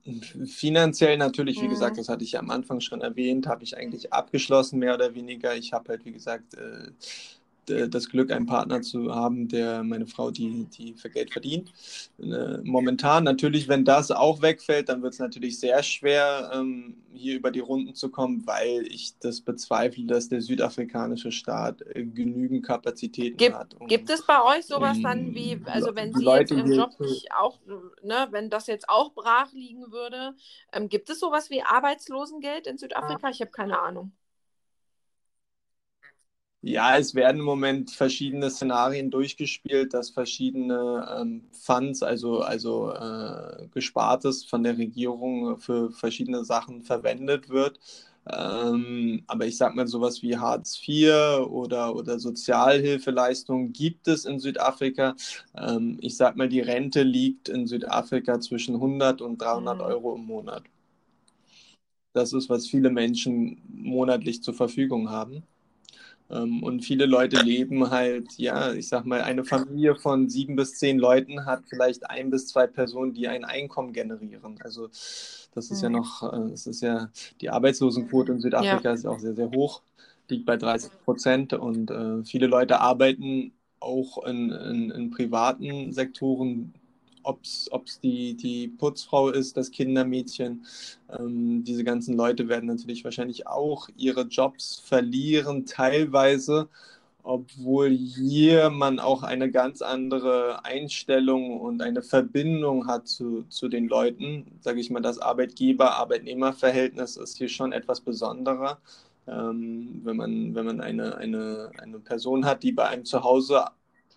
finanziell 0.48 1.18
natürlich, 1.18 1.62
wie 1.62 1.66
mhm. 1.66 1.72
gesagt, 1.72 2.00
das 2.00 2.10
hatte 2.10 2.24
ich 2.24 2.32
ja 2.32 2.40
am 2.40 2.50
Anfang 2.50 2.80
schon 2.80 3.02
erwähnt, 3.02 3.46
habe 3.46 3.64
ich 3.64 3.78
eigentlich 3.78 4.12
abgeschlossen, 4.12 4.80
mehr 4.80 4.96
oder 4.96 5.14
weniger. 5.14 5.56
Ich 5.56 5.74
habe 5.74 5.90
halt, 5.90 6.06
wie 6.06 6.12
gesagt, 6.12 6.56
äh, 6.56 6.92
das 7.70 8.10
Glück, 8.10 8.32
einen 8.32 8.46
Partner 8.46 8.82
zu 8.82 9.14
haben, 9.14 9.48
der 9.48 9.84
meine 9.84 10.08
Frau, 10.08 10.32
die, 10.32 10.66
die 10.78 10.94
für 10.94 11.10
Geld 11.10 11.32
verdient. 11.32 11.72
Äh, 12.20 12.58
momentan 12.64 13.24
natürlich, 13.24 13.68
wenn 13.68 13.86
das 13.86 14.12
auch 14.12 14.42
wegfällt, 14.42 14.90
dann 14.90 15.02
wird 15.02 15.14
es 15.14 15.20
natürlich 15.20 15.60
sehr 15.60 15.82
schwer, 15.84 16.52
ähm, 16.54 16.98
hier 17.14 17.36
über 17.36 17.52
die 17.52 17.60
Runden 17.60 17.96
zu 17.96 18.10
kommen, 18.10 18.46
weil 18.46 18.86
ich 18.88 19.18
das 19.20 19.42
bezweifle, 19.42 20.06
dass 20.06 20.30
der 20.30 20.42
südafrikanische 20.42 21.32
Staat 21.32 21.82
äh, 21.82 22.06
genügend 22.06 22.66
Kapazitäten 22.66 23.38
Gib, 23.38 23.54
hat. 23.54 23.76
Um, 23.80 23.88
gibt 23.88 24.10
es 24.10 24.26
bei 24.26 24.42
euch 24.44 24.66
sowas 24.66 24.98
um, 24.98 25.04
dann 25.04 25.36
wie, 25.36 25.62
also 25.66 25.96
wenn 25.96 26.14
Sie 26.14 26.24
Leute 26.24 26.56
jetzt 26.56 26.66
im 26.66 26.74
Job 26.74 27.00
nicht 27.00 27.32
auch, 27.34 27.60
ne, 28.04 28.28
wenn 28.32 28.50
das 28.50 28.68
jetzt 28.68 28.90
auch 28.90 29.14
brach 29.14 29.52
liegen 29.54 29.92
würde, 29.92 30.36
ähm, 30.72 30.90
gibt 30.90 31.10
es 31.10 31.20
sowas 31.20 31.50
wie 31.50 31.62
Arbeitslosengeld 31.62 32.68
in 32.68 32.78
Südafrika? 32.78 33.30
Ich 33.30 33.42
habe 33.42 33.52
keine 33.52 33.80
Ahnung. 33.80 34.12
Ja, 36.62 36.98
es 36.98 37.16
werden 37.16 37.40
im 37.40 37.46
Moment 37.46 37.92
verschiedene 37.92 38.50
Szenarien 38.50 39.10
durchgespielt, 39.12 39.94
dass 39.94 40.10
verschiedene 40.10 41.08
ähm, 41.18 41.44
Funds, 41.54 42.04
also, 42.04 42.40
also 42.42 42.92
äh, 42.92 43.68
Gespartes 43.72 44.44
von 44.44 44.64
der 44.64 44.78
Regierung 44.78 45.58
für 45.60 45.92
verschiedene 45.92 46.44
Sachen 46.44 46.82
verwendet 46.84 47.48
wird. 47.48 47.80
Ähm, 48.30 49.24
aber 49.28 49.46
ich 49.48 49.56
sag 49.58 49.74
mal, 49.74 49.88
sowas 49.88 50.22
wie 50.22 50.36
Hartz 50.38 50.78
IV 50.86 51.48
oder, 51.50 51.96
oder 51.96 52.20
Sozialhilfeleistungen 52.20 53.72
gibt 53.72 54.08
es 54.10 54.26
in 54.26 54.40
Südafrika. 54.40 55.16
Ähm, 55.56 55.98
ich 56.02 56.18
sag 56.18 56.36
mal, 56.36 56.50
die 56.50 56.60
Rente 56.60 57.04
liegt 57.04 57.48
in 57.48 57.68
Südafrika 57.68 58.40
zwischen 58.42 58.76
100 58.76 59.22
und 59.22 59.38
300 59.42 59.76
mhm. 59.78 59.82
Euro 59.82 60.16
im 60.16 60.26
Monat. 60.26 60.64
Das 62.14 62.34
ist, 62.34 62.50
was 62.50 62.68
viele 62.68 62.92
Menschen 62.92 63.64
monatlich 63.68 64.44
zur 64.44 64.54
Verfügung 64.54 65.10
haben. 65.10 65.42
Ähm, 66.32 66.64
und 66.64 66.82
viele 66.82 67.06
Leute 67.06 67.42
leben 67.42 67.90
halt, 67.90 68.34
ja, 68.38 68.74
ich 68.74 68.88
sag 68.88 69.06
mal, 69.06 69.22
eine 69.22 69.44
Familie 69.46 69.96
von 69.96 70.30
sieben 70.30 70.56
bis 70.56 70.76
zehn 70.76 71.00
Leuten 71.00 71.46
hat 71.46 71.64
vielleicht 71.68 72.10
ein 72.10 72.30
bis 72.30 72.48
zwei 72.48 72.68
Personen, 72.68 73.14
die 73.14 73.28
ein 73.28 73.46
Einkommen 73.46 73.94
generieren. 73.94 74.60
Also 74.64 74.88
das 74.88 75.72
ist 75.72 75.82
ja 75.82 75.90
mhm. 75.90 75.96
noch, 75.96 76.32
äh, 76.32 76.50
das 76.52 76.68
ist 76.68 76.82
ja, 76.82 77.10
die 77.42 77.50
Arbeitslosenquote 77.50 78.32
in 78.34 78.40
Südafrika 78.40 78.90
ja. 78.90 78.94
ist 78.94 79.06
auch 79.06 79.20
sehr, 79.20 79.36
sehr 79.36 79.50
hoch, 79.52 79.82
liegt 80.30 80.46
bei 80.46 80.58
30 80.58 80.92
Prozent 81.04 81.54
und 81.54 81.90
äh, 81.90 82.24
viele 82.24 82.48
Leute 82.48 82.80
arbeiten 82.80 83.54
auch 83.80 84.26
in, 84.26 84.52
in, 84.52 84.92
in 84.92 85.10
privaten 85.10 85.94
Sektoren, 85.94 86.74
ob 87.30 87.86
es 87.86 88.00
die, 88.02 88.36
die 88.36 88.68
Putzfrau 88.68 89.30
ist, 89.30 89.58
das 89.58 89.72
Kindermädchen. 89.72 90.66
Ähm, 91.18 91.64
diese 91.64 91.84
ganzen 91.84 92.16
Leute 92.16 92.48
werden 92.50 92.68
natürlich 92.68 93.04
wahrscheinlich 93.04 93.48
auch 93.48 93.90
ihre 93.98 94.24
Jobs 94.24 94.80
verlieren, 94.86 95.66
teilweise, 95.66 96.70
obwohl 97.24 97.90
hier 97.90 98.70
man 98.70 99.00
auch 99.00 99.24
eine 99.24 99.52
ganz 99.52 99.82
andere 99.82 100.66
Einstellung 100.66 101.60
und 101.60 101.82
eine 101.82 102.02
Verbindung 102.02 102.88
hat 102.88 103.08
zu, 103.08 103.44
zu 103.50 103.68
den 103.68 103.88
Leuten. 103.88 104.46
Sage 104.62 104.80
ich 104.80 104.90
mal, 104.90 105.02
das 105.02 105.20
Arbeitgeber-Arbeitnehmer-Verhältnis 105.20 107.18
ist 107.18 107.38
hier 107.38 107.50
schon 107.50 107.72
etwas 107.72 108.02
besonderer. 108.02 108.80
Ähm, 109.28 110.02
wenn 110.04 110.18
man, 110.18 110.56
wenn 110.56 110.66
man 110.66 110.82
eine, 110.82 111.18
eine, 111.18 111.72
eine 111.78 112.00
Person 112.00 112.46
hat, 112.46 112.64
die 112.64 112.72
bei 112.72 112.88
einem 112.88 113.06
zu 113.06 113.24
Hause 113.24 113.66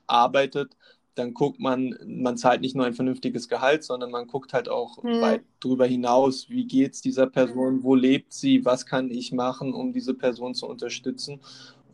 arbeitet, 0.06 0.76
dann 1.14 1.34
guckt 1.34 1.60
man, 1.60 1.96
man 2.06 2.36
zahlt 2.36 2.62
nicht 2.62 2.74
nur 2.74 2.86
ein 2.86 2.94
vernünftiges 2.94 3.48
Gehalt, 3.48 3.84
sondern 3.84 4.10
man 4.10 4.26
guckt 4.26 4.52
halt 4.52 4.68
auch 4.68 5.02
hm. 5.02 5.20
weit 5.20 5.42
darüber 5.60 5.86
hinaus, 5.86 6.48
wie 6.48 6.64
geht 6.64 6.94
es 6.94 7.02
dieser 7.02 7.26
Person, 7.26 7.82
wo 7.82 7.94
lebt 7.94 8.32
sie, 8.32 8.64
was 8.64 8.86
kann 8.86 9.10
ich 9.10 9.32
machen, 9.32 9.74
um 9.74 9.92
diese 9.92 10.14
Person 10.14 10.54
zu 10.54 10.66
unterstützen. 10.66 11.40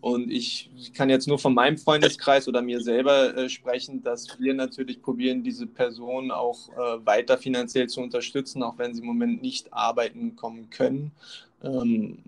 Und 0.01 0.31
ich 0.31 0.71
kann 0.95 1.11
jetzt 1.11 1.27
nur 1.27 1.41
von 1.41 1.55
meinem 1.55 1.77
Freundeskreis 1.77 2.47
oder 2.47 2.63
mir 2.63 2.81
selber 2.81 3.37
äh, 3.37 3.49
sprechen, 3.49 4.03
dass 4.03 4.39
wir 4.39 4.55
natürlich 4.55 5.03
probieren, 5.03 5.43
diese 5.43 5.67
Person 5.67 6.31
auch 6.31 6.69
äh, 6.69 7.05
weiter 7.05 7.37
finanziell 7.37 7.89
zu 7.89 8.01
unterstützen, 8.01 8.63
auch 8.63 8.79
wenn 8.79 8.95
sie 8.95 9.01
im 9.01 9.09
Moment 9.09 9.43
nicht 9.43 9.73
arbeiten 9.73 10.37
kommen 10.37 10.71
können. 10.71 11.11
Ähm, 11.65 12.19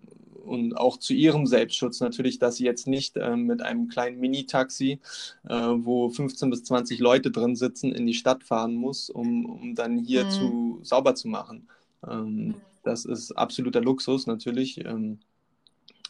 und 0.40 0.76
auch 0.76 0.96
zu 0.96 1.14
ihrem 1.14 1.46
Selbstschutz 1.46 2.00
natürlich, 2.00 2.38
dass 2.38 2.56
sie 2.56 2.64
jetzt 2.64 2.86
nicht 2.86 3.16
äh, 3.16 3.36
mit 3.36 3.62
einem 3.62 3.88
kleinen 3.88 4.18
Mini-Taxi, 4.18 5.00
äh, 5.48 5.54
wo 5.54 6.08
15 6.08 6.50
bis 6.50 6.64
20 6.64 6.98
Leute 7.00 7.30
drin 7.30 7.56
sitzen, 7.56 7.92
in 7.92 8.06
die 8.06 8.14
Stadt 8.14 8.44
fahren 8.44 8.74
muss, 8.74 9.10
um, 9.10 9.46
um 9.46 9.74
dann 9.74 9.98
hier 9.98 10.24
mhm. 10.24 10.30
zu 10.30 10.80
sauber 10.82 11.14
zu 11.14 11.28
machen. 11.28 11.68
Ähm, 12.08 12.54
das 12.82 13.04
ist 13.04 13.32
absoluter 13.32 13.80
Luxus 13.80 14.26
natürlich. 14.26 14.84
Ähm, 14.84 15.18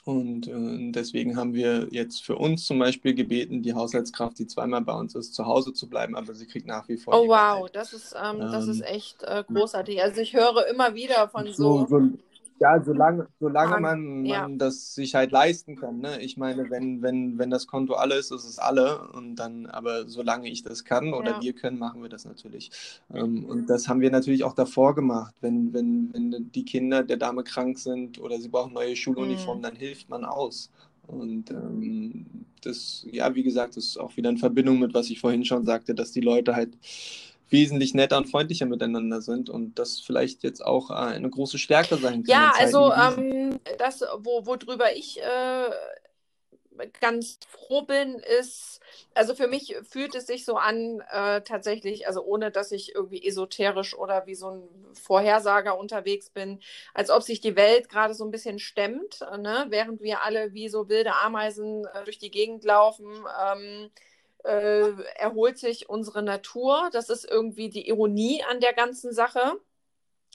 und 0.05 0.49
äh, 0.49 0.93
deswegen 0.93 1.37
haben 1.37 1.53
wir 1.53 1.89
jetzt 1.91 2.25
für 2.25 2.37
uns 2.37 2.67
zum 2.67 2.79
Beispiel 2.79 3.15
gebeten, 3.15 3.63
die 3.63 3.75
Haushaltskraft, 3.75 4.39
die 4.39 4.47
zweimal 4.47 4.81
bei 4.81 4.95
uns 4.95 5.15
ist, 5.15 5.35
zu 5.35 5.45
Hause 5.45 5.73
zu 5.75 5.89
bleiben, 5.89 6.17
aber 6.17 6.33
sie 6.35 6.47
kriegt 6.47 6.67
nach 6.67 6.89
wie 6.89 6.97
vor. 6.97 7.15
Oh 7.15 7.29
wow, 7.29 7.69
das 7.71 7.93
ist, 7.93 8.15
ähm, 8.15 8.41
ähm, 8.41 8.51
das 8.51 8.67
ist 8.67 8.81
echt 8.81 9.23
äh, 9.23 9.45
großartig. 9.47 10.03
Also 10.03 10.21
ich 10.21 10.35
höre 10.35 10.67
immer 10.69 10.95
wieder 10.95 11.29
von 11.29 11.47
so, 11.53 11.87
so, 11.87 11.87
so 11.87 12.11
ja, 12.61 12.83
solange, 12.85 13.27
solange 13.41 13.81
man, 13.81 14.27
ja. 14.27 14.43
man 14.43 14.59
das 14.59 14.95
sich 14.95 15.15
halt 15.15 15.33
leisten 15.33 15.77
kann. 15.77 16.01
Ne? 16.01 16.21
Ich 16.21 16.37
meine, 16.37 16.69
wenn, 16.69 17.01
wenn, 17.01 17.39
wenn 17.39 17.49
das 17.49 17.67
Konto 17.67 17.95
alle 17.95 18.17
ist, 18.17 18.31
ist 18.31 18.45
es 18.45 18.59
alle. 18.59 19.09
Und 19.13 19.37
dann, 19.37 19.65
aber 19.65 20.07
solange 20.07 20.49
ich 20.49 20.63
das 20.63 20.85
kann 20.85 21.15
oder 21.15 21.33
ja. 21.33 21.41
wir 21.41 21.55
können, 21.55 21.79
machen 21.79 22.03
wir 22.03 22.11
das 22.11 22.27
natürlich. 22.27 22.71
Ähm, 23.15 23.47
und 23.47 23.71
das 23.71 23.89
haben 23.89 24.03
wir 24.03 24.11
natürlich 24.11 24.45
auch 24.45 24.53
davor 24.53 24.95
gemacht. 24.95 25.35
Wenn, 25.41 25.73
wenn, 25.73 26.11
wenn 26.13 26.51
die 26.53 26.67
Kinder 26.67 27.03
der 27.03 27.17
Dame 27.17 27.45
krank 27.45 27.79
sind 27.79 28.21
oder 28.21 28.39
sie 28.39 28.49
brauchen 28.49 28.75
neue 28.75 28.95
Schuluniformen, 28.95 29.63
mhm. 29.63 29.67
dann 29.67 29.77
hilft 29.77 30.11
man 30.11 30.27
aus. 30.27 30.71
Und 31.07 31.51
ähm, 31.51 32.27
das, 32.61 33.07
ja, 33.11 33.35
wie 33.35 33.43
gesagt, 33.43 33.79
das 33.79 33.85
ist 33.85 33.97
auch 33.97 34.19
wieder 34.19 34.29
in 34.29 34.37
Verbindung 34.37 34.79
mit, 34.79 34.93
was 34.93 35.09
ich 35.09 35.19
vorhin 35.19 35.47
schon 35.47 35.65
sagte, 35.65 35.95
dass 35.95 36.13
die 36.13 36.21
Leute 36.21 36.55
halt 36.55 36.77
wesentlich 37.51 37.95
netter 37.95 38.17
und 38.17 38.31
freundlicher 38.31 38.67
miteinander 38.67 39.21
sind 39.21 39.51
und 39.51 39.79
das 39.79 40.01
vielleicht 40.01 40.43
jetzt 40.43 40.65
auch 40.65 40.91
äh, 40.91 40.95
eine 40.95 41.31
große 41.31 41.59
Stärke 41.59 41.97
sein 41.97 42.23
kann. 42.23 42.27
Ja, 42.27 42.53
also 42.59 42.93
ähm, 42.93 43.59
das, 43.79 44.03
wo, 44.19 44.47
worüber 44.47 44.95
ich 44.95 45.21
äh, 45.21 45.71
ganz 47.01 47.39
froh 47.49 47.83
bin, 47.83 48.19
ist, 48.41 48.81
also 49.15 49.35
für 49.35 49.49
mich 49.49 49.77
fühlt 49.89 50.15
es 50.15 50.27
sich 50.27 50.45
so 50.45 50.57
an, 50.57 51.03
äh, 51.11 51.43
tatsächlich, 51.43 52.07
also 52.07 52.23
ohne 52.23 52.51
dass 52.51 52.73
ich 52.73 52.95
irgendwie 52.95 53.27
esoterisch 53.27 53.95
oder 53.95 54.27
wie 54.27 54.35
so 54.35 54.51
ein 54.51 54.69
Vorhersager 54.95 55.79
unterwegs 55.79 56.31
bin, 56.31 56.61
als 56.95 57.11
ob 57.11 57.23
sich 57.23 57.41
die 57.41 57.57
Welt 57.57 57.89
gerade 57.89 58.15
so 58.15 58.25
ein 58.25 58.31
bisschen 58.31 58.59
stemmt, 58.59 59.21
ne? 59.39 59.67
während 59.69 60.01
wir 60.01 60.23
alle 60.23 60.55
wie 60.55 60.69
so 60.69 60.89
wilde 60.89 61.15
Ameisen 61.17 61.85
äh, 61.87 62.05
durch 62.05 62.19
die 62.19 62.31
Gegend 62.31 62.65
laufen. 62.65 63.25
Ähm, 63.45 63.91
äh, 64.45 64.91
erholt 65.17 65.59
sich 65.59 65.89
unsere 65.89 66.23
Natur. 66.23 66.91
Das 66.93 67.11
ist 67.11 67.29
irgendwie 67.29 67.69
die 67.69 67.89
Ironie 67.89 68.43
an 68.49 68.61
der 68.61 68.73
ganzen 68.73 69.13
Sache. 69.13 69.61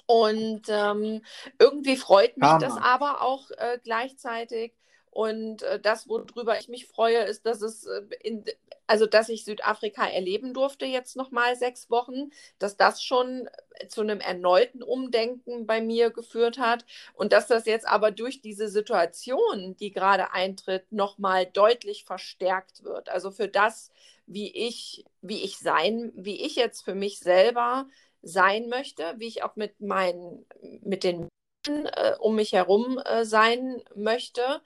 Und 0.07 0.63
ähm, 0.67 1.23
irgendwie 1.59 1.97
freut 1.97 2.37
mich 2.37 2.47
Hammer. 2.47 2.59
das 2.59 2.77
aber 2.77 3.21
auch 3.21 3.49
äh, 3.51 3.79
gleichzeitig. 3.83 4.73
Und 5.15 5.63
äh, 5.63 5.79
das, 5.79 6.09
worüber 6.09 6.59
ich 6.59 6.67
mich 6.67 6.87
freue, 6.87 7.19
ist, 7.19 7.45
dass 7.45 7.61
es 7.61 7.85
äh, 7.85 8.01
in, 8.21 8.43
also 8.85 9.05
dass 9.05 9.29
ich 9.29 9.45
Südafrika 9.45 10.05
erleben 10.05 10.53
durfte 10.53 10.85
jetzt 10.85 11.15
noch 11.15 11.31
mal 11.31 11.55
sechs 11.55 11.89
Wochen, 11.89 12.31
dass 12.59 12.75
das 12.75 13.01
schon 13.01 13.47
äh, 13.75 13.87
zu 13.87 14.01
einem 14.01 14.19
erneuten 14.19 14.83
Umdenken 14.83 15.65
bei 15.65 15.79
mir 15.79 16.09
geführt 16.09 16.57
hat 16.57 16.85
und 17.13 17.31
dass 17.31 17.47
das 17.47 17.65
jetzt 17.65 17.87
aber 17.87 18.11
durch 18.11 18.41
diese 18.41 18.67
Situation, 18.67 19.77
die 19.77 19.91
gerade 19.91 20.33
eintritt, 20.33 20.91
noch 20.91 21.17
mal 21.17 21.45
deutlich 21.45 22.03
verstärkt 22.03 22.83
wird. 22.83 23.07
Also 23.07 23.31
für 23.31 23.47
das, 23.47 23.91
wie 24.25 24.51
ich, 24.51 25.05
wie 25.21 25.43
ich 25.45 25.59
sein, 25.59 26.11
wie 26.13 26.45
ich 26.45 26.57
jetzt 26.57 26.83
für 26.83 26.93
mich 26.93 27.19
selber 27.19 27.87
sein 28.21 28.67
möchte, 28.67 29.13
wie 29.15 29.27
ich 29.27 29.43
auch 29.43 29.55
mit 29.55 29.79
meinen, 29.79 30.45
mit 30.81 31.05
den 31.05 31.29
äh, 31.67 32.15
um 32.19 32.35
mich 32.35 32.51
herum 32.53 32.99
äh, 33.05 33.25
sein 33.25 33.81
möchte 33.95 34.61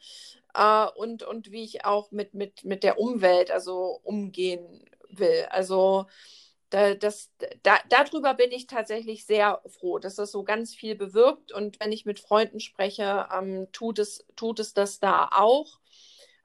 äh, 0.53 0.87
und, 0.95 1.23
und 1.23 1.51
wie 1.51 1.63
ich 1.63 1.85
auch 1.85 2.11
mit, 2.11 2.33
mit, 2.33 2.63
mit 2.65 2.83
der 2.83 2.99
Umwelt 2.99 3.51
also 3.51 3.99
umgehen 4.03 4.83
will. 5.09 5.45
Also 5.49 6.05
da, 6.69 6.93
das, 6.93 7.31
da, 7.63 7.77
darüber 7.89 8.33
bin 8.35 8.51
ich 8.51 8.67
tatsächlich 8.67 9.25
sehr 9.25 9.61
froh, 9.67 9.97
dass 9.99 10.15
das 10.15 10.31
so 10.31 10.43
ganz 10.43 10.75
viel 10.75 10.95
bewirkt. 10.95 11.51
Und 11.51 11.79
wenn 11.79 11.91
ich 11.91 12.05
mit 12.05 12.19
Freunden 12.19 12.59
spreche, 12.59 13.27
ähm, 13.33 13.67
tut, 13.71 13.99
es, 13.99 14.25
tut 14.35 14.59
es 14.59 14.73
das 14.73 14.99
da 14.99 15.29
auch. 15.31 15.79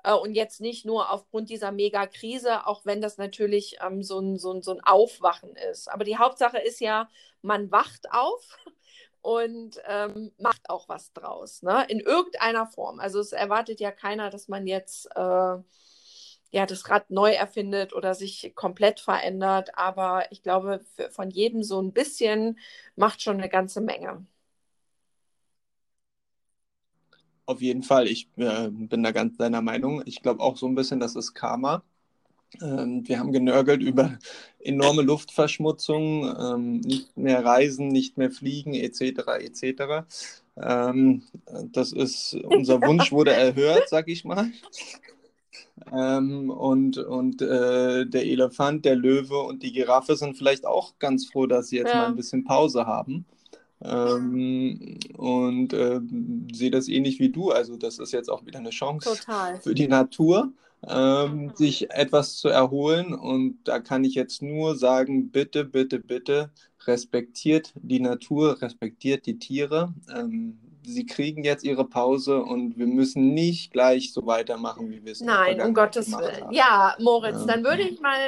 Äh, 0.03 0.15
und 0.15 0.35
jetzt 0.35 0.61
nicht 0.61 0.85
nur 0.87 1.11
aufgrund 1.11 1.51
dieser 1.51 1.73
Megakrise, 1.73 2.67
auch 2.67 2.85
wenn 2.87 3.01
das 3.01 3.19
natürlich 3.19 3.79
ähm, 3.85 4.03
so, 4.03 4.21
ein, 4.21 4.39
so, 4.39 4.53
ein, 4.53 4.63
so 4.63 4.73
ein 4.73 4.81
Aufwachen 4.81 5.57
ist. 5.71 5.89
Aber 5.91 6.05
die 6.05 6.17
Hauptsache 6.19 6.59
ist 6.59 6.81
ja, 6.81 7.11
man 7.43 7.71
wacht 7.71 8.11
auf 8.11 8.59
und 9.25 9.81
ähm, 9.89 10.33
macht 10.39 10.68
auch 10.68 10.89
was 10.89 11.12
draus, 11.14 11.62
ne? 11.62 11.87
in 11.89 12.01
irgendeiner 12.01 12.66
Form. 12.66 13.01
Also 13.01 13.20
es 13.20 13.33
erwartet 13.33 13.81
ja 13.81 13.91
keiner, 13.91 14.29
dass 14.31 14.49
man 14.49 14.66
jetzt 14.66 15.07
äh, 15.16 15.20
ja, 16.53 16.66
das 16.66 16.89
Rad 16.91 17.11
neu 17.11 17.33
erfindet 17.33 17.95
oder 17.95 18.14
sich 18.14 18.53
komplett 18.55 19.01
verändert. 19.01 19.77
Aber 19.79 20.31
ich 20.33 20.43
glaube, 20.43 20.81
für, 20.97 21.11
von 21.11 21.31
jedem 21.31 21.62
so 21.62 21.81
ein 21.83 21.93
bisschen 21.93 22.59
macht 22.97 23.22
schon 23.22 23.39
eine 23.39 23.49
ganze 23.49 23.81
Menge. 23.81 24.27
Auf 27.47 27.61
jeden 27.62 27.83
Fall, 27.83 28.07
ich 28.09 28.29
äh, 28.37 28.68
bin 28.70 29.03
da 29.03 29.12
ganz 29.12 29.37
deiner 29.37 29.61
Meinung. 29.62 30.03
Ich 30.07 30.22
glaube 30.22 30.41
auch 30.43 30.57
so 30.57 30.66
ein 30.66 30.75
bisschen, 30.75 31.01
das 31.01 31.14
ist 31.16 31.35
Karma. 31.35 31.83
Ähm, 32.63 33.07
wir 33.07 33.19
haben 33.19 33.33
genörgelt 33.33 33.83
über 33.83 34.19
enorme 34.61 35.03
Luftverschmutzung, 35.03 36.35
ähm, 36.39 36.81
nicht 36.81 37.17
mehr 37.17 37.45
reisen, 37.45 37.89
nicht 37.89 38.17
mehr 38.19 38.31
fliegen, 38.31 38.75
etc. 38.75 39.01
etc. 39.41 40.07
Ähm, 40.57 41.23
das 41.73 41.93
ist, 41.93 42.35
unser 42.35 42.81
Wunsch 42.83 43.13
wurde 43.13 43.33
erhört, 43.35 43.89
sag 43.89 44.09
ich 44.09 44.25
mal. 44.25 44.51
Und 45.91 46.99
und 46.99 47.43
äh, 47.43 48.07
der 48.07 48.25
Elefant, 48.25 48.85
der 48.85 48.95
Löwe 48.95 49.39
und 49.39 49.63
die 49.63 49.73
Giraffe 49.73 50.17
sind 50.17 50.39
vielleicht 50.39 50.67
auch 50.67 50.99
ganz 50.99 51.27
froh, 51.27 51.47
dass 51.47 51.69
sie 51.69 51.77
jetzt 51.77 51.93
ja. 51.93 51.97
mal 51.97 52.07
ein 52.07 52.17
bisschen 52.17 52.45
Pause 52.45 52.87
haben. 52.87 53.27
Ähm, 53.83 54.99
und 55.17 55.73
äh, 55.73 56.01
sehe 56.53 56.71
das 56.71 56.89
ähnlich 56.89 57.19
wie 57.19 57.29
du. 57.29 57.51
Also, 57.51 57.77
das 57.77 57.99
ist 57.99 58.13
jetzt 58.13 58.31
auch 58.31 58.47
wieder 58.47 58.61
eine 58.61 58.71
Chance 58.71 59.17
Total. 59.17 59.61
für 59.61 59.75
die 59.75 59.89
Natur, 59.89 60.53
ähm, 60.89 61.53
sich 61.55 61.91
etwas 61.91 62.37
zu 62.37 62.49
erholen. 62.49 63.14
Und 63.14 63.59
da 63.64 63.80
kann 63.80 64.05
ich 64.05 64.14
jetzt 64.14 64.43
nur 64.43 64.76
sagen: 64.76 65.30
bitte, 65.30 65.64
bitte, 65.64 65.99
bitte 65.99 66.51
respektiert 66.87 67.72
die 67.76 68.01
Natur, 68.01 68.61
respektiert 68.61 69.26
die 69.26 69.39
Tiere. 69.39 69.95
Ähm, 70.14 70.59
sie 70.87 71.07
kriegen 71.07 71.45
jetzt 71.45 71.64
ihre 71.64 71.87
Pause 71.87 72.43
und 72.43 72.78
wir 72.78 72.87
müssen 72.87 73.32
nicht 73.32 73.72
gleich 73.72 74.12
so 74.12 74.26
weitermachen, 74.26 74.91
wie 74.91 75.05
wir 75.05 75.12
es 75.12 75.20
Nein, 75.20 75.61
um 75.61 75.74
Gottes 75.74 76.12
Willen. 76.12 76.53
Ja, 76.53 76.95
Moritz, 77.01 77.47
dann 77.47 77.64
würde 77.64 77.82
ich 77.82 78.01
mal 78.01 78.18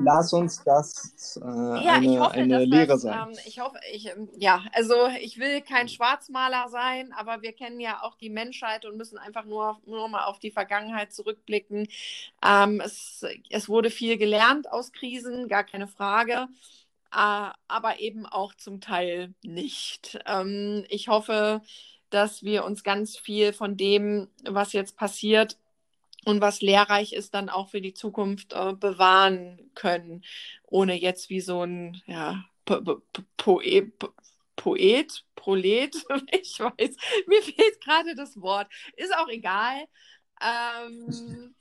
lass 0.00 0.32
uns 0.32 0.62
das 0.64 1.38
äh, 1.42 1.46
ja, 1.46 1.94
eine, 1.94 2.20
hoffe, 2.20 2.34
eine 2.34 2.64
Lehre 2.64 2.98
sein. 2.98 3.28
Ähm, 3.30 3.38
ich 3.46 3.60
hoffe, 3.60 3.78
ich, 3.92 4.06
ähm, 4.06 4.28
ja, 4.36 4.64
also 4.72 4.94
ich 5.20 5.38
will 5.38 5.60
kein 5.60 5.88
Schwarzmaler 5.88 6.68
sein, 6.68 7.12
aber 7.12 7.42
wir 7.42 7.52
kennen 7.52 7.80
ja 7.80 8.02
auch 8.02 8.16
die 8.16 8.30
Menschheit 8.30 8.84
und 8.84 8.96
müssen 8.96 9.18
einfach 9.18 9.44
nur, 9.44 9.78
nur 9.86 10.08
mal 10.08 10.24
auf 10.24 10.38
die 10.38 10.50
Vergangenheit 10.50 11.12
zurückblicken. 11.12 11.88
Ähm, 12.44 12.80
es, 12.80 13.24
es 13.50 13.68
wurde 13.68 13.90
viel 13.90 14.18
gelernt 14.18 14.70
aus 14.70 14.92
Krisen, 14.92 15.48
gar 15.48 15.64
keine 15.64 15.88
Frage. 15.88 16.48
Äh, 17.12 17.50
aber 17.68 18.00
eben 18.00 18.26
auch 18.26 18.54
zum 18.54 18.80
Teil 18.80 19.34
nicht. 19.42 20.18
Ähm, 20.26 20.84
ich 20.88 21.08
hoffe, 21.08 21.62
dass 22.10 22.42
wir 22.42 22.64
uns 22.64 22.82
ganz 22.82 23.16
viel 23.16 23.52
von 23.52 23.76
dem, 23.76 24.28
was 24.44 24.72
jetzt 24.72 24.96
passiert, 24.96 25.56
und 26.26 26.40
was 26.40 26.60
lehrreich 26.60 27.12
ist, 27.12 27.34
dann 27.34 27.48
auch 27.48 27.68
für 27.68 27.80
die 27.80 27.94
Zukunft 27.94 28.52
äh, 28.52 28.72
bewahren 28.72 29.70
können, 29.74 30.24
ohne 30.64 31.00
jetzt 31.00 31.30
wie 31.30 31.40
so 31.40 31.62
ein 31.62 32.02
ja, 32.06 32.44
Poet, 33.36 33.92
Poet, 34.56 35.24
Prolet, 35.36 35.94
ich 36.32 36.58
weiß, 36.58 36.96
mir 37.28 37.42
fehlt 37.42 37.80
gerade 37.80 38.16
das 38.16 38.40
Wort, 38.40 38.66
ist 38.96 39.14
auch 39.16 39.28
egal. 39.28 39.84
Ähm, 40.42 41.54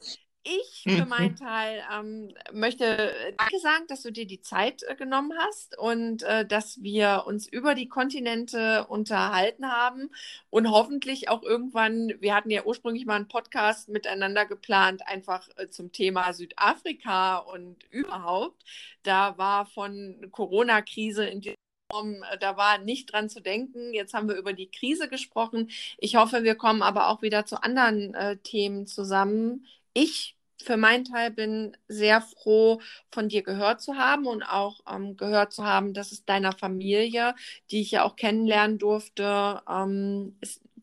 ich 0.45 0.83
für 0.83 1.05
meinen 1.05 1.31
mhm. 1.31 1.35
Teil 1.35 1.83
ähm, 1.93 2.33
möchte 2.53 3.13
Danke 3.37 3.59
sagen, 3.59 3.85
dass 3.87 4.03
du 4.03 4.11
dir 4.11 4.25
die 4.25 4.41
Zeit 4.41 4.83
äh, 4.83 4.95
genommen 4.95 5.33
hast 5.39 5.77
und 5.77 6.23
äh, 6.23 6.45
dass 6.45 6.81
wir 6.81 7.23
uns 7.25 7.47
über 7.47 7.75
die 7.75 7.89
Kontinente 7.89 8.85
unterhalten 8.87 9.71
haben 9.71 10.11
und 10.49 10.69
hoffentlich 10.69 11.29
auch 11.29 11.43
irgendwann, 11.43 12.13
wir 12.19 12.35
hatten 12.35 12.51
ja 12.51 12.63
ursprünglich 12.63 13.05
mal 13.05 13.15
einen 13.15 13.27
Podcast 13.27 13.89
miteinander 13.89 14.45
geplant, 14.45 15.01
einfach 15.07 15.49
äh, 15.57 15.69
zum 15.69 15.91
Thema 15.91 16.31
Südafrika 16.33 17.37
und 17.37 17.83
überhaupt. 17.89 18.63
Da 19.03 19.37
war 19.37 19.65
von 19.65 20.27
Corona-Krise 20.31 21.25
in 21.25 21.41
diesem 21.41 21.55
äh, 21.91 22.37
da 22.39 22.57
war 22.57 22.77
nicht 22.77 23.11
dran 23.11 23.29
zu 23.29 23.41
denken. 23.41 23.93
Jetzt 23.93 24.13
haben 24.13 24.27
wir 24.27 24.35
über 24.35 24.53
die 24.53 24.69
Krise 24.69 25.07
gesprochen. 25.09 25.69
Ich 25.97 26.15
hoffe, 26.15 26.43
wir 26.43 26.55
kommen 26.55 26.81
aber 26.81 27.09
auch 27.09 27.21
wieder 27.21 27.45
zu 27.45 27.61
anderen 27.61 28.13
äh, 28.13 28.37
Themen 28.37 28.87
zusammen. 28.87 29.65
Ich 29.93 30.34
für 30.63 30.77
meinen 30.77 31.05
Teil 31.05 31.31
bin 31.31 31.75
sehr 31.87 32.21
froh, 32.21 32.81
von 33.11 33.29
dir 33.29 33.43
gehört 33.43 33.81
zu 33.81 33.95
haben 33.95 34.25
und 34.25 34.43
auch 34.43 34.81
ähm, 34.89 35.17
gehört 35.17 35.53
zu 35.53 35.63
haben, 35.63 35.93
dass 35.93 36.11
es 36.11 36.25
deiner 36.25 36.53
Familie, 36.53 37.35
die 37.71 37.81
ich 37.81 37.91
ja 37.91 38.03
auch 38.03 38.15
kennenlernen 38.15 38.77
durfte, 38.77 39.61
ähm, 39.69 40.37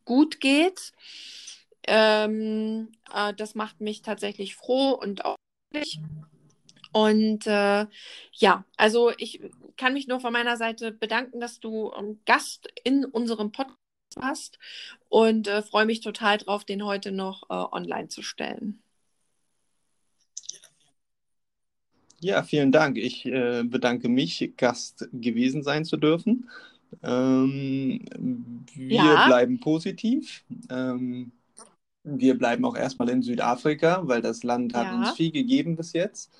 gut 0.04 0.40
geht. 0.40 0.92
Ähm, 1.86 2.92
äh, 3.12 3.34
das 3.34 3.54
macht 3.54 3.80
mich 3.80 4.02
tatsächlich 4.02 4.56
froh 4.56 4.90
und 4.90 5.24
auch. 5.24 5.36
Und 6.92 7.46
äh, 7.46 7.86
ja, 8.32 8.64
also 8.76 9.12
ich 9.16 9.40
kann 9.78 9.94
mich 9.94 10.06
nur 10.06 10.20
von 10.20 10.32
meiner 10.32 10.58
Seite 10.58 10.92
bedanken, 10.92 11.40
dass 11.40 11.58
du 11.58 11.90
ähm, 11.98 12.20
Gast 12.26 12.68
in 12.84 13.06
unserem 13.06 13.50
Podcast 13.50 13.78
warst 14.16 14.58
und 15.08 15.48
äh, 15.48 15.62
freue 15.62 15.86
mich 15.86 16.00
total 16.00 16.36
drauf, 16.36 16.64
den 16.64 16.84
heute 16.84 17.10
noch 17.10 17.44
äh, 17.48 17.54
online 17.54 18.08
zu 18.08 18.22
stellen. 18.22 18.82
Ja, 22.22 22.44
vielen 22.44 22.70
Dank. 22.70 22.98
Ich 22.98 23.26
äh, 23.26 23.64
bedanke 23.64 24.08
mich, 24.08 24.52
Gast 24.56 25.08
gewesen 25.12 25.62
sein 25.62 25.84
zu 25.84 25.96
dürfen. 25.96 26.48
Ähm, 27.02 28.04
wir 28.74 28.94
ja. 28.94 29.26
bleiben 29.26 29.58
positiv. 29.58 30.44
Ähm, 30.70 31.32
wir 32.04 32.38
bleiben 32.38 32.64
auch 32.64 32.76
erstmal 32.76 33.08
in 33.10 33.22
Südafrika, 33.22 34.02
weil 34.04 34.22
das 34.22 34.44
Land 34.44 34.74
hat 34.74 34.86
ja. 34.86 34.98
uns 34.98 35.10
viel 35.12 35.32
gegeben 35.32 35.76
bis 35.76 35.92
jetzt. 35.94 36.30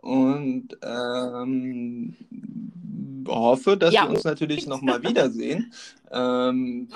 Und 0.00 0.76
ähm, 0.82 2.16
hoffe, 3.28 3.76
dass 3.76 3.94
ja. 3.94 4.04
wir 4.04 4.10
uns 4.10 4.24
natürlich 4.24 4.66
nochmal 4.66 5.02
wiedersehen. 5.04 5.72
Ähm, 6.10 6.88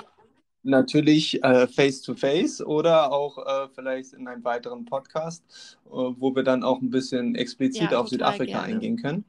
natürlich 0.63 1.43
äh, 1.43 1.67
face 1.67 2.01
to 2.01 2.15
face 2.15 2.61
oder 2.61 3.11
auch 3.11 3.37
äh, 3.37 3.67
vielleicht 3.73 4.13
in 4.13 4.27
einem 4.27 4.43
weiteren 4.43 4.85
Podcast, 4.85 5.43
äh, 5.85 5.89
wo 5.89 6.35
wir 6.35 6.43
dann 6.43 6.63
auch 6.63 6.81
ein 6.81 6.89
bisschen 6.89 7.35
explizit 7.35 7.91
ja, 7.91 7.99
auf 7.99 8.09
Südafrika 8.09 8.59
gerne. 8.59 8.73
eingehen 8.73 8.97
können. 8.97 9.25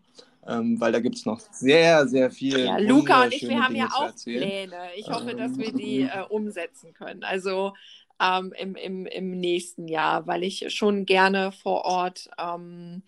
Ähm, 0.46 0.78
weil 0.78 0.92
da 0.92 1.00
gibt 1.00 1.16
es 1.16 1.24
noch 1.24 1.40
sehr, 1.40 2.06
sehr 2.06 2.30
viel. 2.30 2.66
Ja, 2.66 2.76
Luca 2.76 3.24
und 3.24 3.32
ich, 3.32 3.48
wir 3.48 3.62
haben 3.62 3.72
Dinge 3.72 3.86
ja 3.86 3.94
auch 3.94 4.14
Pläne. 4.14 4.76
Ich 4.96 5.08
hoffe, 5.08 5.34
dass 5.34 5.56
wir 5.56 5.72
die 5.72 6.00
ähm. 6.00 6.10
äh, 6.12 6.22
umsetzen 6.28 6.92
können. 6.92 7.24
Also 7.24 7.72
ähm, 8.20 8.52
im, 8.58 8.74
im, 8.76 9.06
im 9.06 9.30
nächsten 9.30 9.88
Jahr, 9.88 10.26
weil 10.26 10.44
ich 10.44 10.72
schon 10.74 11.06
gerne 11.06 11.50
vor 11.50 11.84
Ort 11.84 12.28
ähm, 12.38 13.02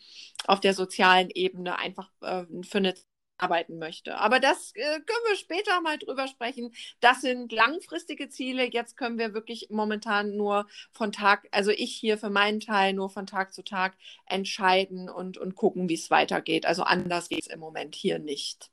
auf 0.47 0.61
der 0.61 0.74
sozialen 0.74 1.29
Ebene 1.31 1.79
einfach 1.79 2.11
äh, 2.22 2.45
für 2.62 2.79
eine 2.79 2.95
arbeiten 3.39 3.78
möchte. 3.78 4.16
Aber 4.18 4.41
das 4.41 4.72
äh, 4.74 4.82
können 4.82 5.24
wir 5.28 5.37
später 5.37 5.80
mal 5.80 5.99
drüber 5.99 6.28
sprechen. 6.28 6.72
Das 7.01 7.20
sind 7.20 7.53
langfristige 7.53 8.28
Ziele. 8.28 8.64
Jetzt 8.64 8.97
können 8.97 9.18
wir 9.18 9.34
wirklich 9.34 9.68
momentan 9.70 10.37
nur 10.37 10.66
von 10.93 11.12
Tag, 11.12 11.49
also 11.51 11.70
ich 11.70 11.95
hier 11.95 12.18
für 12.18 12.30
meinen 12.30 12.61
Teil 12.61 12.93
nur 12.93 13.11
von 13.11 13.26
Tag 13.26 13.53
zu 13.53 13.62
Tag 13.62 13.97
entscheiden 14.26 15.09
und, 15.09 15.39
und 15.39 15.55
gucken, 15.55 15.89
wie 15.89 15.95
es 15.95 16.11
weitergeht. 16.11 16.66
Also 16.66 16.82
anders 16.82 17.28
geht 17.28 17.43
es 17.43 17.47
im 17.49 17.61
Moment 17.61 17.95
hier 17.95 18.18
nicht. 18.18 18.70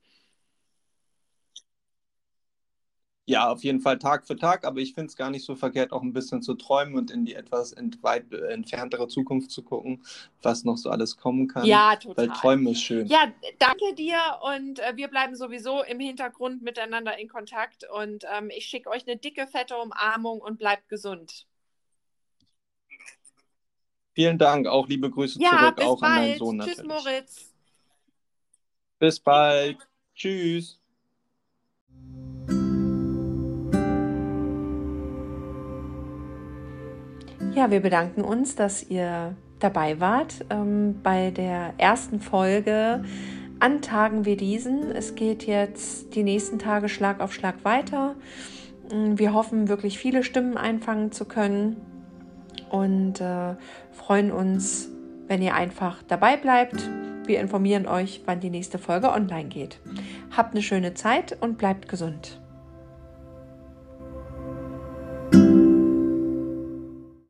Ja, 3.25 3.49
auf 3.49 3.63
jeden 3.63 3.79
Fall 3.79 3.99
Tag 3.99 4.27
für 4.27 4.35
Tag, 4.35 4.65
aber 4.65 4.79
ich 4.79 4.93
finde 4.93 5.07
es 5.07 5.15
gar 5.15 5.29
nicht 5.29 5.45
so 5.45 5.55
verkehrt, 5.55 5.93
auch 5.93 6.01
ein 6.01 6.11
bisschen 6.11 6.41
zu 6.41 6.55
träumen 6.55 6.95
und 6.95 7.09
in 7.09 7.23
die 7.23 7.35
etwas 7.35 7.73
weit 8.01 8.33
entferntere 8.33 9.07
Zukunft 9.07 9.49
zu 9.49 9.63
gucken, 9.63 10.03
was 10.41 10.65
noch 10.65 10.75
so 10.75 10.89
alles 10.89 11.15
kommen 11.15 11.47
kann. 11.47 11.65
Ja, 11.65 11.95
total. 11.95 12.27
Weil 12.27 12.35
Träumen 12.35 12.67
ist 12.67 12.81
schön. 12.81 13.07
Ja, 13.07 13.31
danke 13.59 13.95
dir 13.95 14.17
und 14.41 14.79
äh, 14.79 14.97
wir 14.97 15.07
bleiben 15.07 15.35
sowieso 15.35 15.83
im 15.83 16.01
Hintergrund 16.01 16.63
miteinander 16.63 17.17
in 17.17 17.29
Kontakt 17.29 17.85
und 17.89 18.25
ähm, 18.37 18.49
ich 18.49 18.65
schicke 18.65 18.89
euch 18.89 19.07
eine 19.07 19.15
dicke, 19.15 19.47
fette 19.47 19.77
Umarmung 19.77 20.41
und 20.41 20.57
bleibt 20.59 20.89
gesund. 20.89 21.45
Vielen 24.11 24.37
Dank, 24.37 24.67
auch 24.67 24.87
liebe 24.89 25.09
Grüße 25.09 25.39
ja, 25.41 25.73
zurück, 25.75 25.81
auch 25.81 26.01
bald. 26.01 26.11
an 26.11 26.21
meinen 26.21 26.37
Sohn 26.37 26.57
natürlich. 26.57 26.77
Tschüss, 26.79 26.87
Moritz. 26.87 27.53
Bis 28.99 29.19
bald. 29.19 29.77
Tschüss. 30.13 30.79
Ja, 37.55 37.69
wir 37.69 37.81
bedanken 37.81 38.21
uns, 38.21 38.55
dass 38.55 38.89
ihr 38.89 39.35
dabei 39.59 39.99
wart 39.99 40.43
ähm, 40.49 40.99
bei 41.03 41.29
der 41.29 41.75
ersten 41.77 42.19
Folge 42.19 43.03
an 43.59 43.81
Tagen 43.83 44.25
wie 44.25 44.35
diesen. 44.35 44.91
Es 44.91 45.13
geht 45.13 45.45
jetzt 45.45 46.15
die 46.15 46.23
nächsten 46.23 46.57
Tage 46.57 46.89
Schlag 46.89 47.21
auf 47.21 47.31
Schlag 47.31 47.63
weiter. 47.63 48.15
Mm, 48.91 49.19
wir 49.19 49.33
hoffen 49.33 49.67
wirklich 49.67 49.99
viele 49.99 50.23
Stimmen 50.23 50.57
einfangen 50.57 51.11
zu 51.11 51.25
können 51.25 51.77
und 52.71 53.21
äh, 53.21 53.55
freuen 53.91 54.31
uns, 54.31 54.89
wenn 55.27 55.43
ihr 55.43 55.53
einfach 55.53 56.01
dabei 56.07 56.37
bleibt. 56.37 56.89
Wir 57.25 57.39
informieren 57.39 57.85
euch, 57.85 58.23
wann 58.25 58.39
die 58.39 58.49
nächste 58.49 58.79
Folge 58.79 59.11
online 59.11 59.49
geht. 59.49 59.79
Habt 60.35 60.55
eine 60.55 60.63
schöne 60.63 60.95
Zeit 60.95 61.37
und 61.39 61.59
bleibt 61.59 61.87
gesund. 61.87 62.42